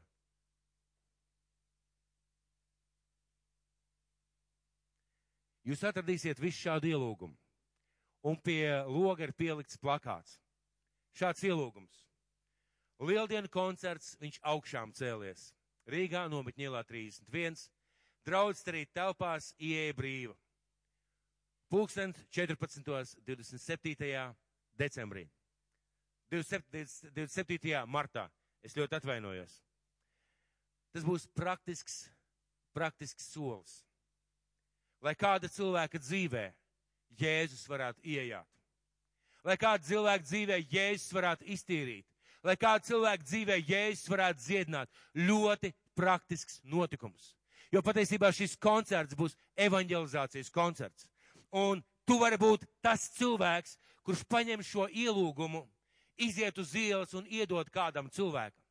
Jūs 5.69 5.85
atradīsiet 5.87 6.41
visu 6.41 6.65
šādu 6.65 6.89
ielūgumu 6.89 7.37
un 8.23 8.37
pie 8.37 8.69
loga 8.89 9.25
ir 9.25 9.33
pielikts 9.33 9.79
plakāts. 9.81 10.39
šāds 11.17 11.43
ielūgums. 11.45 12.05
Lieldienu 13.01 13.49
koncerts, 13.49 14.15
viņš 14.21 14.39
augšām 14.47 14.93
cēlies. 14.95 15.51
Rīgā 15.91 16.29
nometņielā 16.31 16.85
31, 16.87 17.65
draudz 18.27 18.63
arī 18.69 18.85
telpās 18.95 19.53
ieeja 19.59 19.97
brīva. 19.97 20.37
Pūkstens 21.71 22.19
14. 22.35 22.83
27. 23.27 24.35
decembrī. 24.79 25.29
27. 26.31 27.13
27. 27.15 27.85
martā. 27.87 28.29
Es 28.63 28.75
ļoti 28.77 28.99
atvainojos. 28.99 29.55
Tas 30.91 31.07
būs 31.07 31.29
praktisks, 31.39 32.09
praktisks 32.75 33.31
solis. 33.33 33.81
Lai 35.01 35.15
kāda 35.17 35.49
cilvēka 35.49 36.01
dzīvē 36.03 36.51
Jēzus 37.21 37.65
varētu 37.71 38.03
iejāt. 38.05 38.47
Lai 39.47 39.57
kāda 39.57 39.87
cilvēka 39.87 40.27
dzīvē 40.27 40.59
Jēzus 40.69 41.15
varētu 41.17 41.47
iztīrīt. 41.55 42.07
Lai 42.45 42.57
kāda 42.61 42.85
cilvēka 42.85 43.25
dzīvē 43.25 43.57
Jēzus 43.63 44.11
varētu 44.11 44.45
dziedināt. 44.45 44.91
Ļoti 45.17 45.73
praktisks 45.97 46.61
notikums. 46.65 47.35
Jo 47.71 47.83
patiesībā 47.87 48.33
šis 48.35 48.57
koncerts 48.59 49.15
būs 49.15 49.37
evanģelizācijas 49.59 50.51
koncerts. 50.51 51.07
Un 51.55 51.83
tu 52.07 52.19
vari 52.19 52.39
būt 52.39 52.67
tas 52.83 53.05
cilvēks, 53.15 53.77
kurš 54.03 54.25
paņem 54.27 54.65
šo 54.67 54.89
ielūgumu, 54.91 55.63
iziet 56.19 56.59
uz 56.59 56.75
ielas 56.75 57.15
un 57.15 57.29
iedod 57.31 57.71
kādam 57.71 58.11
cilvēkam. 58.11 58.65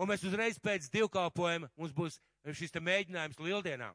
Un 0.00 0.08
mēs 0.08 0.24
uzreiz 0.24 0.56
pēc 0.58 0.88
divkalpojuma 0.92 1.68
mums 1.76 1.92
būs 1.92 2.18
šis 2.56 2.72
mēģinājums 2.80 3.38
lieldienām. 3.38 3.94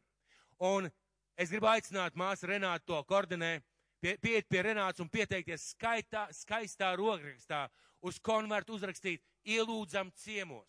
Un 0.61 0.89
es 1.37 1.49
gribu 1.49 1.67
aicināt 1.71 2.15
māsu 2.15 2.47
Renātu 2.47 2.93
to 2.93 3.01
koordinē, 3.09 3.57
pie, 4.01 4.15
pieiet 4.21 4.47
pie 4.49 4.63
Renāts 4.69 5.01
un 5.01 5.09
pieteikties 5.09 5.71
skaitā, 5.73 6.27
skaistā 6.33 6.93
rokrakstā 6.97 7.65
uz 8.05 8.19
konvertu 8.21 8.77
uzrakstīt 8.77 9.23
ielūdzam 9.45 10.11
ciemos. 10.15 10.67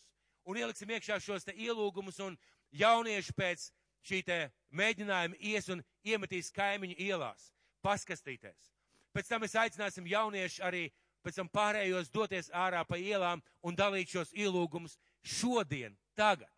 Un 0.49 0.57
ieliksim 0.57 0.89
iekšā 0.89 1.21
šos 1.21 1.45
te 1.45 1.53
ielūgumus 1.53 2.21
un 2.25 2.39
jaunieši 2.73 3.35
pēc 3.37 3.69
šī 4.09 4.23
te 4.25 4.39
mēģinājuma 4.75 5.39
ies 5.41 5.69
un 5.73 5.83
iemetīs 6.05 6.51
kaimiņu 6.55 6.97
ielās, 6.99 7.53
paskastīties. 7.85 8.73
Pēc 9.13 9.29
tam 9.31 9.43
mēs 9.43 9.57
aicināsim 9.59 10.07
jaunieši 10.09 10.63
arī 10.63 10.85
pēc 11.25 11.41
tam 11.41 11.49
pārējos 11.53 12.13
doties 12.13 12.51
ārā 12.55 12.85
pa 12.87 12.99
ielām 13.01 13.43
un 13.63 13.77
dalīt 13.77 14.13
šos 14.13 14.33
ielūgumus 14.37 14.99
šodien, 15.25 15.97
tagad. 16.17 16.51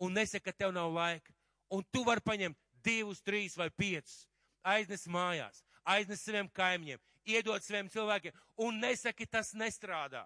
Un 0.00 0.14
nesaka, 0.16 0.50
ka 0.50 0.64
tev 0.64 0.72
nav 0.72 0.90
laika. 0.92 1.32
Un 1.70 1.84
tu 1.92 2.02
vari 2.04 2.24
paņemt 2.24 2.56
divus, 2.82 3.20
trīs 3.20 3.56
vai 3.56 3.68
piecus, 3.70 4.24
aiznes 4.64 5.04
mājās, 5.06 5.60
aiznes 5.84 6.22
saviem 6.24 6.48
kaimiņiem, 6.56 7.00
iedot 7.28 7.62
saviem 7.62 7.90
cilvēkiem 7.92 8.36
un 8.64 8.80
nesaki, 8.80 9.28
tas 9.28 9.52
nestrādā. 9.54 10.24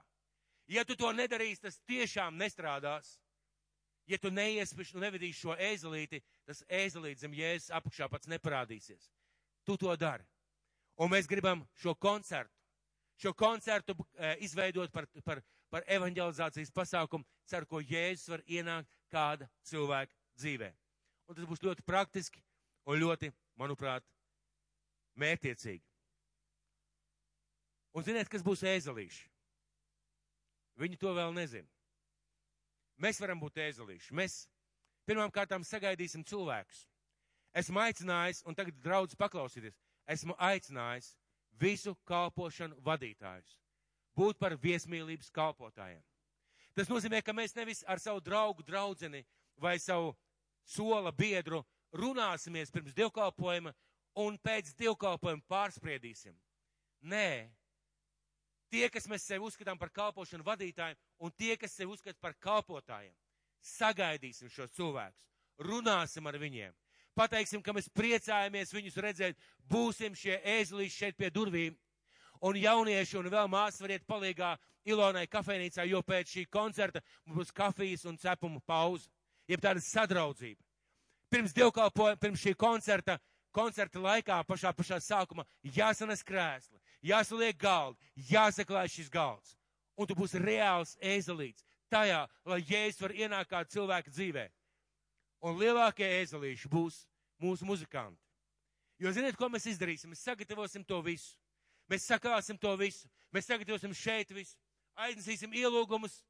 Ja 0.71 0.85
tu 0.85 0.97
to 0.97 1.11
nedarīsi, 1.13 1.67
tas 1.67 1.81
tiešām 1.89 2.39
nestrādās. 2.41 3.19
Ja 4.11 4.19
tu 4.21 4.29
neiespēši, 4.35 4.97
nu 4.97 5.05
nevedīsi 5.07 5.41
šo 5.47 5.55
ēzelīti, 5.57 6.21
tas 6.45 6.61
ēzelīts 6.69 7.25
zem 7.25 7.33
jēzus 7.37 7.73
apakšā 7.73 8.09
pats 8.13 8.29
neparādīsies. 8.29 9.09
Tu 9.65 9.77
to 9.81 9.95
dari. 9.97 10.27
Un 11.01 11.11
mēs 11.11 11.27
gribam 11.27 11.65
šo 11.81 11.95
koncertu, 11.97 12.53
šo 13.19 13.33
koncertu 13.35 13.97
e, 13.97 14.35
izveidot 14.45 14.93
par, 14.93 15.09
par, 15.25 15.41
par 15.73 15.87
evanģelizācijas 15.91 16.73
pasākumu, 16.75 17.25
ceru, 17.49 17.67
ko 17.67 17.81
Jēzus 17.81 18.31
var 18.31 18.45
ienākt 18.47 18.91
kāda 19.11 19.49
cilvēka 19.67 20.15
dzīvē. 20.39 20.71
Un 21.29 21.39
tas 21.39 21.49
būs 21.49 21.65
ļoti 21.65 21.87
praktiski 21.87 22.43
un 22.85 23.01
ļoti, 23.01 23.33
manuprāt, 23.59 24.05
mērtiecīgi. 25.19 25.83
Un 27.95 28.05
ziniet, 28.07 28.29
kas 28.29 28.43
būs 28.43 28.65
ēzelīši? 28.67 29.29
Viņi 30.83 30.99
to 30.99 31.13
vēl 31.15 31.35
nezina. 31.35 31.69
Mēs 33.03 33.21
varam 33.21 33.41
būt 33.43 33.59
ēzelīši. 33.65 34.15
Mēs 34.15 34.45
pirmām 35.09 35.33
kārtām 35.35 35.65
sagaidīsim 35.67 36.25
cilvēkus. 36.25 36.87
Esmu 37.55 37.81
aicinājis, 37.85 38.43
un 38.47 38.55
tagad 38.55 38.79
draudz 38.83 39.15
paklausīties, 39.19 39.77
esmu 40.11 40.35
aicinājis 40.39 41.13
visu 41.61 41.95
kalpošanu 42.09 42.81
vadītājus 42.83 43.59
būt 44.15 44.39
par 44.39 44.57
viesmīlības 44.63 45.31
kalpotājiem. 45.35 46.03
Tas 46.75 46.91
nozīmē, 46.91 47.21
ka 47.23 47.35
mēs 47.35 47.55
nevis 47.55 47.85
ar 47.87 48.01
savu 48.03 48.23
draugu, 48.23 48.63
draudzeni 48.67 49.23
vai 49.63 49.77
savu 49.79 50.15
sola 50.67 51.13
biedru 51.13 51.63
runāsimies 51.95 52.73
pirms 52.75 52.95
dievkalpojuma 52.95 53.75
un 54.23 54.39
pēc 54.39 54.73
dievkalpojuma 54.79 55.47
pārspriedīsim. 55.51 56.35
Nē, 57.11 57.51
tie, 58.75 58.89
kas 58.91 59.07
mēs 59.11 59.27
sevi 59.29 59.47
uzskatām 59.47 59.79
par 59.79 59.93
kalpošanu 59.95 60.47
vadītājiem, 60.47 60.99
un 61.23 61.33
tie, 61.39 61.55
kas 61.61 61.77
sevi 61.79 61.95
uzskata 61.95 62.19
par 62.23 62.35
kalpotājiem, 62.43 63.15
sagaidīsim 63.65 64.51
šos 64.51 64.75
cilvēkus, 64.75 65.23
runāsim 65.63 66.27
ar 66.27 66.39
viņiem, 66.43 66.75
pateiksim, 67.15 67.63
ka 67.63 67.75
mēs 67.77 67.89
priecājamies 67.95 68.75
viņus 68.75 69.01
redzēt, 69.07 69.49
būsim 69.71 70.17
šie 70.19 70.41
ēzlīši 70.59 70.97
šeit 70.97 71.19
pie 71.21 71.31
durvīm, 71.31 71.77
un 72.45 72.59
jaunieši 72.59 73.21
un 73.21 73.31
vēl 73.33 73.51
māsas 73.53 73.85
variet 73.85 74.07
palīgā 74.09 74.57
Ilonai 74.85 75.25
kafejnīcā, 75.33 75.87
jo 75.89 76.03
pēc 76.05 76.35
šī 76.35 76.43
koncerta 76.53 77.01
mums 77.25 77.39
būs 77.39 77.55
kafijas 77.57 78.05
un 78.11 78.19
cepumu 78.21 78.61
pauze, 78.67 79.09
jeb 79.49 79.63
tāda 79.65 79.81
sadraudzība. 79.81 80.61
Pirms 81.33 81.55
dievkalpojuma, 81.57 82.21
pirms 82.21 82.43
šī 82.43 82.53
koncerta, 82.59 83.17
koncerta 83.55 84.03
laikā, 84.03 84.43
pašā 84.45 84.75
pašā 84.77 85.01
sākumā, 85.01 85.47
jāsanes 85.65 86.27
krēsli, 86.27 86.84
jāsaliek 87.05 87.57
galdi, 87.61 88.01
jāsaklāj 88.31 88.91
šis 88.97 89.13
galds. 89.13 89.55
Un 89.95 90.09
tu 90.11 90.17
būsi 90.19 90.41
reāls 90.43 90.97
ēzelīts 90.99 91.65
tajā, 91.93 92.25
lai 92.49 92.61
Jēzus 92.67 93.03
var 93.05 93.15
ienākt 93.15 93.51
kā 93.53 93.63
cilvēka 93.71 94.11
dzīvē. 94.11 94.49
Un 95.45 95.59
lielākie 95.61 96.07
ēzelīši 96.23 96.71
būs 96.73 97.05
mūsu 97.43 97.67
muzikanti. 97.69 98.21
Jo 98.99 99.13
ziniet, 99.13 99.37
ko 99.37 99.51
mēs 99.53 99.67
izdarīsim? 99.69 100.13
Mēs 100.15 100.25
sagatavosim 100.25 100.85
to 100.87 101.01
visu. 101.05 101.35
Mēs 101.91 102.07
saklāsim 102.09 102.59
to 102.59 102.73
visu. 102.81 103.11
Mēs 103.35 103.51
sagatavosim 103.51 103.95
šeit 103.95 104.31
visu. 104.33 104.57
Aiznesīsim 104.95 105.53
ielūgumus, 105.59 106.21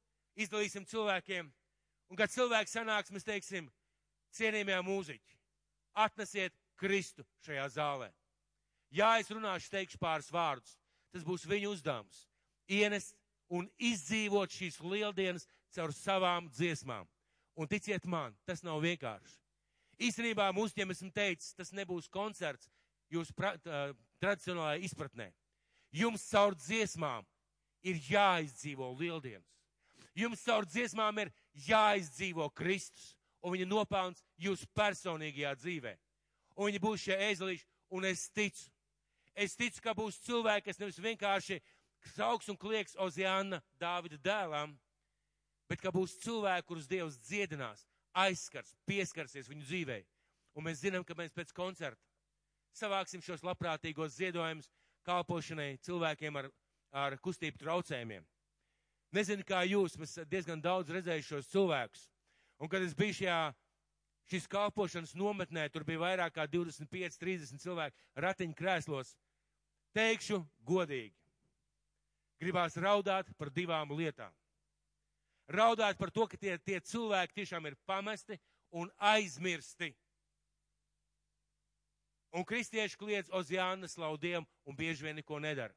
izdalīsim 0.40 0.86
cilvēkiem. 0.88 1.50
Un, 2.10 2.18
kad 2.18 2.32
cilvēks 2.32 2.74
sanāks, 2.74 3.12
mēs 3.12 3.26
teiksim, 3.26 3.68
cienījamie 4.34 4.80
mūziķi, 4.84 5.36
atnesiet 6.04 6.56
Kristu 6.80 7.24
šajā 7.44 7.68
zālē. 7.76 8.10
Jā, 8.94 9.16
es 9.18 9.30
runāšu, 9.32 9.72
teikšu 9.72 9.98
pāris 9.98 10.30
vārdus. 10.30 10.76
Tas 11.14 11.24
būs 11.26 11.46
viņu 11.50 11.72
uzdevums. 11.74 12.24
Ienest 12.70 13.16
un 13.50 13.66
izdzīvot 13.78 14.54
šīs 14.54 14.78
lieldienas 14.82 15.48
caur 15.74 15.92
savām 15.94 16.46
dziesmām. 16.54 17.08
Un 17.58 17.70
ticiet 17.70 18.06
man, 18.10 18.34
tas 18.46 18.62
nav 18.66 18.80
vienkārši. 18.82 19.36
Īstenībā 20.02 20.48
mūsiem 20.54 20.90
esmu 20.90 21.10
teicis, 21.14 21.54
tas 21.54 21.70
nebūs 21.74 22.08
koncerts 22.10 22.70
jūsu 23.14 23.34
pra, 23.36 23.54
uh, 23.54 23.92
tradicionālajā 24.22 24.82
izpratnē. 24.88 25.28
Jums 25.94 26.24
caur 26.30 26.56
dziesmām 26.58 27.26
ir 27.86 28.00
jāizdzīvo 28.08 28.90
lieldienas. 28.98 29.50
Jums 30.18 30.42
caur 30.46 30.66
dziesmām 30.66 31.18
ir 31.22 31.30
jāizdzīvo 31.66 32.48
Kristus 32.54 33.12
un 33.44 33.54
viņa 33.54 33.66
nopelns 33.70 34.22
jūsu 34.40 34.66
personīgajā 34.74 35.54
dzīvē. 35.60 35.94
Un 36.56 36.70
viņi 36.70 36.82
būs 36.82 37.06
šie 37.06 37.18
ēzelīši, 37.30 37.66
un 37.94 38.06
es 38.08 38.28
ticu, 38.34 38.70
Es 39.34 39.56
ticu, 39.58 39.80
ka 39.82 39.94
būs 39.98 40.20
cilvēki, 40.22 40.68
kas 40.68 40.78
nevis 40.78 41.00
vienkārši 41.02 41.58
sauks 42.14 42.48
un 42.52 42.58
klieks 42.60 42.94
Oziāna 43.00 43.60
Dāvida 43.80 44.18
dēlam, 44.22 44.76
bet 45.70 45.82
ka 45.82 45.90
būs 45.94 46.18
cilvēki, 46.22 46.66
kurus 46.68 46.86
Dievs 46.90 47.18
dziedinās, 47.18 47.86
aizskars, 48.14 48.76
pieskarsies 48.86 49.48
viņu 49.50 49.66
dzīvē. 49.66 50.02
Un 50.54 50.68
mēs 50.68 50.84
zinām, 50.84 51.02
ka 51.02 51.16
mēs 51.18 51.34
pēc 51.34 51.50
koncerta 51.56 51.98
savāksim 52.74 53.22
šos 53.22 53.42
labprātīgos 53.46 54.14
ziedojumus 54.18 54.70
kalpošanai 55.06 55.74
cilvēkiem 55.84 56.38
ar, 56.38 56.48
ar 56.94 57.18
kustību 57.22 57.58
traucējumiem. 57.60 58.24
Nezinu, 59.14 59.46
kā 59.46 59.62
jūs, 59.66 59.98
mēs 59.98 60.16
diezgan 60.30 60.62
daudz 60.62 60.90
redzējuši 60.94 61.28
šos 61.28 61.50
cilvēkus. 61.52 62.08
Un 62.62 62.70
kad 62.70 62.82
es 62.82 62.94
biju 62.98 63.18
šajā 63.20 63.38
šīs 64.30 64.48
kalpošanas 64.50 65.14
nometnē, 65.18 65.68
tur 65.70 65.84
bija 65.86 66.02
vairāk 66.02 66.34
kā 66.38 66.46
25, 66.50 67.18
30 67.20 67.62
cilvēki 67.62 68.22
ratiņu 68.24 68.56
krēslos 68.58 69.14
teikšu 69.94 70.40
godīgi. 70.66 71.14
Gribās 72.42 72.76
raudāt 72.76 73.30
par 73.38 73.50
divām 73.54 73.94
lietām. 73.94 74.32
Raudāt 75.48 75.98
par 76.00 76.10
to, 76.10 76.26
ka 76.26 76.40
tie, 76.40 76.56
tie 76.58 76.80
cilvēki 76.80 77.40
tiešām 77.40 77.68
ir 77.68 77.76
pamesti 77.86 78.38
un 78.74 78.90
aizmirsti. 78.98 79.92
Un 82.34 82.44
kristieši 82.48 82.98
kliedz 82.98 83.30
Oziāna 83.30 83.88
slaudiem 83.88 84.46
un 84.66 84.76
bieži 84.76 85.06
vien 85.06 85.14
neko 85.20 85.38
nedara. 85.38 85.74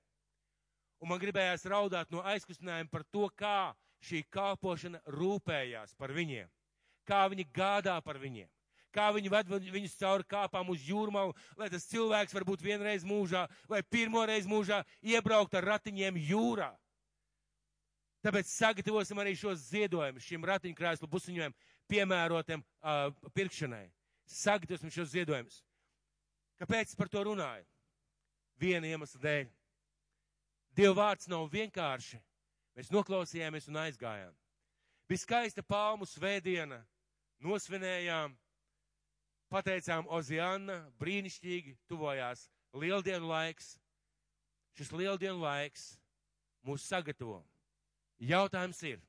Un 0.97 1.11
man 1.11 1.22
gribējās 1.22 1.68
raudāt 1.70 2.09
no 2.09 2.24
aizkustinājuma 2.26 2.89
par 2.89 3.03
to, 3.13 3.28
kā 3.38 3.76
šī 4.01 4.24
kalpošana 4.34 5.03
rūpējās 5.13 5.93
par 5.97 6.09
viņiem, 6.15 6.49
kā 7.05 7.28
viņi 7.30 7.45
gādā 7.53 7.99
par 8.01 8.18
viņiem 8.18 8.49
kā 8.98 9.12
viņi 9.14 9.32
ved 9.32 9.54
viņus 9.78 9.95
cauri 10.00 10.26
kāpām 10.30 10.74
uz 10.74 10.82
jūrmālu, 10.89 11.36
lai 11.60 11.70
tas 11.70 11.86
cilvēks 11.91 12.34
varbūt 12.34 12.66
vienreiz 12.66 13.06
mūžā 13.06 13.45
vai 13.70 13.84
pirmoreiz 13.86 14.50
mūžā 14.50 14.82
iebraukt 15.06 15.54
ar 15.60 15.70
ratiņiem 15.76 16.18
jūrā. 16.32 16.72
Tāpēc 18.26 18.50
sagatavosim 18.50 19.20
arī 19.22 19.36
šos 19.38 19.70
ziedojumus 19.70 20.26
šim 20.26 20.45
ratiņkrēslu 20.50 21.08
busiņojumam 21.12 21.54
piemērotiem 21.88 22.64
uh, 22.64 23.14
pirkšanai. 23.38 23.86
Sagatavosim 24.28 24.91
šos 24.91 25.14
ziedojumus. 25.14 25.62
Kāpēc 26.60 26.95
par 26.98 27.12
to 27.14 27.22
runāju? 27.30 27.64
Viena 28.58 28.89
iemesla 28.89 29.22
dēļ. 29.22 29.45
Dieva 30.78 30.95
vārds 30.98 31.30
nav 31.30 31.45
vienkārši. 31.54 32.20
Mēs 32.78 32.89
noklausījāmies 32.93 33.70
un 33.70 33.80
aizgājām. 33.86 34.34
Bija 35.08 35.22
skaista 35.24 35.64
palmu 35.64 36.06
svētdiena, 36.10 36.82
nosvinējām, 37.45 38.34
pateicām 39.52 40.08
Oziāna, 40.12 40.80
brīnišķīgi, 41.00 41.76
tuvojās 41.89 42.48
lieldienu 42.76 43.30
laiks. 43.30 43.76
Šis 44.78 44.91
lieldienu 44.93 45.39
laiks 45.41 45.95
mūs 46.68 46.86
sagatavo. 46.86 47.41
Jautājums 48.22 48.82
ir, 48.86 49.02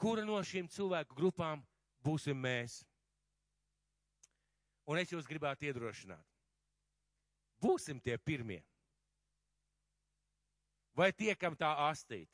kura 0.00 0.24
no 0.24 0.40
šīm 0.44 0.68
cilvēku 0.72 1.16
grupām 1.16 1.62
būsim 2.04 2.36
mēs? 2.40 2.80
Un 4.90 4.98
es 4.98 5.12
jūs 5.12 5.28
gribētu 5.28 5.68
iedrošināt. 5.68 6.24
Būsim 7.60 8.00
tie 8.00 8.16
pirmie. 8.18 8.62
Vai 10.96 11.12
tie, 11.12 11.34
kam 11.36 11.54
tā 11.56 11.70
astīte? 11.86 12.32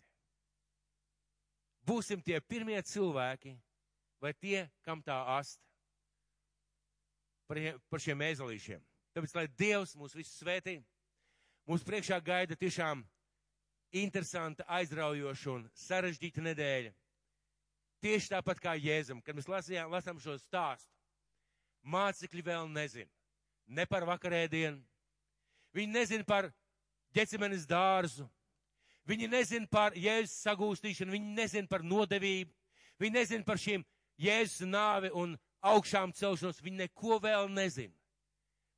Būsim 1.86 2.22
tie 2.22 2.40
pirmie 2.40 2.78
cilvēki, 2.82 3.52
vai 4.22 4.32
tie, 4.34 4.64
kam 4.82 5.02
tā 5.06 5.18
asta? 5.36 5.65
Par, 7.46 7.60
par 7.90 8.02
šiem 8.02 8.18
mēzelīšiem. 8.18 8.80
Tāpēc, 9.14 9.34
lai 9.36 9.46
Dievs 9.58 9.94
mūs 9.96 10.16
visus 10.16 10.40
svētī, 10.40 10.80
mums 11.68 11.84
priekšā 11.86 12.18
gaida 12.24 12.56
tiešām 12.58 13.04
interesanta, 13.94 14.66
aizraujoša 14.78 15.52
un 15.52 15.66
sarežģīta 15.86 16.42
nedēļa. 16.42 16.92
Tieši 18.02 18.32
tāpat 18.34 18.60
kā 18.60 18.74
Jēzum, 18.76 19.22
kad 19.24 19.38
mēs 19.38 19.48
lasījām, 19.48 19.94
lasām 19.94 20.18
šo 20.20 20.36
stāstu. 20.40 20.90
Mācekļi 21.86 22.42
vēl 22.44 22.68
nezina 22.74 23.10
ne 23.66 23.86
par 23.86 24.04
vakarēdienu, 24.06 24.78
viņi 25.74 25.92
nezina 25.92 26.26
par 26.26 26.50
ģecimenes 27.16 27.66
dārzu, 27.66 28.26
viņi 29.06 29.30
nezina 29.30 29.66
par 29.70 29.96
Jēzus 29.98 30.36
sagūstīšanu, 30.46 31.14
viņi 31.14 31.34
nezina 31.34 31.70
par 31.70 31.82
nodevību, 31.86 32.52
viņi 33.02 33.16
nezina 33.16 33.46
par 33.46 33.60
šīm 33.62 33.84
Jēzus 34.22 34.66
nāvi 34.70 35.10
un 35.14 35.34
augšām 35.72 36.14
celšanos, 36.16 36.62
viņi 36.62 36.84
neko 36.84 37.18
vēl 37.22 37.48
nezina. 37.52 37.94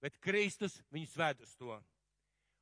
Bet 0.02 0.18
Kristus 0.22 0.78
viņus 0.94 1.16
ved 1.18 1.42
uz 1.42 1.54
to. 1.58 1.74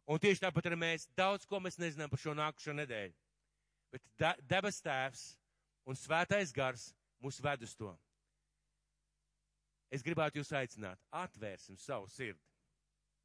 Un 0.06 0.20
tieši 0.22 0.44
tāpat 0.44 0.68
arī 0.68 0.78
mēs 0.78 1.08
daudz 1.18 1.46
ko 1.48 1.60
mēs 1.60 1.78
nezinām 1.82 2.10
par 2.10 2.22
šo 2.22 2.34
nākušo 2.38 2.74
nedēļu. 2.78 3.14
Bet 3.92 4.26
debes 4.48 4.78
tēvs 4.84 5.24
un 5.86 5.98
svētais 5.98 6.52
gars 6.54 6.90
mūs 7.22 7.40
ved 7.42 7.64
uz 7.66 7.74
to. 7.78 7.92
Es 9.90 10.02
gribētu 10.02 10.40
jūs 10.40 10.52
aicināt, 10.56 10.98
atvērsim 11.14 11.78
savu 11.78 12.08
sirdi. 12.10 12.42